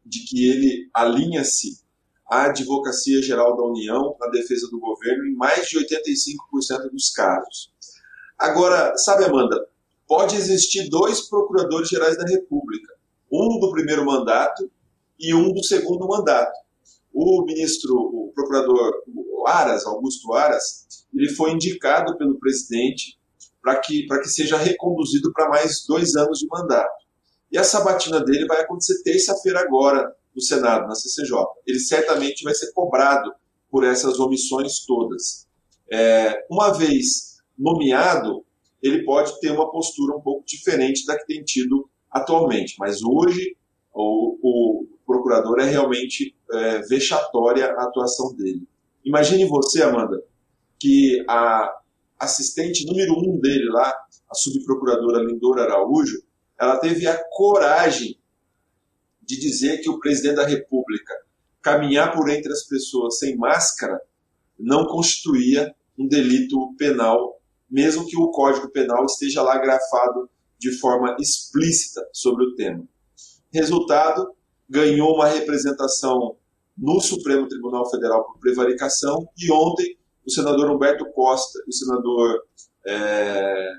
de 0.04 0.24
que 0.24 0.48
ele 0.48 0.88
alinha-se 0.94 1.82
à 2.30 2.44
Advocacia 2.44 3.22
Geral 3.22 3.56
da 3.56 3.64
União 3.64 4.16
na 4.20 4.28
defesa 4.28 4.68
do 4.70 4.78
governo 4.78 5.26
em 5.26 5.34
mais 5.34 5.68
de 5.68 5.78
85% 5.78 6.90
dos 6.90 7.10
casos. 7.10 7.72
Agora, 8.38 8.96
sabe, 8.96 9.24
Amanda, 9.24 9.66
pode 10.06 10.36
existir 10.36 10.88
dois 10.88 11.28
procuradores 11.28 11.88
gerais 11.88 12.16
da 12.16 12.24
República, 12.24 12.94
um 13.32 13.58
do 13.58 13.70
primeiro 13.70 14.04
mandato 14.04 14.70
e 15.18 15.34
um 15.34 15.52
do 15.52 15.64
segundo 15.64 16.06
mandato. 16.06 16.52
O 17.12 17.44
ministro, 17.44 17.94
o 17.94 18.32
procurador 18.34 18.92
Aras, 19.46 19.86
Augusto 19.86 20.32
Aras, 20.34 20.86
ele 21.14 21.30
foi 21.30 21.52
indicado 21.52 22.16
pelo 22.16 22.38
presidente 22.38 23.18
para 23.62 23.80
que, 23.80 24.06
que 24.06 24.28
seja 24.28 24.56
reconduzido 24.56 25.32
para 25.32 25.48
mais 25.48 25.84
dois 25.86 26.14
anos 26.14 26.38
de 26.38 26.46
mandato. 26.46 27.06
E 27.50 27.58
a 27.58 27.64
sabatina 27.64 28.20
dele 28.20 28.46
vai 28.46 28.60
acontecer 28.60 29.02
terça-feira 29.02 29.60
agora, 29.60 30.14
no 30.38 30.42
Senado, 30.42 30.86
na 30.86 30.94
CCJ. 30.94 31.36
Ele 31.66 31.80
certamente 31.80 32.44
vai 32.44 32.54
ser 32.54 32.72
cobrado 32.72 33.32
por 33.68 33.84
essas 33.84 34.20
omissões 34.20 34.84
todas. 34.86 35.48
É, 35.90 36.46
uma 36.48 36.72
vez 36.72 37.38
nomeado, 37.58 38.44
ele 38.80 39.04
pode 39.04 39.38
ter 39.40 39.50
uma 39.50 39.68
postura 39.70 40.16
um 40.16 40.20
pouco 40.20 40.46
diferente 40.46 41.04
da 41.04 41.18
que 41.18 41.26
tem 41.26 41.42
tido 41.42 41.90
atualmente, 42.08 42.76
mas 42.78 43.02
hoje 43.02 43.56
o, 43.92 44.38
o 44.40 44.86
procurador 45.04 45.58
é 45.58 45.64
realmente 45.64 46.36
é, 46.52 46.78
vexatória 46.82 47.66
a 47.72 47.82
atuação 47.82 48.34
dele. 48.34 48.62
Imagine 49.04 49.44
você, 49.46 49.82
Amanda, 49.82 50.22
que 50.78 51.24
a 51.28 51.74
assistente 52.18 52.86
número 52.86 53.12
um 53.18 53.40
dele 53.40 53.68
lá, 53.70 53.92
a 54.30 54.34
subprocuradora 54.34 55.24
Lindora 55.24 55.64
Araújo, 55.64 56.22
ela 56.58 56.76
teve 56.78 57.06
a 57.06 57.20
coragem 57.30 58.18
de 59.28 59.38
dizer 59.38 59.82
que 59.82 59.90
o 59.90 60.00
presidente 60.00 60.36
da 60.36 60.46
República 60.46 61.14
caminhar 61.60 62.16
por 62.16 62.30
entre 62.30 62.50
as 62.50 62.62
pessoas 62.62 63.18
sem 63.18 63.36
máscara 63.36 64.00
não 64.58 64.86
constituía 64.86 65.74
um 65.98 66.08
delito 66.08 66.74
penal, 66.78 67.38
mesmo 67.70 68.06
que 68.06 68.16
o 68.16 68.30
Código 68.30 68.70
Penal 68.70 69.04
esteja 69.04 69.42
lá 69.42 69.58
grafado 69.58 70.30
de 70.58 70.72
forma 70.78 71.14
explícita 71.20 72.08
sobre 72.10 72.42
o 72.42 72.54
tema. 72.54 72.88
Resultado, 73.52 74.34
ganhou 74.66 75.14
uma 75.14 75.28
representação 75.28 76.36
no 76.76 76.98
Supremo 76.98 77.46
Tribunal 77.48 77.88
Federal 77.90 78.24
por 78.24 78.38
prevaricação 78.38 79.28
e 79.36 79.52
ontem 79.52 79.98
o 80.26 80.30
senador 80.30 80.70
Humberto 80.70 81.04
Costa 81.12 81.58
e 81.66 81.68
o 81.68 81.72
senador 81.72 82.46
é, 82.86 83.72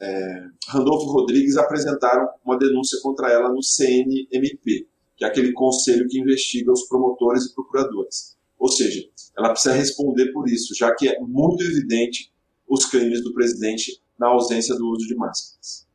é, 0.00 0.44
Randolfo 0.68 1.06
Rodrigues 1.06 1.56
apresentaram 1.56 2.28
uma 2.44 2.58
denúncia 2.58 2.98
contra 3.02 3.30
ela 3.30 3.48
no 3.48 3.62
CNMP, 3.62 4.86
que 5.16 5.24
é 5.24 5.26
aquele 5.26 5.52
conselho 5.52 6.08
que 6.08 6.20
investiga 6.20 6.72
os 6.72 6.86
promotores 6.88 7.46
e 7.46 7.54
procuradores. 7.54 8.36
Ou 8.58 8.68
seja, 8.68 9.08
ela 9.36 9.50
precisa 9.50 9.74
responder 9.74 10.32
por 10.32 10.48
isso, 10.48 10.74
já 10.74 10.94
que 10.94 11.08
é 11.08 11.18
muito 11.20 11.62
evidente 11.64 12.32
os 12.68 12.84
crimes 12.84 13.22
do 13.22 13.32
presidente 13.32 14.00
na 14.18 14.28
ausência 14.28 14.74
do 14.74 14.88
uso 14.88 15.06
de 15.06 15.14
máscaras. 15.14 15.86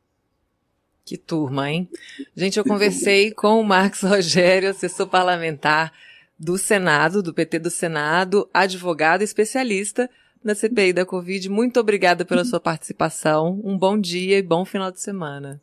Que 1.04 1.18
turma, 1.18 1.70
hein? 1.70 1.88
Gente, 2.34 2.58
eu 2.58 2.64
conversei 2.64 3.30
com 3.30 3.60
o 3.60 3.64
Marcos 3.64 4.00
Rogério, 4.02 4.70
assessor 4.70 5.06
parlamentar 5.06 5.92
do 6.38 6.56
Senado, 6.56 7.22
do 7.22 7.34
PT 7.34 7.58
do 7.58 7.70
Senado, 7.70 8.48
advogado 8.52 9.22
especialista 9.22 10.10
na 10.44 10.54
CPI 10.54 10.92
da 10.92 11.06
Covid. 11.06 11.48
Muito 11.48 11.80
obrigada 11.80 12.24
pela 12.24 12.44
sua 12.44 12.60
participação. 12.60 13.60
Um 13.64 13.78
bom 13.78 13.98
dia 13.98 14.38
e 14.38 14.42
bom 14.42 14.64
final 14.64 14.92
de 14.92 15.00
semana. 15.00 15.60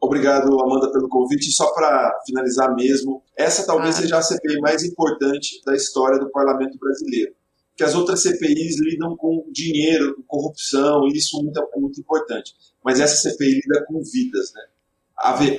Obrigado, 0.00 0.60
Amanda, 0.60 0.90
pelo 0.90 1.08
convite. 1.08 1.52
Só 1.52 1.72
para 1.72 2.20
finalizar 2.26 2.74
mesmo, 2.74 3.22
essa 3.36 3.64
talvez 3.64 3.96
ah. 3.96 4.02
seja 4.02 4.18
a 4.18 4.22
CPI 4.22 4.60
mais 4.60 4.82
importante 4.82 5.62
da 5.64 5.74
história 5.74 6.18
do 6.18 6.28
parlamento 6.30 6.76
brasileiro. 6.76 7.32
Que 7.76 7.84
as 7.84 7.94
outras 7.94 8.22
CPIs 8.22 8.80
lidam 8.80 9.16
com 9.16 9.46
dinheiro, 9.50 10.14
com 10.16 10.22
corrupção, 10.24 11.08
e 11.08 11.16
isso 11.16 11.38
é 11.38 11.42
muito, 11.42 11.68
muito 11.76 12.00
importante. 12.00 12.52
Mas 12.84 13.00
essa 13.00 13.16
CPI 13.16 13.60
lida 13.64 13.84
com 13.86 14.02
vidas, 14.02 14.52
né? 14.52 14.62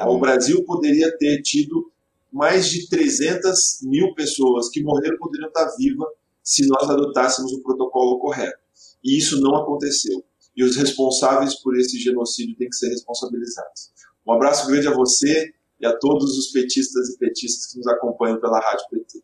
o 0.06 0.20
Brasil 0.20 0.64
poderia 0.66 1.18
ter 1.18 1.42
tido 1.42 1.92
mais 2.32 2.70
de 2.70 2.88
300 2.90 3.80
mil 3.84 4.14
pessoas 4.14 4.70
que 4.70 4.84
morreram 4.84 5.18
poderiam 5.18 5.48
estar 5.48 5.66
vivas 5.78 6.10
se 6.46 6.68
nós 6.68 6.88
adotássemos 6.88 7.52
o 7.52 7.64
protocolo 7.64 8.20
correto. 8.20 8.60
E 9.04 9.18
isso 9.18 9.42
não 9.42 9.56
aconteceu. 9.56 10.24
E 10.56 10.64
os 10.64 10.78
responsáveis 10.78 11.56
por 11.56 11.76
esse 11.76 12.00
genocídio 12.00 12.56
têm 12.56 12.70
que 12.70 12.76
ser 12.76 12.90
responsabilizados. 12.90 13.92
Um 14.26 14.32
abraço 14.32 14.68
grande 14.68 14.88
a 14.88 14.94
você 14.94 15.52
e 15.80 15.86
a 15.86 15.98
todos 15.98 16.38
os 16.38 16.52
petistas 16.52 17.10
e 17.10 17.18
petistas 17.18 17.72
que 17.72 17.80
nos 17.80 17.88
acompanham 17.88 18.40
pela 18.40 18.60
Rádio 18.60 18.86
PT. 18.92 19.24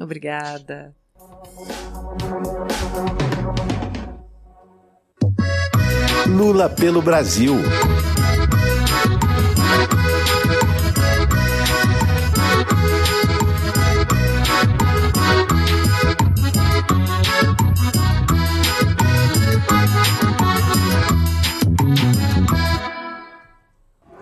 Obrigada. 0.00 0.94
Lula 6.28 6.68
pelo 6.68 7.00
Brasil. 7.00 7.54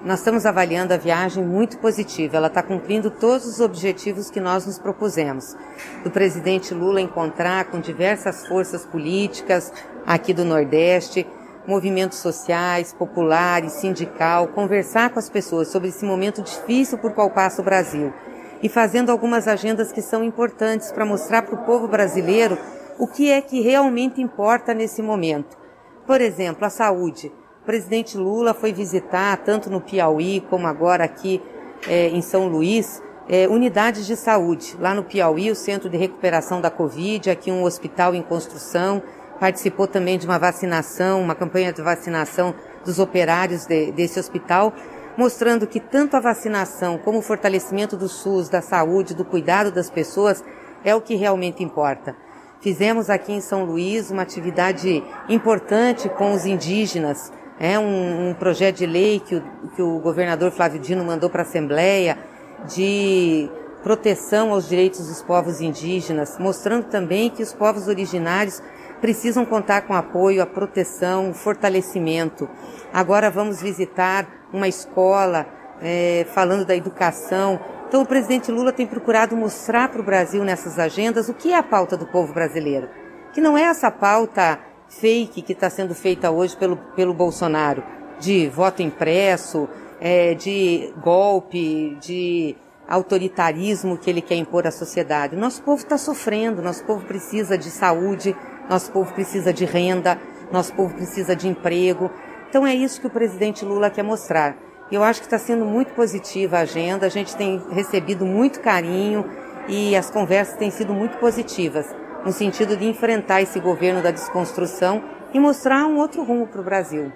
Nós 0.06 0.20
estamos 0.20 0.46
avaliando 0.46 0.94
a 0.94 0.96
viagem 0.96 1.44
muito 1.44 1.78
positiva. 1.78 2.36
Ela 2.36 2.46
está 2.46 2.62
cumprindo 2.62 3.10
todos 3.10 3.44
os 3.44 3.58
objetivos 3.58 4.30
que 4.30 4.38
nós 4.38 4.64
nos 4.64 4.78
propusemos. 4.78 5.56
Do 6.04 6.12
presidente 6.12 6.72
Lula 6.72 7.00
encontrar 7.00 7.64
com 7.64 7.80
diversas 7.80 8.46
forças 8.46 8.86
políticas 8.86 9.72
aqui 10.06 10.32
do 10.32 10.44
Nordeste, 10.44 11.26
movimentos 11.66 12.18
sociais, 12.18 12.92
populares, 12.92 13.72
sindical, 13.72 14.46
conversar 14.46 15.10
com 15.10 15.18
as 15.18 15.28
pessoas 15.28 15.72
sobre 15.72 15.88
esse 15.88 16.04
momento 16.04 16.40
difícil 16.40 16.98
por 16.98 17.12
qual 17.12 17.28
passa 17.28 17.60
o 17.60 17.64
Brasil 17.64 18.14
e 18.62 18.68
fazendo 18.68 19.10
algumas 19.10 19.48
agendas 19.48 19.90
que 19.90 20.00
são 20.00 20.22
importantes 20.22 20.92
para 20.92 21.04
mostrar 21.04 21.42
para 21.42 21.56
o 21.56 21.64
povo 21.64 21.88
brasileiro 21.88 22.56
o 22.96 23.08
que 23.08 23.28
é 23.28 23.40
que 23.40 23.60
realmente 23.60 24.22
importa 24.22 24.72
nesse 24.72 25.02
momento. 25.02 25.58
Por 26.06 26.20
exemplo, 26.20 26.64
a 26.64 26.70
saúde. 26.70 27.32
O 27.66 27.72
presidente 27.76 28.16
Lula 28.16 28.54
foi 28.54 28.72
visitar, 28.72 29.36
tanto 29.38 29.68
no 29.68 29.80
Piauí 29.80 30.40
como 30.48 30.68
agora 30.68 31.02
aqui 31.02 31.42
é, 31.88 32.06
em 32.10 32.22
São 32.22 32.46
Luís, 32.46 33.02
é, 33.28 33.48
unidades 33.48 34.06
de 34.06 34.14
saúde. 34.14 34.76
Lá 34.78 34.94
no 34.94 35.02
Piauí, 35.02 35.50
o 35.50 35.56
Centro 35.56 35.90
de 35.90 35.96
Recuperação 35.96 36.60
da 36.60 36.70
Covid, 36.70 37.28
aqui 37.28 37.50
um 37.50 37.64
hospital 37.64 38.14
em 38.14 38.22
construção. 38.22 39.02
Participou 39.40 39.88
também 39.88 40.16
de 40.16 40.26
uma 40.26 40.38
vacinação, 40.38 41.20
uma 41.20 41.34
campanha 41.34 41.72
de 41.72 41.82
vacinação 41.82 42.54
dos 42.84 43.00
operários 43.00 43.66
de, 43.66 43.90
desse 43.90 44.20
hospital, 44.20 44.72
mostrando 45.16 45.66
que 45.66 45.80
tanto 45.80 46.16
a 46.16 46.20
vacinação 46.20 46.98
como 46.98 47.18
o 47.18 47.22
fortalecimento 47.22 47.96
do 47.96 48.08
SUS, 48.08 48.48
da 48.48 48.62
saúde, 48.62 49.12
do 49.12 49.24
cuidado 49.24 49.72
das 49.72 49.90
pessoas 49.90 50.44
é 50.84 50.94
o 50.94 51.00
que 51.00 51.16
realmente 51.16 51.64
importa. 51.64 52.14
Fizemos 52.60 53.10
aqui 53.10 53.32
em 53.32 53.40
São 53.40 53.64
Luís 53.64 54.08
uma 54.08 54.22
atividade 54.22 55.02
importante 55.28 56.08
com 56.08 56.32
os 56.32 56.46
indígenas, 56.46 57.32
é 57.58 57.78
um, 57.78 58.30
um 58.30 58.34
projeto 58.34 58.76
de 58.76 58.86
lei 58.86 59.20
que 59.20 59.36
o, 59.36 59.42
que 59.74 59.82
o 59.82 59.98
governador 59.98 60.50
Flávio 60.50 60.80
Dino 60.80 61.04
mandou 61.04 61.30
para 61.30 61.42
a 61.42 61.46
Assembleia 61.46 62.18
de 62.66 63.48
proteção 63.82 64.52
aos 64.52 64.68
direitos 64.68 65.06
dos 65.06 65.22
povos 65.22 65.60
indígenas, 65.60 66.38
mostrando 66.38 66.84
também 66.84 67.30
que 67.30 67.42
os 67.42 67.52
povos 67.52 67.88
originários 67.88 68.60
precisam 69.00 69.44
contar 69.44 69.82
com 69.82 69.94
apoio, 69.94 70.42
a 70.42 70.46
proteção, 70.46 71.30
o 71.30 71.34
fortalecimento. 71.34 72.48
Agora 72.92 73.30
vamos 73.30 73.60
visitar 73.60 74.26
uma 74.52 74.66
escola 74.66 75.46
é, 75.80 76.26
falando 76.34 76.64
da 76.64 76.74
educação. 76.74 77.60
Então 77.88 78.02
o 78.02 78.06
presidente 78.06 78.50
Lula 78.50 78.72
tem 78.72 78.86
procurado 78.86 79.36
mostrar 79.36 79.88
para 79.88 80.00
o 80.00 80.04
Brasil 80.04 80.42
nessas 80.42 80.78
agendas 80.78 81.28
o 81.28 81.34
que 81.34 81.52
é 81.52 81.56
a 81.56 81.62
pauta 81.62 81.96
do 81.96 82.06
povo 82.06 82.32
brasileiro. 82.32 82.88
Que 83.32 83.40
não 83.40 83.56
é 83.56 83.62
essa 83.62 83.90
pauta 83.90 84.58
fake 84.88 85.42
que 85.42 85.52
está 85.52 85.68
sendo 85.68 85.94
feita 85.94 86.30
hoje 86.30 86.56
pelo, 86.56 86.76
pelo 86.94 87.12
Bolsonaro, 87.12 87.82
de 88.18 88.48
voto 88.48 88.82
impresso, 88.82 89.68
é, 90.00 90.34
de 90.34 90.92
golpe, 91.02 91.96
de 92.00 92.56
autoritarismo 92.88 93.98
que 93.98 94.08
ele 94.08 94.22
quer 94.22 94.36
impor 94.36 94.66
à 94.66 94.70
sociedade. 94.70 95.36
Nosso 95.36 95.62
povo 95.62 95.82
está 95.82 95.98
sofrendo, 95.98 96.62
nosso 96.62 96.84
povo 96.84 97.04
precisa 97.04 97.58
de 97.58 97.70
saúde, 97.70 98.36
nosso 98.70 98.92
povo 98.92 99.12
precisa 99.12 99.52
de 99.52 99.64
renda, 99.64 100.18
nosso 100.52 100.72
povo 100.74 100.94
precisa 100.94 101.34
de 101.34 101.48
emprego. 101.48 102.10
Então 102.48 102.66
é 102.66 102.74
isso 102.74 103.00
que 103.00 103.06
o 103.06 103.10
presidente 103.10 103.64
Lula 103.64 103.90
quer 103.90 104.04
mostrar. 104.04 104.56
Eu 104.90 105.02
acho 105.02 105.20
que 105.20 105.26
está 105.26 105.38
sendo 105.38 105.64
muito 105.64 105.92
positiva 105.94 106.58
a 106.58 106.60
agenda, 106.60 107.06
a 107.06 107.10
gente 107.10 107.34
tem 107.34 107.60
recebido 107.70 108.24
muito 108.24 108.60
carinho 108.60 109.24
e 109.66 109.96
as 109.96 110.08
conversas 110.08 110.56
têm 110.56 110.70
sido 110.70 110.94
muito 110.94 111.18
positivas 111.18 111.86
no 112.26 112.32
sentido 112.32 112.76
de 112.76 112.84
enfrentar 112.84 113.40
esse 113.40 113.60
governo 113.60 114.02
da 114.02 114.10
desconstrução 114.10 115.00
e 115.32 115.38
mostrar 115.38 115.86
um 115.86 115.96
outro 115.96 116.24
rumo 116.24 116.48
para 116.48 116.60
o 116.60 116.64
Brasil. 116.64 117.12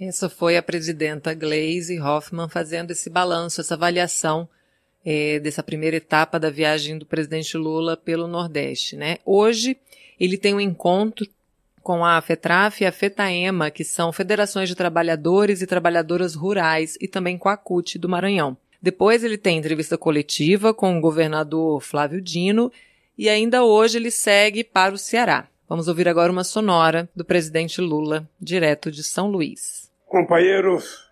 Essa 0.00 0.30
foi 0.30 0.56
a 0.56 0.62
presidenta 0.62 1.34
Gleisi 1.34 2.00
Hoffmann 2.00 2.48
fazendo 2.48 2.90
esse 2.90 3.10
balanço, 3.10 3.60
essa 3.60 3.74
avaliação 3.74 4.48
é, 5.04 5.38
dessa 5.40 5.62
primeira 5.62 5.98
etapa 5.98 6.40
da 6.40 6.48
viagem 6.48 6.96
do 6.96 7.04
presidente 7.04 7.54
Lula 7.58 7.98
pelo 7.98 8.26
Nordeste. 8.26 8.96
Né? 8.96 9.18
Hoje 9.26 9.76
ele 10.18 10.38
tem 10.38 10.54
um 10.54 10.60
encontro 10.60 11.26
com 11.82 12.02
a 12.02 12.18
FETRAF 12.22 12.82
e 12.82 12.86
a 12.86 12.92
FETAEMA, 12.92 13.70
que 13.70 13.84
são 13.84 14.10
federações 14.10 14.70
de 14.70 14.74
trabalhadores 14.74 15.60
e 15.60 15.66
trabalhadoras 15.66 16.34
rurais, 16.34 16.96
e 16.98 17.06
também 17.06 17.36
com 17.36 17.50
a 17.50 17.58
CUT 17.58 17.98
do 17.98 18.08
Maranhão. 18.08 18.56
Depois 18.80 19.22
ele 19.22 19.36
tem 19.36 19.58
entrevista 19.58 19.98
coletiva 19.98 20.72
com 20.72 20.96
o 20.96 21.00
governador 21.00 21.82
Flávio 21.82 22.22
Dino 22.22 22.72
e 23.20 23.28
ainda 23.28 23.62
hoje 23.62 23.98
ele 23.98 24.10
segue 24.10 24.64
para 24.64 24.94
o 24.94 24.96
Ceará. 24.96 25.46
Vamos 25.68 25.88
ouvir 25.88 26.08
agora 26.08 26.32
uma 26.32 26.42
sonora 26.42 27.06
do 27.14 27.22
presidente 27.22 27.78
Lula, 27.78 28.26
direto 28.40 28.90
de 28.90 29.04
São 29.04 29.28
Luís. 29.28 29.92
Companheiros 30.06 31.06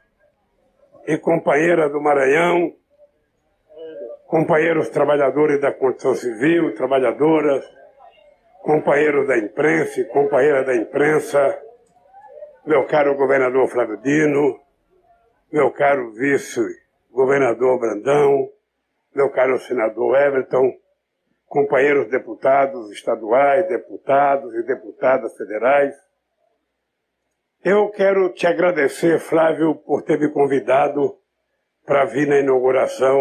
e 1.07 1.19
companheiras 1.19 1.93
do 1.93 2.01
Maranhão, 2.01 2.75
companheiros 4.27 4.89
trabalhadores 4.89 5.61
da 5.61 5.71
construção 5.71 6.15
civil, 6.15 6.75
trabalhadoras, 6.75 7.63
companheiros 8.63 9.29
da 9.29 9.37
imprensa 9.37 10.01
e 10.01 10.05
companheiras 10.07 10.65
da 10.65 10.75
imprensa, 10.75 11.59
meu 12.65 12.87
caro 12.87 13.15
governador 13.17 13.69
Flávio 13.69 13.99
Dino, 13.99 14.59
meu 15.53 15.71
caro 15.73 16.11
vice-governador 16.13 17.79
Brandão, 17.79 18.49
meu 19.15 19.29
caro 19.29 19.59
senador 19.59 20.17
Everton, 20.17 20.73
companheiros 21.49 22.09
deputados 22.09 22.91
estaduais, 22.91 23.67
deputados 23.69 24.55
e 24.55 24.63
deputadas 24.63 25.37
federais. 25.37 25.95
Eu 27.65 27.89
quero 27.91 28.33
te 28.33 28.47
agradecer, 28.47 29.19
Flávio, 29.19 29.75
por 29.75 30.03
ter 30.03 30.19
me 30.19 30.31
convidado 30.31 31.19
para 31.85 32.05
vir 32.05 32.29
na 32.29 32.39
inauguração 32.39 33.21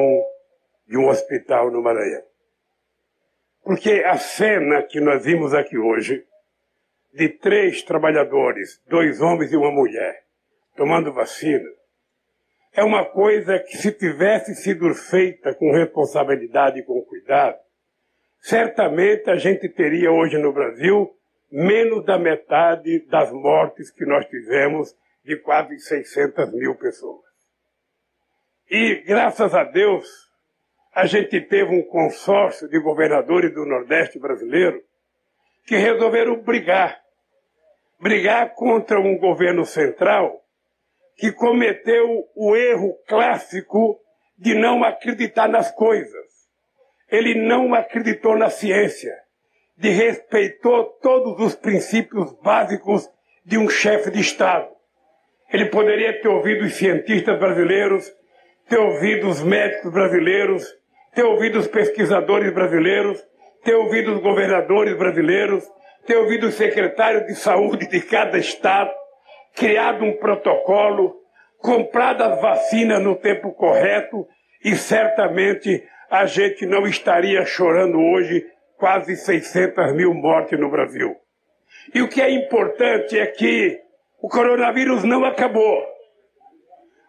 de 0.85 0.97
um 0.97 1.07
hospital 1.07 1.71
no 1.71 1.81
Maranhão. 1.81 2.23
Porque 3.63 4.03
a 4.05 4.17
cena 4.17 4.83
que 4.83 4.99
nós 4.99 5.25
vimos 5.25 5.53
aqui 5.53 5.77
hoje, 5.77 6.25
de 7.13 7.29
três 7.29 7.81
trabalhadores, 7.81 8.81
dois 8.87 9.21
homens 9.21 9.51
e 9.51 9.57
uma 9.57 9.71
mulher, 9.71 10.23
tomando 10.75 11.11
vacina, 11.11 11.67
é 12.73 12.83
uma 12.83 13.03
coisa 13.03 13.57
que 13.59 13.75
se 13.75 13.91
tivesse 13.91 14.53
sido 14.55 14.93
feita 14.93 15.53
com 15.55 15.71
responsabilidade 15.71 16.79
e 16.79 16.83
com 16.83 17.01
cuidado, 17.01 17.57
certamente 18.47 19.29
a 19.29 19.35
gente 19.35 19.67
teria 19.67 20.09
hoje 20.09 20.37
no 20.37 20.53
Brasil 20.53 21.13
menos 21.51 22.05
da 22.05 22.17
metade 22.17 23.05
das 23.07 23.29
mortes 23.29 23.91
que 23.91 24.05
nós 24.05 24.25
tivemos 24.27 24.95
de 25.25 25.35
quase 25.41 25.77
600 25.77 26.53
mil 26.53 26.75
pessoas. 26.75 27.25
E, 28.71 29.03
graças 29.05 29.53
a 29.53 29.65
Deus, 29.65 30.07
a 30.95 31.05
gente 31.05 31.41
teve 31.41 31.75
um 31.75 31.83
consórcio 31.83 32.69
de 32.69 32.79
governadores 32.79 33.53
do 33.53 33.65
Nordeste 33.65 34.17
brasileiro 34.17 34.81
que 35.65 35.75
resolveram 35.75 36.41
brigar. 36.41 36.97
Brigar 37.99 38.53
contra 38.55 38.97
um 38.97 39.17
governo 39.17 39.65
central 39.65 40.41
que 41.17 41.33
cometeu 41.33 42.23
o 42.33 42.55
erro 42.55 42.97
clássico 43.07 43.99
de 44.37 44.55
não 44.55 44.85
acreditar 44.85 45.49
nas 45.49 45.69
coisas 45.69 46.26
ele 47.11 47.35
não 47.35 47.73
acreditou 47.73 48.37
na 48.37 48.49
ciência, 48.49 49.13
desrespeitou 49.77 50.85
todos 51.01 51.39
os 51.45 51.55
princípios 51.55 52.33
básicos 52.41 53.09
de 53.45 53.57
um 53.57 53.69
chefe 53.69 54.11
de 54.11 54.19
Estado. 54.19 54.67
Ele 55.51 55.67
poderia 55.67 56.21
ter 56.21 56.27
ouvido 56.27 56.65
os 56.65 56.73
cientistas 56.75 57.39
brasileiros, 57.39 58.11
ter 58.67 58.77
ouvido 58.77 59.29
os 59.29 59.41
médicos 59.41 59.91
brasileiros, 59.91 60.65
ter 61.15 61.23
ouvido 61.23 61.59
os 61.59 61.67
pesquisadores 61.67 62.53
brasileiros, 62.53 63.23
ter 63.63 63.75
ouvido 63.75 64.15
os 64.15 64.21
governadores 64.21 64.97
brasileiros, 64.97 65.63
ter 66.05 66.17
ouvido 66.17 66.47
os 66.47 66.55
secretários 66.55 67.25
de 67.25 67.35
saúde 67.35 67.87
de 67.87 68.01
cada 68.01 68.37
estado, 68.37 68.91
criado 69.55 70.03
um 70.03 70.17
protocolo, 70.17 71.15
comprado 71.59 72.21
as 72.23 72.41
vacinas 72.41 73.01
no 73.01 73.15
tempo 73.15 73.51
correto 73.53 74.27
e 74.63 74.75
certamente 74.75 75.83
a 76.09 76.25
gente 76.25 76.65
não 76.65 76.87
estaria 76.87 77.45
chorando 77.45 77.99
hoje 77.99 78.45
quase 78.77 79.15
600 79.15 79.93
mil 79.93 80.13
mortes 80.13 80.59
no 80.59 80.69
Brasil. 80.69 81.15
E 81.93 82.01
o 82.01 82.07
que 82.07 82.21
é 82.21 82.29
importante 82.29 83.17
é 83.17 83.25
que 83.27 83.79
o 84.21 84.29
coronavírus 84.29 85.03
não 85.03 85.25
acabou. 85.25 85.83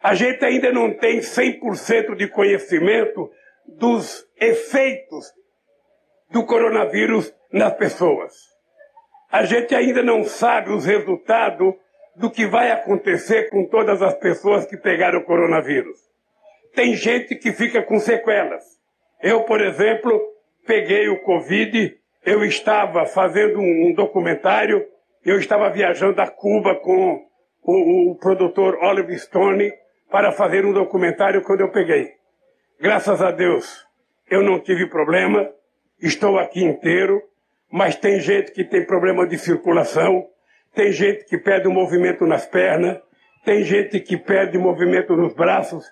A 0.03 0.15
gente 0.15 0.45
ainda 0.45 0.73
não 0.73 0.93
tem 0.95 1.19
100% 1.19 2.15
de 2.15 2.29
conhecimento 2.29 3.31
dos 3.67 4.25
efeitos 4.41 5.33
do 6.31 6.45
coronavírus 6.47 7.35
nas 7.53 7.75
pessoas. 7.75 8.35
A 9.31 9.45
gente 9.45 9.75
ainda 9.75 10.03
não 10.03 10.25
sabe 10.25 10.71
os 10.71 10.85
resultados 10.85 11.75
do 12.17 12.31
que 12.31 12.47
vai 12.47 12.71
acontecer 12.71 13.51
com 13.51 13.67
todas 13.67 14.01
as 14.03 14.15
pessoas 14.15 14.67
que 14.67 14.77
pegaram 14.77 15.21
o 15.21 15.25
coronavírus. 15.25 15.99
Tem 16.75 16.95
gente 16.95 17.35
que 17.37 17.53
fica 17.53 17.83
com 17.83 17.99
sequelas. 17.99 18.78
Eu, 19.23 19.43
por 19.43 19.61
exemplo, 19.61 20.21
peguei 20.67 21.09
o 21.09 21.21
Covid, 21.23 21.97
eu 22.25 22.45
estava 22.45 23.05
fazendo 23.07 23.59
um, 23.59 23.93
documentário, 23.95 24.87
eu 25.25 25.39
estava 25.39 25.69
viajando 25.71 26.21
a 26.21 26.27
Cuba 26.27 26.77
com 26.77 27.27
o, 27.63 28.11
o 28.11 28.15
produtor 28.17 28.79
Oliver 28.83 29.19
Stone 29.19 29.73
para 30.11 30.31
fazer 30.31 30.65
um 30.65 30.73
documentário 30.73 31.43
quando 31.43 31.61
eu 31.61 31.71
peguei. 31.71 32.13
Graças 32.81 33.21
a 33.21 33.31
Deus, 33.31 33.85
eu 34.31 34.43
não 34.43 34.61
tive 34.61 34.87
problema, 34.87 35.51
estou 36.01 36.39
aqui 36.39 36.63
inteiro, 36.63 37.21
mas 37.71 37.97
tem 37.97 38.21
gente 38.21 38.53
que 38.53 38.65
tem 38.65 38.87
problema 38.87 39.27
de 39.27 39.37
circulação, 39.37 40.27
tem 40.75 40.93
gente 40.93 41.25
que 41.25 41.37
perde 41.37 41.67
o 41.67 41.73
movimento 41.73 42.25
nas 42.25 42.47
pernas, 42.47 43.01
tem 43.45 43.65
gente 43.65 43.99
que 44.01 44.17
perde 44.17 44.57
o 44.57 44.61
movimento 44.61 45.17
nos 45.17 45.35
braços, 45.35 45.85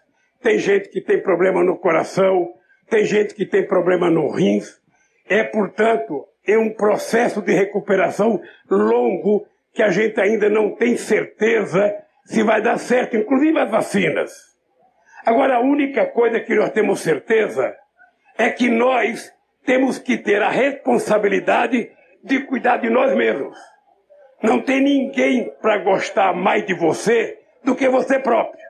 tem 0.42 0.58
gente 0.58 0.88
que 0.90 1.00
tem 1.00 1.20
problema 1.20 1.64
no 1.64 1.76
coração, 1.76 2.55
tem 2.88 3.04
gente 3.04 3.34
que 3.34 3.46
tem 3.46 3.66
problema 3.66 4.10
no 4.10 4.30
rins. 4.30 4.80
É, 5.28 5.42
portanto, 5.42 6.26
é 6.46 6.56
um 6.56 6.72
processo 6.72 7.42
de 7.42 7.52
recuperação 7.52 8.40
longo 8.70 9.46
que 9.72 9.82
a 9.82 9.90
gente 9.90 10.20
ainda 10.20 10.48
não 10.48 10.74
tem 10.74 10.96
certeza 10.96 11.94
se 12.24 12.42
vai 12.42 12.62
dar 12.62 12.78
certo, 12.78 13.16
inclusive 13.16 13.58
as 13.58 13.70
vacinas. 13.70 14.32
Agora, 15.24 15.56
a 15.56 15.60
única 15.60 16.06
coisa 16.06 16.40
que 16.40 16.54
nós 16.54 16.70
temos 16.70 17.00
certeza 17.00 17.74
é 18.38 18.50
que 18.50 18.70
nós 18.70 19.32
temos 19.64 19.98
que 19.98 20.16
ter 20.16 20.40
a 20.42 20.48
responsabilidade 20.48 21.90
de 22.22 22.40
cuidar 22.40 22.78
de 22.78 22.88
nós 22.88 23.14
mesmos. 23.14 23.56
Não 24.42 24.60
tem 24.60 24.80
ninguém 24.80 25.50
para 25.60 25.78
gostar 25.78 26.32
mais 26.32 26.64
de 26.64 26.74
você 26.74 27.38
do 27.64 27.74
que 27.74 27.88
você 27.88 28.18
próprio. 28.18 28.64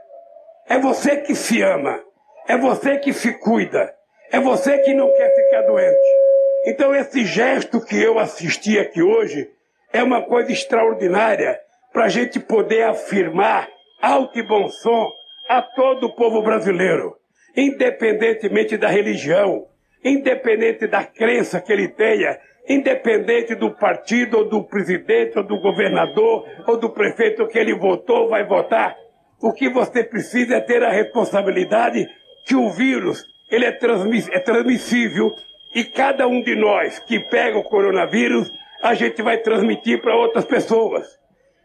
É 0.68 0.78
você 0.78 1.16
que 1.18 1.34
se 1.34 1.62
ama. 1.62 2.00
É 2.48 2.56
você 2.56 2.98
que 2.98 3.12
se 3.12 3.32
cuida. 3.38 3.95
É 4.30 4.40
você 4.40 4.78
que 4.78 4.92
não 4.92 5.12
quer 5.12 5.34
ficar 5.34 5.62
doente. 5.62 6.26
Então, 6.66 6.94
esse 6.94 7.24
gesto 7.24 7.80
que 7.80 7.96
eu 7.96 8.18
assisti 8.18 8.78
aqui 8.78 9.02
hoje 9.02 9.48
é 9.92 10.02
uma 10.02 10.22
coisa 10.22 10.50
extraordinária 10.50 11.60
para 11.92 12.04
a 12.04 12.08
gente 12.08 12.40
poder 12.40 12.82
afirmar 12.82 13.68
alto 14.02 14.38
e 14.38 14.42
bom 14.42 14.68
som 14.68 15.10
a 15.48 15.62
todo 15.62 16.06
o 16.06 16.14
povo 16.14 16.42
brasileiro, 16.42 17.14
independentemente 17.56 18.76
da 18.76 18.88
religião, 18.88 19.66
independente 20.04 20.86
da 20.88 21.04
crença 21.04 21.60
que 21.60 21.72
ele 21.72 21.88
tenha, 21.88 22.38
independente 22.68 23.54
do 23.54 23.70
partido, 23.70 24.38
ou 24.38 24.48
do 24.48 24.64
presidente, 24.64 25.38
ou 25.38 25.44
do 25.44 25.60
governador, 25.60 26.48
ou 26.66 26.76
do 26.76 26.90
prefeito 26.90 27.46
que 27.46 27.58
ele 27.58 27.74
votou, 27.74 28.22
ou 28.22 28.28
vai 28.28 28.44
votar. 28.44 28.96
O 29.40 29.52
que 29.52 29.68
você 29.68 30.02
precisa 30.02 30.56
é 30.56 30.60
ter 30.60 30.82
a 30.82 30.90
responsabilidade 30.90 32.08
que 32.44 32.56
o 32.56 32.70
vírus 32.70 33.24
ele 33.50 33.64
é, 33.64 33.72
transmiss 33.72 34.28
é 34.28 34.38
transmissível 34.38 35.34
e 35.74 35.84
cada 35.84 36.26
um 36.26 36.42
de 36.42 36.54
nós 36.54 36.98
que 36.98 37.20
pega 37.20 37.58
o 37.58 37.62
coronavírus, 37.62 38.50
a 38.82 38.94
gente 38.94 39.22
vai 39.22 39.38
transmitir 39.38 40.00
para 40.00 40.16
outras 40.16 40.44
pessoas. 40.44 41.06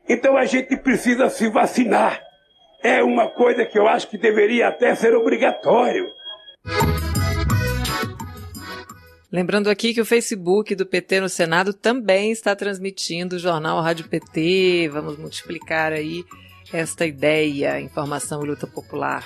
Então 0.07 0.35
a 0.35 0.45
gente 0.45 0.75
precisa 0.77 1.29
se 1.29 1.47
vacinar. 1.49 2.21
É 2.83 3.03
uma 3.03 3.27
coisa 3.27 3.65
que 3.65 3.77
eu 3.77 3.87
acho 3.87 4.09
que 4.09 4.17
deveria 4.17 4.67
até 4.67 4.93
ser 4.95 5.15
obrigatório. 5.15 6.09
Lembrando 9.31 9.69
aqui 9.69 9.93
que 9.93 10.01
o 10.01 10.05
Facebook 10.05 10.75
do 10.75 10.85
PT 10.85 11.21
no 11.21 11.29
Senado 11.29 11.73
também 11.73 12.31
está 12.31 12.53
transmitindo 12.53 13.37
o 13.37 13.39
jornal 13.39 13.79
Rádio 13.79 14.09
PT. 14.09 14.89
Vamos 14.91 15.17
multiplicar 15.17 15.93
aí 15.93 16.25
esta 16.73 17.05
ideia, 17.05 17.79
informação 17.79 18.43
e 18.43 18.47
luta 18.47 18.67
popular. 18.67 19.25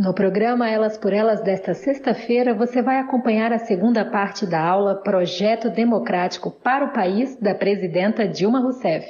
No 0.00 0.14
programa 0.14 0.68
Elas 0.68 0.96
por 0.96 1.12
Elas 1.12 1.42
desta 1.42 1.74
sexta-feira, 1.74 2.54
você 2.54 2.80
vai 2.80 2.98
acompanhar 2.98 3.52
a 3.52 3.58
segunda 3.58 4.02
parte 4.02 4.46
da 4.46 4.58
aula 4.58 4.94
Projeto 4.94 5.68
Democrático 5.68 6.50
para 6.50 6.86
o 6.86 6.92
País 6.92 7.36
da 7.36 7.54
presidenta 7.54 8.26
Dilma 8.26 8.60
Rousseff. 8.60 9.06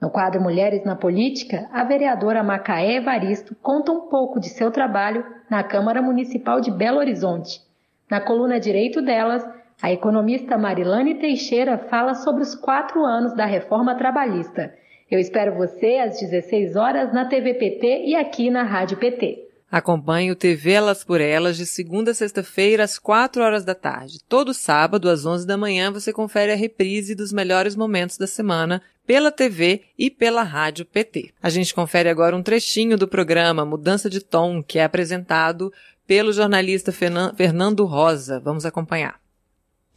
No 0.00 0.10
quadro 0.10 0.40
Mulheres 0.40 0.84
na 0.84 0.94
Política, 0.94 1.68
a 1.72 1.82
vereadora 1.82 2.44
Macaé 2.44 2.98
Evaristo 2.98 3.56
conta 3.60 3.90
um 3.90 4.08
pouco 4.08 4.38
de 4.38 4.48
seu 4.48 4.70
trabalho 4.70 5.24
na 5.50 5.64
Câmara 5.64 6.00
Municipal 6.00 6.60
de 6.60 6.70
Belo 6.70 6.98
Horizonte. 6.98 7.67
Na 8.10 8.20
coluna 8.20 8.58
Direito 8.58 9.02
Delas, 9.02 9.44
a 9.82 9.92
economista 9.92 10.56
Marilane 10.56 11.16
Teixeira 11.16 11.76
fala 11.76 12.14
sobre 12.14 12.42
os 12.42 12.54
quatro 12.54 13.04
anos 13.04 13.34
da 13.34 13.44
reforma 13.44 13.94
trabalhista. 13.94 14.74
Eu 15.10 15.18
espero 15.18 15.54
você 15.54 15.96
às 15.96 16.18
16 16.18 16.74
horas 16.74 17.12
na 17.12 17.26
TV 17.26 17.54
PT 17.54 18.04
e 18.06 18.16
aqui 18.16 18.50
na 18.50 18.62
Rádio 18.62 18.96
PT. 18.96 19.46
Acompanhe 19.70 20.30
o 20.30 20.36
TV 20.36 20.72
Elas 20.72 21.04
por 21.04 21.20
Elas 21.20 21.58
de 21.58 21.66
segunda 21.66 22.12
a 22.12 22.14
sexta-feira 22.14 22.82
às 22.82 22.98
4 22.98 23.42
horas 23.42 23.64
da 23.64 23.74
tarde. 23.74 24.18
Todo 24.26 24.54
sábado 24.54 25.10
às 25.10 25.26
11 25.26 25.46
da 25.46 25.58
manhã 25.58 25.92
você 25.92 26.10
confere 26.10 26.52
a 26.52 26.56
reprise 26.56 27.14
dos 27.14 27.32
melhores 27.34 27.76
momentos 27.76 28.16
da 28.16 28.26
semana 28.26 28.80
pela 29.06 29.30
TV 29.30 29.82
e 29.98 30.10
pela 30.10 30.42
Rádio 30.42 30.86
PT. 30.86 31.30
A 31.42 31.50
gente 31.50 31.74
confere 31.74 32.08
agora 32.08 32.34
um 32.34 32.42
trechinho 32.42 32.96
do 32.96 33.06
programa 33.06 33.64
Mudança 33.64 34.08
de 34.08 34.20
Tom, 34.20 34.62
que 34.62 34.78
é 34.78 34.84
apresentado 34.84 35.70
pelo 36.08 36.32
jornalista 36.32 36.90
Fernando 36.90 37.84
Rosa. 37.84 38.40
Vamos 38.40 38.64
acompanhar. 38.64 39.20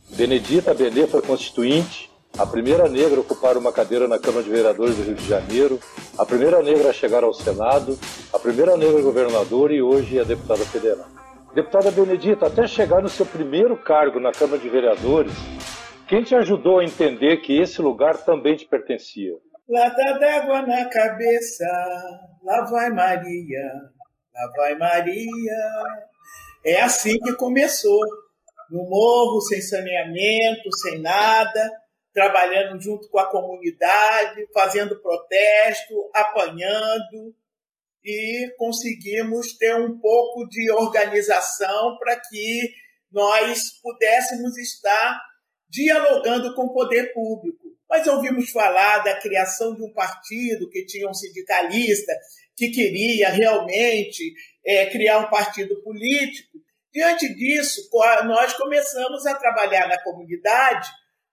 Benedita 0.10 0.74
Benê 0.74 1.08
foi 1.08 1.22
constituinte 1.22 2.12
a 2.38 2.46
primeira 2.46 2.90
negra 2.90 3.16
a 3.16 3.22
ocupar 3.22 3.56
uma 3.56 3.72
cadeira 3.72 4.10
na 4.10 4.20
Câmara 4.20 4.44
de 4.44 4.50
Vereadores 4.50 4.98
do 4.98 5.04
Rio 5.04 5.16
de 5.16 5.26
Janeiro, 5.26 5.80
a 6.18 6.26
primeira 6.26 6.62
negra 6.62 6.90
a 6.90 6.94
chegar 6.94 7.24
ao 7.24 7.34
Senado, 7.34 7.98
a 8.34 8.38
primeira 8.38 8.76
negra 8.76 9.02
governadora 9.02 9.74
e 9.74 9.82
hoje 9.82 10.20
a 10.20 10.24
deputada 10.26 10.66
federal. 10.66 11.08
Deputada 11.56 11.92
Benedita, 11.92 12.48
até 12.48 12.68
chegar 12.68 13.02
no 13.02 13.10
seu 13.10 13.26
primeiro 13.26 13.78
cargo 13.78 14.20
na 14.20 14.34
Câmara 14.34 14.60
de 14.60 14.68
Vereadores, 14.68 15.34
quem 16.08 16.24
te 16.24 16.36
ajudou 16.36 16.80
a 16.80 16.84
entender 16.84 17.38
que 17.38 17.58
esse 17.58 17.82
lugar 17.82 18.18
também 18.18 18.58
te 18.58 18.66
pertencia? 18.66 19.34
Lata 19.70 20.20
d'água 20.20 20.62
na 20.64 20.90
cabeça, 20.90 21.66
lá 22.44 22.66
vai 22.70 22.90
Maria, 22.90 23.72
vai 24.56 24.76
Maria. 24.76 25.74
É 26.66 26.82
assim 26.82 27.18
que 27.20 27.34
começou. 27.34 28.02
No 28.70 28.88
morro, 28.90 29.42
sem 29.42 29.62
saneamento, 29.62 30.72
sem 30.78 31.02
nada, 31.02 31.70
trabalhando 32.14 32.82
junto 32.82 33.10
com 33.10 33.20
a 33.20 33.30
comunidade, 33.30 34.48
fazendo 34.54 35.02
protesto, 35.02 36.10
apanhando, 36.16 37.36
e 38.04 38.54
conseguimos 38.58 39.58
ter 39.58 39.76
um 39.76 40.00
pouco 40.00 40.48
de 40.48 40.72
organização 40.72 41.98
para 41.98 42.20
que 42.20 42.74
nós 43.12 43.72
pudéssemos 43.82 44.58
estar 44.58 45.22
dialogando 45.70 46.56
com 46.56 46.64
o 46.64 46.74
poder 46.74 47.14
público. 47.14 47.72
Nós 47.90 48.08
ouvimos 48.08 48.50
falar 48.52 49.00
da 49.00 49.20
criação 49.20 49.76
de 49.76 49.84
um 49.84 49.94
partido 49.94 50.70
que 50.70 50.86
tinha 50.86 51.10
um 51.10 51.14
sindicalista 51.14 52.14
que 52.56 52.70
queria 52.70 53.30
realmente 53.30 54.34
é, 54.66 54.86
criar 54.88 55.20
um 55.20 55.30
partido 55.30 55.82
político. 55.84 56.60
Diante 56.94 57.34
disso, 57.34 57.90
nós 58.26 58.54
começamos 58.54 59.26
a 59.26 59.36
trabalhar 59.36 59.88
na 59.88 60.02
comunidade 60.04 60.90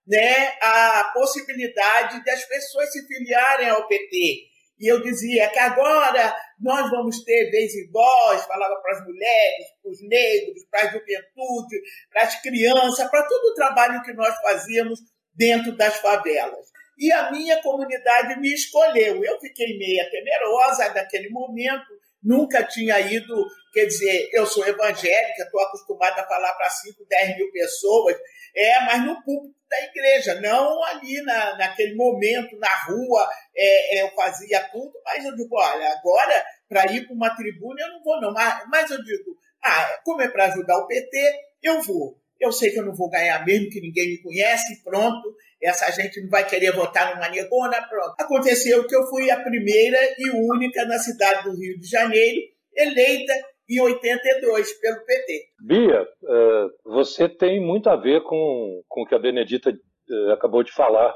né, 0.09 0.57
a 0.59 1.11
possibilidade 1.13 2.23
das 2.25 2.43
pessoas 2.45 2.91
se 2.91 3.05
filiarem 3.05 3.69
ao 3.69 3.87
PT. 3.87 4.49
E 4.79 4.87
eu 4.87 5.01
dizia 5.03 5.49
que 5.49 5.59
agora 5.59 6.35
nós 6.59 6.89
vamos 6.89 7.23
ter 7.23 7.51
vez 7.51 7.75
em 7.75 7.91
voz, 7.91 8.43
falava 8.45 8.75
para 8.81 8.97
as 8.97 9.05
mulheres, 9.05 9.65
para 9.83 9.91
os 9.91 10.01
negros, 10.07 10.65
para 10.71 10.81
a 10.81 10.91
juventude, 10.91 11.81
para 12.09 12.23
as 12.23 12.41
crianças, 12.41 13.09
para 13.09 13.27
todo 13.27 13.51
o 13.51 13.53
trabalho 13.53 14.01
que 14.01 14.13
nós 14.13 14.35
fazíamos 14.41 14.99
dentro 15.33 15.75
das 15.75 15.97
favelas. 15.97 16.68
E 16.99 17.11
a 17.13 17.31
minha 17.31 17.61
comunidade 17.61 18.39
me 18.39 18.53
escolheu. 18.53 19.23
Eu 19.23 19.39
fiquei 19.39 19.77
meia 19.77 20.09
temerosa 20.11 20.93
naquele 20.93 21.29
momento, 21.29 21.87
nunca 22.21 22.63
tinha 22.63 22.99
ido, 22.99 23.45
quer 23.73 23.85
dizer, 23.85 24.29
eu 24.33 24.45
sou 24.45 24.67
evangélica, 24.67 25.43
estou 25.43 25.61
acostumada 25.61 26.21
a 26.21 26.27
falar 26.27 26.53
para 26.55 26.69
5, 26.69 27.05
10 27.07 27.37
mil 27.37 27.51
pessoas, 27.51 28.17
é, 28.53 28.79
mas 28.81 29.05
no 29.05 29.23
público 29.23 29.55
da 29.69 29.81
igreja, 29.83 30.41
não 30.41 30.83
ali 30.83 31.21
na, 31.21 31.55
naquele 31.55 31.95
momento, 31.95 32.57
na 32.57 32.75
rua, 32.85 33.29
é, 33.55 34.03
eu 34.03 34.09
fazia 34.15 34.61
tudo, 34.69 34.91
mas 35.05 35.23
eu 35.23 35.35
digo, 35.35 35.55
olha, 35.55 35.93
agora, 35.93 36.43
para 36.67 36.91
ir 36.91 37.05
para 37.05 37.15
uma 37.15 37.35
tribuna, 37.35 37.81
eu 37.81 37.89
não 37.93 38.03
vou 38.03 38.19
não, 38.19 38.33
mas, 38.33 38.63
mas 38.67 38.91
eu 38.91 39.01
digo, 39.03 39.37
ah, 39.63 39.99
como 40.03 40.21
é 40.21 40.27
para 40.27 40.45
ajudar 40.45 40.77
o 40.77 40.87
PT, 40.87 41.33
eu 41.63 41.81
vou. 41.81 42.17
Eu 42.39 42.51
sei 42.53 42.71
que 42.71 42.79
eu 42.79 42.85
não 42.85 42.95
vou 42.95 43.09
ganhar 43.09 43.45
mesmo, 43.45 43.69
que 43.69 43.81
ninguém 43.81 44.09
me 44.09 44.21
conhece, 44.21 44.81
pronto. 44.83 45.35
Essa 45.61 45.91
gente 45.91 46.21
não 46.21 46.29
vai 46.29 46.47
querer 46.47 46.71
votar 46.71 47.13
numa 47.13 47.29
negona, 47.29 47.85
pronto. 47.87 48.15
Aconteceu 48.19 48.87
que 48.87 48.95
eu 48.95 49.05
fui 49.07 49.29
a 49.29 49.41
primeira 49.41 49.97
e 50.17 50.29
única 50.29 50.85
na 50.85 50.97
cidade 50.97 51.43
do 51.43 51.55
Rio 51.55 51.77
de 51.79 51.87
Janeiro, 51.87 52.39
eleita 52.73 53.33
em 53.69 53.79
82 53.79 54.79
pelo 54.79 55.05
PT. 55.05 55.49
Bia, 55.59 56.01
é, 56.01 56.67
você 56.83 57.29
tem 57.29 57.61
muito 57.63 57.89
a 57.89 57.95
ver 57.95 58.23
com, 58.23 58.81
com 58.87 59.01
o 59.01 59.05
que 59.05 59.13
a 59.13 59.19
Benedita 59.19 59.69
é, 59.69 60.33
acabou 60.33 60.63
de 60.63 60.71
falar. 60.71 61.13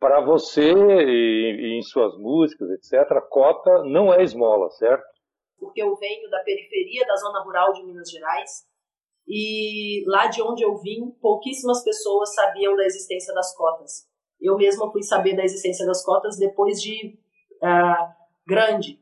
Para 0.00 0.20
você 0.20 0.62
e, 0.62 1.76
em 1.76 1.82
suas 1.82 2.16
músicas, 2.18 2.70
etc., 2.70 3.20
cota 3.28 3.82
não 3.84 4.14
é 4.14 4.22
esmola, 4.22 4.70
certo? 4.70 5.04
Porque 5.58 5.82
eu 5.82 5.94
venho 5.96 6.30
da 6.30 6.38
periferia 6.44 7.04
da 7.04 7.16
zona 7.16 7.42
rural 7.42 7.72
de 7.72 7.84
Minas 7.84 8.08
Gerais, 8.08 8.64
e 9.28 10.04
lá 10.06 10.26
de 10.26 10.40
onde 10.40 10.64
eu 10.64 10.74
vim, 10.78 11.10
pouquíssimas 11.20 11.84
pessoas 11.84 12.34
sabiam 12.34 12.74
da 12.74 12.84
existência 12.84 13.34
das 13.34 13.54
cotas. 13.54 14.08
Eu 14.40 14.56
mesma 14.56 14.90
fui 14.90 15.02
saber 15.02 15.36
da 15.36 15.44
existência 15.44 15.84
das 15.84 16.02
cotas 16.02 16.38
depois 16.38 16.80
de 16.80 17.18
uh, 17.62 18.12
grande. 18.46 18.98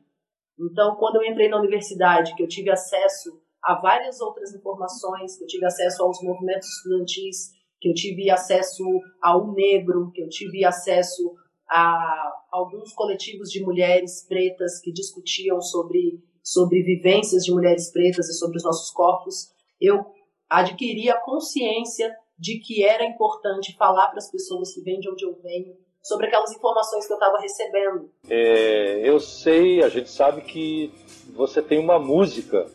Então, 0.59 0.95
quando 0.97 1.17
eu 1.17 1.23
entrei 1.23 1.47
na 1.47 1.59
universidade, 1.59 2.35
que 2.35 2.43
eu 2.43 2.47
tive 2.47 2.69
acesso 2.69 3.39
a 3.63 3.75
várias 3.75 4.19
outras 4.19 4.53
informações, 4.53 5.37
que 5.37 5.43
eu 5.43 5.47
tive 5.47 5.65
acesso 5.65 6.03
aos 6.03 6.21
movimentos 6.21 6.67
estudantis, 6.67 7.51
que 7.79 7.89
eu 7.89 7.93
tive 7.93 8.29
acesso 8.29 8.83
ao 9.21 9.53
negro, 9.53 10.11
que 10.13 10.21
eu 10.21 10.29
tive 10.29 10.65
acesso 10.65 11.35
a 11.69 12.33
alguns 12.51 12.91
coletivos 12.93 13.49
de 13.49 13.63
mulheres 13.63 14.25
pretas 14.27 14.81
que 14.81 14.91
discutiam 14.91 15.61
sobre, 15.61 16.21
sobre 16.43 16.81
vivências 16.81 17.43
de 17.43 17.51
mulheres 17.51 17.91
pretas 17.91 18.27
e 18.27 18.33
sobre 18.33 18.57
os 18.57 18.63
nossos 18.63 18.89
corpos, 18.91 19.53
eu 19.79 20.16
adquiri 20.49 21.09
a 21.09 21.19
consciência 21.19 22.15
de 22.37 22.59
que 22.59 22.85
era 22.85 23.03
importante 23.03 23.75
falar 23.77 24.07
para 24.09 24.19
as 24.19 24.29
pessoas 24.29 24.73
que 24.73 24.81
vêm 24.81 24.99
de 24.99 25.09
onde 25.09 25.25
eu 25.25 25.37
venho 25.41 25.75
sobre 26.01 26.27
aquelas 26.27 26.51
informações 26.51 27.05
que 27.05 27.11
eu 27.11 27.17
estava 27.17 27.39
recebendo. 27.39 28.09
É, 28.29 29.01
eu 29.07 29.19
sei, 29.19 29.83
a 29.83 29.89
gente 29.89 30.09
sabe 30.09 30.41
que 30.41 30.91
você 31.35 31.61
tem 31.61 31.79
uma 31.79 31.99
música 31.99 32.65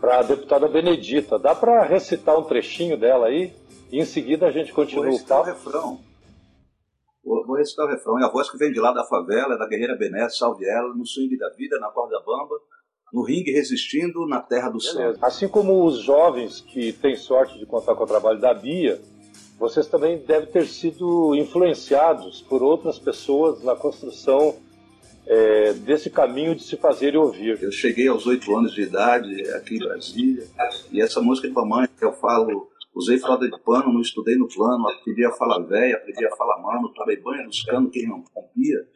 para 0.00 0.18
a 0.18 0.22
deputada 0.22 0.68
Benedita. 0.68 1.38
Dá 1.38 1.54
para 1.54 1.82
recitar 1.84 2.38
um 2.38 2.44
trechinho 2.44 2.98
dela 2.98 3.26
aí? 3.26 3.52
E 3.90 3.98
em 3.98 4.04
seguida 4.04 4.46
a 4.46 4.50
gente 4.50 4.72
continua 4.72 5.04
Vou 5.04 5.12
recitar 5.12 5.40
o 5.40 5.44
refrão. 5.44 6.00
Vou, 7.24 7.46
vou 7.46 7.56
recitar 7.56 7.86
o 7.86 7.88
refrão. 7.88 8.18
É 8.18 8.24
a 8.24 8.30
voz 8.30 8.50
que 8.50 8.58
vem 8.58 8.70
de 8.70 8.80
lá 8.80 8.92
da 8.92 9.04
favela, 9.04 9.54
é 9.54 9.58
da 9.58 9.66
guerreira 9.66 9.96
Bené, 9.96 10.28
salve 10.28 10.66
ela, 10.66 10.94
no 10.94 11.06
swing 11.06 11.36
da 11.38 11.48
vida, 11.50 11.78
na 11.78 11.88
corda 11.88 12.20
bamba, 12.20 12.60
no 13.12 13.22
ringue 13.22 13.52
resistindo 13.52 14.26
na 14.26 14.40
terra 14.40 14.68
do 14.68 14.80
céu. 14.80 15.14
Assim 15.22 15.48
como 15.48 15.84
os 15.84 16.00
jovens 16.00 16.60
que 16.60 16.92
têm 16.92 17.16
sorte 17.16 17.58
de 17.58 17.66
contar 17.66 17.94
com 17.94 18.04
o 18.04 18.06
trabalho 18.06 18.40
da 18.40 18.52
Bia, 18.52 19.00
vocês 19.58 19.86
também 19.86 20.18
devem 20.18 20.48
ter 20.50 20.66
sido 20.66 21.34
influenciados 21.34 22.42
por 22.42 22.62
outras 22.62 22.98
pessoas 22.98 23.62
na 23.62 23.74
construção 23.74 24.56
é, 25.26 25.72
desse 25.72 26.10
caminho 26.10 26.54
de 26.54 26.62
se 26.62 26.76
fazer 26.76 27.14
e 27.14 27.16
ouvir. 27.18 27.62
Eu 27.62 27.72
cheguei 27.72 28.08
aos 28.08 28.26
oito 28.26 28.56
anos 28.56 28.72
de 28.72 28.82
idade 28.82 29.48
aqui 29.50 29.76
em 29.76 29.80
Brasília 29.80 30.46
e 30.92 31.00
essa 31.00 31.20
música 31.20 31.48
de 31.48 31.54
mamãe 31.54 31.88
que 31.98 32.04
eu 32.04 32.12
falo 32.12 32.68
Usei 32.98 33.16
fralda 33.16 33.48
de 33.48 33.56
pano, 33.60 33.92
não 33.92 34.00
estudei 34.00 34.34
no 34.34 34.48
plano, 34.48 34.88
aprendi 34.88 35.24
a 35.24 35.30
falar 35.30 35.60
velha, 35.60 35.94
aprendi 35.94 36.26
a 36.26 36.34
falar 36.34 36.60
mano, 36.60 36.92
tomei 36.92 37.16
banho 37.16 37.44
nos 37.44 37.62
canos 37.62 37.92
que 37.92 38.04
não 38.04 38.24
rompia. 38.34 38.88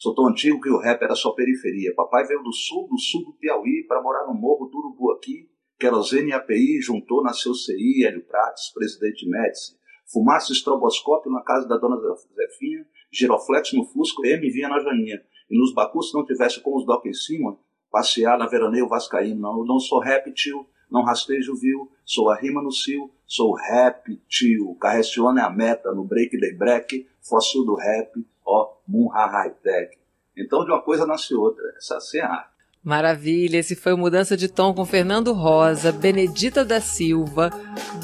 Sou 0.00 0.14
tão 0.14 0.28
antigo 0.28 0.62
que 0.62 0.70
o 0.70 0.78
rap 0.78 1.02
era 1.02 1.14
só 1.14 1.32
periferia. 1.32 1.92
Papai 1.94 2.24
veio 2.24 2.42
do 2.42 2.54
sul, 2.54 2.88
do 2.88 2.98
sul 2.98 3.22
do 3.22 3.34
Piauí, 3.34 3.84
para 3.86 4.00
morar 4.00 4.26
no 4.26 4.32
morro 4.32 4.64
do 4.64 4.78
Urubu 4.78 5.12
aqui. 5.12 5.46
Querosene 5.78 6.30
e 6.30 6.32
API, 6.32 6.80
juntou, 6.80 7.22
nasceu 7.22 7.52
CI, 7.52 8.06
Hélio 8.06 8.24
Prates, 8.24 8.72
presidente 8.72 9.28
Médici. 9.28 9.76
Fumaça 10.10 10.54
estroboscópio 10.54 11.30
na 11.30 11.42
casa 11.42 11.68
da 11.68 11.76
dona 11.76 11.96
Zefinha, 11.98 12.86
giroflex 13.12 13.74
no 13.74 13.84
Fusco, 13.84 14.24
M 14.24 14.50
vinha 14.50 14.70
na 14.70 14.80
Janinha. 14.80 15.20
E 15.50 15.58
nos 15.58 15.74
Bacus, 15.74 16.08
se 16.08 16.14
não 16.14 16.24
tivesse 16.24 16.62
com 16.62 16.74
os 16.78 16.86
doc 16.86 17.04
em 17.04 17.12
cima, 17.12 17.58
passear 17.90 18.38
na 18.38 18.46
veraneio 18.46 18.88
vascaíno. 18.88 19.38
Não, 19.38 19.64
não 19.66 19.78
sou 19.78 20.00
rap, 20.00 20.32
tio, 20.32 20.66
não 20.90 21.04
rastejo 21.04 21.54
viu, 21.56 21.90
sou 22.06 22.30
a 22.30 22.36
rima 22.36 22.62
no 22.62 22.72
cio, 22.72 23.10
sou 23.26 23.52
rap, 23.52 24.16
tio. 24.26 24.74
Carreciona 24.76 25.42
é 25.42 25.44
a 25.44 25.50
meta, 25.50 25.92
no 25.92 26.04
break 26.04 26.38
day 26.38 26.56
break, 26.56 27.06
fóssil 27.20 27.66
do 27.66 27.74
rap, 27.74 28.12
ó, 28.50 28.74
Munha 28.86 29.26
High 29.26 29.54
Tech. 29.62 29.96
Então, 30.36 30.64
de 30.64 30.70
uma 30.70 30.82
coisa 30.82 31.06
nasce 31.06 31.34
outra. 31.34 31.62
Essa 31.76 31.98
a 32.22 32.26
arte. 32.26 32.50
Maravilha, 32.82 33.58
esse 33.58 33.76
foi 33.76 33.92
o 33.92 33.98
Mudança 33.98 34.36
de 34.36 34.48
Tom 34.48 34.72
com 34.72 34.86
Fernando 34.86 35.34
Rosa, 35.34 35.92
Benedita 35.92 36.64
da 36.64 36.80
Silva, 36.80 37.50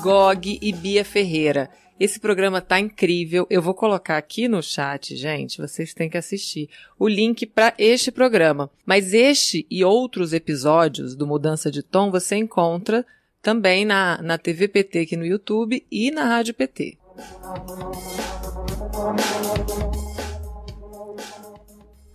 Gog 0.03 0.59
e 0.61 0.73
Bia 0.73 1.03
Ferreira. 1.03 1.71
Esse 1.99 2.21
programa 2.21 2.61
tá 2.61 2.79
incrível. 2.79 3.47
Eu 3.49 3.63
vou 3.63 3.73
colocar 3.73 4.19
aqui 4.19 4.47
no 4.49 4.63
chat, 4.63 5.17
gente, 5.17 5.63
vocês 5.63 5.95
têm 5.95 6.11
que 6.11 6.19
assistir 6.19 6.69
o 6.99 7.09
link 7.09 7.47
para 7.47 7.73
este 7.79 8.13
programa. 8.13 8.71
Mas 8.85 9.15
este 9.15 9.67
e 9.71 9.83
outros 9.83 10.35
episódios 10.35 11.17
do 11.17 11.27
Mudança 11.27 11.71
de 11.71 11.83
Tom 11.83 12.11
você 12.11 12.37
encontra 12.37 13.05
também 13.41 13.87
na, 13.87 14.21
na 14.21 14.37
TV 14.37 14.69
PT 14.69 14.99
aqui 14.99 15.17
no 15.17 15.25
YouTube 15.25 15.87
e 15.91 16.11
na 16.11 16.25
Rádio 16.25 16.53
PT. 16.53 16.99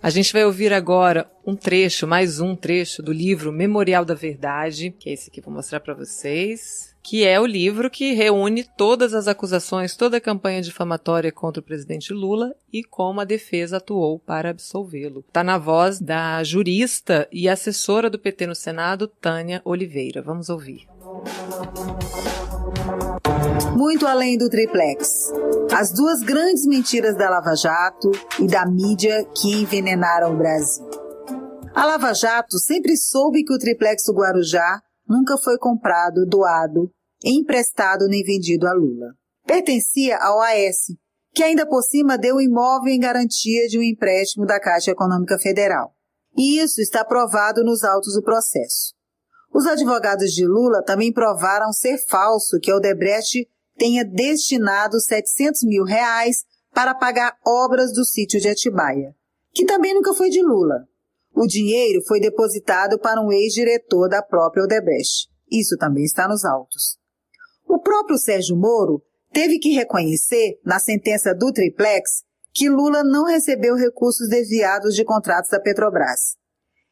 A 0.03 0.09
gente 0.09 0.33
vai 0.33 0.43
ouvir 0.43 0.73
agora 0.73 1.29
um 1.45 1.55
trecho, 1.55 2.07
mais 2.07 2.39
um 2.39 2.55
trecho 2.55 3.03
do 3.03 3.13
livro 3.13 3.51
Memorial 3.51 4.03
da 4.03 4.15
Verdade, 4.15 4.89
que 4.97 5.09
é 5.09 5.13
esse 5.13 5.29
que 5.29 5.39
eu 5.39 5.43
vou 5.43 5.53
mostrar 5.53 5.79
para 5.79 5.93
vocês, 5.93 6.95
que 7.03 7.23
é 7.23 7.39
o 7.39 7.45
livro 7.45 7.87
que 7.87 8.13
reúne 8.13 8.63
todas 8.63 9.13
as 9.13 9.27
acusações, 9.27 9.95
toda 9.95 10.17
a 10.17 10.21
campanha 10.21 10.59
difamatória 10.59 11.31
contra 11.31 11.59
o 11.59 11.63
presidente 11.63 12.13
Lula 12.13 12.55
e 12.73 12.83
como 12.83 13.21
a 13.21 13.25
defesa 13.25 13.77
atuou 13.77 14.17
para 14.17 14.49
absolvê-lo. 14.49 15.23
Está 15.27 15.43
na 15.43 15.59
voz 15.59 15.99
da 15.99 16.43
jurista 16.43 17.27
e 17.31 17.47
assessora 17.47 18.09
do 18.09 18.17
PT 18.17 18.47
no 18.47 18.55
Senado, 18.55 19.07
Tânia 19.07 19.61
Oliveira. 19.63 20.19
Vamos 20.19 20.49
ouvir. 20.49 20.87
Muito 23.69 24.07
além 24.07 24.37
do 24.37 24.49
triplex. 24.49 25.31
As 25.71 25.91
duas 25.91 26.19
grandes 26.21 26.65
mentiras 26.65 27.15
da 27.15 27.29
Lava 27.29 27.55
Jato 27.55 28.11
e 28.39 28.47
da 28.47 28.65
mídia 28.65 29.25
que 29.35 29.61
envenenaram 29.61 30.33
o 30.33 30.37
Brasil. 30.37 30.85
A 31.73 31.85
Lava 31.85 32.13
Jato 32.13 32.57
sempre 32.59 32.97
soube 32.97 33.43
que 33.43 33.53
o 33.53 33.57
triplex 33.57 34.03
do 34.05 34.13
Guarujá 34.13 34.81
nunca 35.07 35.37
foi 35.37 35.57
comprado, 35.57 36.25
doado, 36.25 36.91
emprestado 37.23 38.07
nem 38.07 38.23
vendido 38.23 38.67
a 38.67 38.73
Lula. 38.73 39.13
Pertencia 39.45 40.17
ao 40.17 40.41
AS, 40.41 40.87
que 41.33 41.43
ainda 41.43 41.65
por 41.65 41.81
cima 41.81 42.17
deu 42.17 42.35
o 42.35 42.41
imóvel 42.41 42.93
em 42.93 42.99
garantia 42.99 43.67
de 43.67 43.79
um 43.79 43.83
empréstimo 43.83 44.45
da 44.45 44.59
Caixa 44.59 44.91
Econômica 44.91 45.39
Federal. 45.39 45.93
E 46.37 46.59
isso 46.59 46.81
está 46.81 47.03
provado 47.03 47.63
nos 47.63 47.83
autos 47.83 48.13
do 48.13 48.23
processo. 48.23 48.93
Os 49.53 49.65
advogados 49.65 50.31
de 50.31 50.45
Lula 50.45 50.83
também 50.83 51.11
provaram 51.11 51.73
ser 51.73 51.97
falso 52.07 52.59
que 52.59 52.71
Odebrecht 52.71 53.47
tenha 53.77 54.05
destinado 54.05 54.99
700 54.99 55.63
mil 55.63 55.83
reais 55.83 56.45
para 56.73 56.95
pagar 56.95 57.37
obras 57.45 57.91
do 57.91 58.05
sítio 58.05 58.39
de 58.39 58.47
Atibaia, 58.47 59.13
que 59.53 59.65
também 59.65 59.93
nunca 59.93 60.13
foi 60.13 60.29
de 60.29 60.41
Lula. 60.41 60.87
O 61.33 61.45
dinheiro 61.45 62.01
foi 62.07 62.19
depositado 62.19 62.97
para 62.99 63.21
um 63.21 63.31
ex-diretor 63.31 64.07
da 64.07 64.21
própria 64.21 64.63
Odebrecht. 64.63 65.29
Isso 65.51 65.75
também 65.77 66.03
está 66.03 66.27
nos 66.27 66.45
autos. 66.45 66.97
O 67.67 67.79
próprio 67.79 68.17
Sérgio 68.17 68.55
Moro 68.55 69.03
teve 69.33 69.59
que 69.59 69.73
reconhecer, 69.73 70.59
na 70.65 70.79
sentença 70.79 71.33
do 71.33 71.51
triplex, 71.51 72.23
que 72.53 72.69
Lula 72.69 73.03
não 73.03 73.25
recebeu 73.25 73.75
recursos 73.75 74.27
desviados 74.29 74.93
de 74.95 75.05
contratos 75.05 75.49
da 75.51 75.59
Petrobras. 75.59 76.35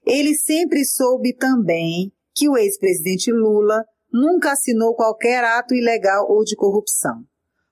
Ele 0.06 0.34
sempre 0.36 0.86
soube 0.86 1.34
também 1.34 2.14
que 2.40 2.48
o 2.48 2.58
ex-presidente 2.58 3.34
Lula 3.34 3.84
nunca 4.12 4.54
assinou 4.54 4.96
qualquer 4.96 5.44
ato 5.44 5.76
ilegal 5.76 6.26
ou 6.30 6.42
de 6.46 6.56
corrupção. 6.56 7.26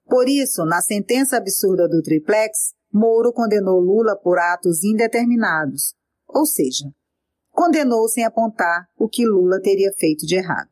Por 0.06 0.28
isso, 0.28 0.66
na 0.66 0.82
sentença 0.82 1.38
absurda 1.38 1.88
do 1.88 2.02
triplex, 2.02 2.74
Moro 2.92 3.32
condenou 3.32 3.80
Lula 3.80 4.18
por 4.22 4.38
atos 4.38 4.84
indeterminados, 4.84 5.94
ou 6.28 6.46
seja, 6.46 6.86
condenou 7.50 8.10
sem 8.10 8.26
apontar 8.26 8.88
o 8.98 9.08
que 9.08 9.26
Lula 9.26 9.62
teria 9.62 9.92
feito 9.98 10.26
de 10.26 10.36
errado. 10.36 10.70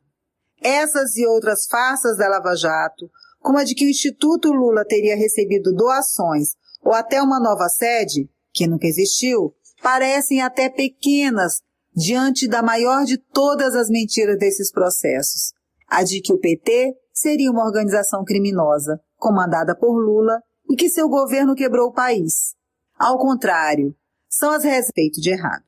Essas 0.61 1.15
e 1.15 1.25
outras 1.25 1.65
farsas 1.65 2.17
da 2.17 2.27
Lava 2.27 2.53
Jato, 2.55 3.09
como 3.39 3.57
a 3.57 3.63
de 3.63 3.75
que 3.75 3.85
o 3.85 3.89
Instituto 3.89 4.51
Lula 4.51 4.83
teria 4.85 5.15
recebido 5.15 5.73
doações 5.73 6.49
ou 6.83 6.91
até 6.93 7.21
uma 7.21 7.39
nova 7.39 7.69
sede, 7.69 8.29
que 8.53 8.67
nunca 8.67 8.87
existiu, 8.87 9.53
parecem 9.81 10.41
até 10.41 10.69
pequenas 10.69 11.61
diante 11.95 12.47
da 12.47 12.61
maior 12.61 13.05
de 13.05 13.17
todas 13.17 13.73
as 13.73 13.89
mentiras 13.89 14.37
desses 14.37 14.71
processos, 14.71 15.53
a 15.87 16.03
de 16.03 16.19
que 16.21 16.33
o 16.33 16.39
PT 16.39 16.93
seria 17.13 17.49
uma 17.49 17.63
organização 17.63 18.23
criminosa, 18.23 18.99
comandada 19.15 19.75
por 19.75 19.97
Lula, 19.97 20.41
e 20.69 20.75
que 20.75 20.89
seu 20.89 21.07
governo 21.07 21.55
quebrou 21.55 21.89
o 21.89 21.93
país. 21.93 22.55
Ao 22.97 23.17
contrário, 23.17 23.95
são 24.27 24.51
as 24.51 24.63
respeito 24.63 25.21
de 25.21 25.29
errado. 25.29 25.63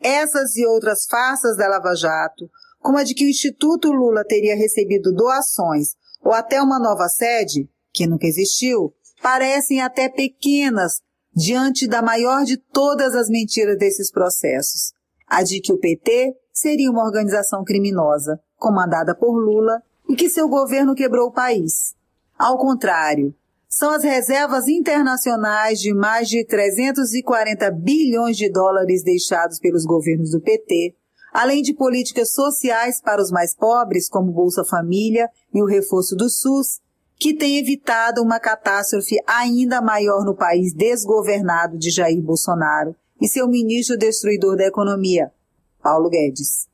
Essas 0.00 0.56
e 0.56 0.64
outras 0.64 1.06
farsas 1.06 1.56
da 1.56 1.68
Lava 1.68 1.94
Jato, 1.94 2.48
como 2.78 2.98
a 2.98 3.04
de 3.04 3.14
que 3.14 3.24
o 3.24 3.28
Instituto 3.28 3.90
Lula 3.90 4.24
teria 4.24 4.56
recebido 4.56 5.12
doações 5.12 5.94
ou 6.22 6.32
até 6.32 6.62
uma 6.62 6.78
nova 6.78 7.08
sede, 7.08 7.68
que 7.92 8.06
nunca 8.06 8.26
existiu, 8.26 8.94
parecem 9.20 9.80
até 9.80 10.08
pequenas 10.08 11.00
diante 11.34 11.86
da 11.86 12.00
maior 12.00 12.44
de 12.44 12.56
todas 12.56 13.14
as 13.14 13.28
mentiras 13.28 13.76
desses 13.76 14.10
processos, 14.10 14.92
a 15.28 15.42
de 15.42 15.60
que 15.60 15.72
o 15.72 15.78
PT 15.78 16.34
seria 16.52 16.90
uma 16.90 17.04
organização 17.04 17.62
criminosa, 17.62 18.40
comandada 18.56 19.14
por 19.14 19.32
Lula, 19.32 19.82
e 20.08 20.16
que 20.16 20.30
seu 20.30 20.48
governo 20.48 20.94
quebrou 20.94 21.28
o 21.28 21.32
país. 21.32 21.94
Ao 22.38 22.56
contrário, 22.56 23.34
são 23.68 23.90
as 23.90 24.02
reservas 24.02 24.66
internacionais 24.66 25.78
de 25.78 25.92
mais 25.92 26.28
de 26.28 26.44
340 26.44 27.70
bilhões 27.70 28.36
de 28.36 28.50
dólares 28.50 29.04
deixados 29.04 29.58
pelos 29.58 29.84
governos 29.84 30.30
do 30.30 30.40
PT, 30.40 30.94
além 31.32 31.62
de 31.62 31.74
políticas 31.74 32.32
sociais 32.32 33.00
para 33.00 33.20
os 33.20 33.30
mais 33.30 33.54
pobres, 33.54 34.08
como 34.08 34.32
Bolsa 34.32 34.64
Família 34.64 35.28
e 35.52 35.62
o 35.62 35.66
reforço 35.66 36.16
do 36.16 36.30
SUS, 36.30 36.80
que 37.18 37.34
têm 37.34 37.58
evitado 37.58 38.22
uma 38.22 38.40
catástrofe 38.40 39.16
ainda 39.26 39.82
maior 39.82 40.24
no 40.24 40.34
país 40.34 40.72
desgovernado 40.72 41.76
de 41.76 41.90
Jair 41.90 42.22
Bolsonaro 42.22 42.96
e 43.20 43.28
seu 43.28 43.48
ministro 43.48 43.96
destruidor 43.96 44.56
da 44.56 44.66
economia, 44.66 45.30
Paulo 45.82 46.08
Guedes. 46.08 46.68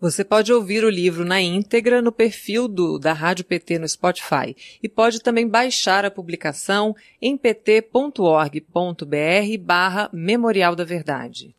Você 0.00 0.24
pode 0.24 0.52
ouvir 0.52 0.84
o 0.84 0.88
livro 0.88 1.24
na 1.24 1.40
íntegra 1.40 2.00
no 2.00 2.12
perfil 2.12 2.68
do, 2.68 3.00
da 3.00 3.12
Rádio 3.12 3.44
PT 3.44 3.80
no 3.80 3.88
Spotify 3.88 4.54
e 4.80 4.88
pode 4.88 5.20
também 5.20 5.48
baixar 5.48 6.04
a 6.04 6.10
publicação 6.10 6.94
em 7.20 7.36
pt.org.br 7.36 8.62
barra 9.60 10.08
Memorial 10.12 10.76
da 10.76 10.84
Verdade. 10.84 11.57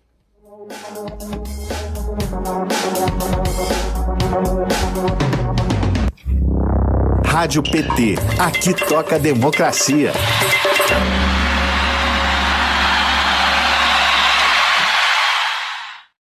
Rádio 7.24 7.62
PT. 7.62 8.14
Aqui 8.38 8.72
toca 8.86 9.18
democracia. 9.18 10.12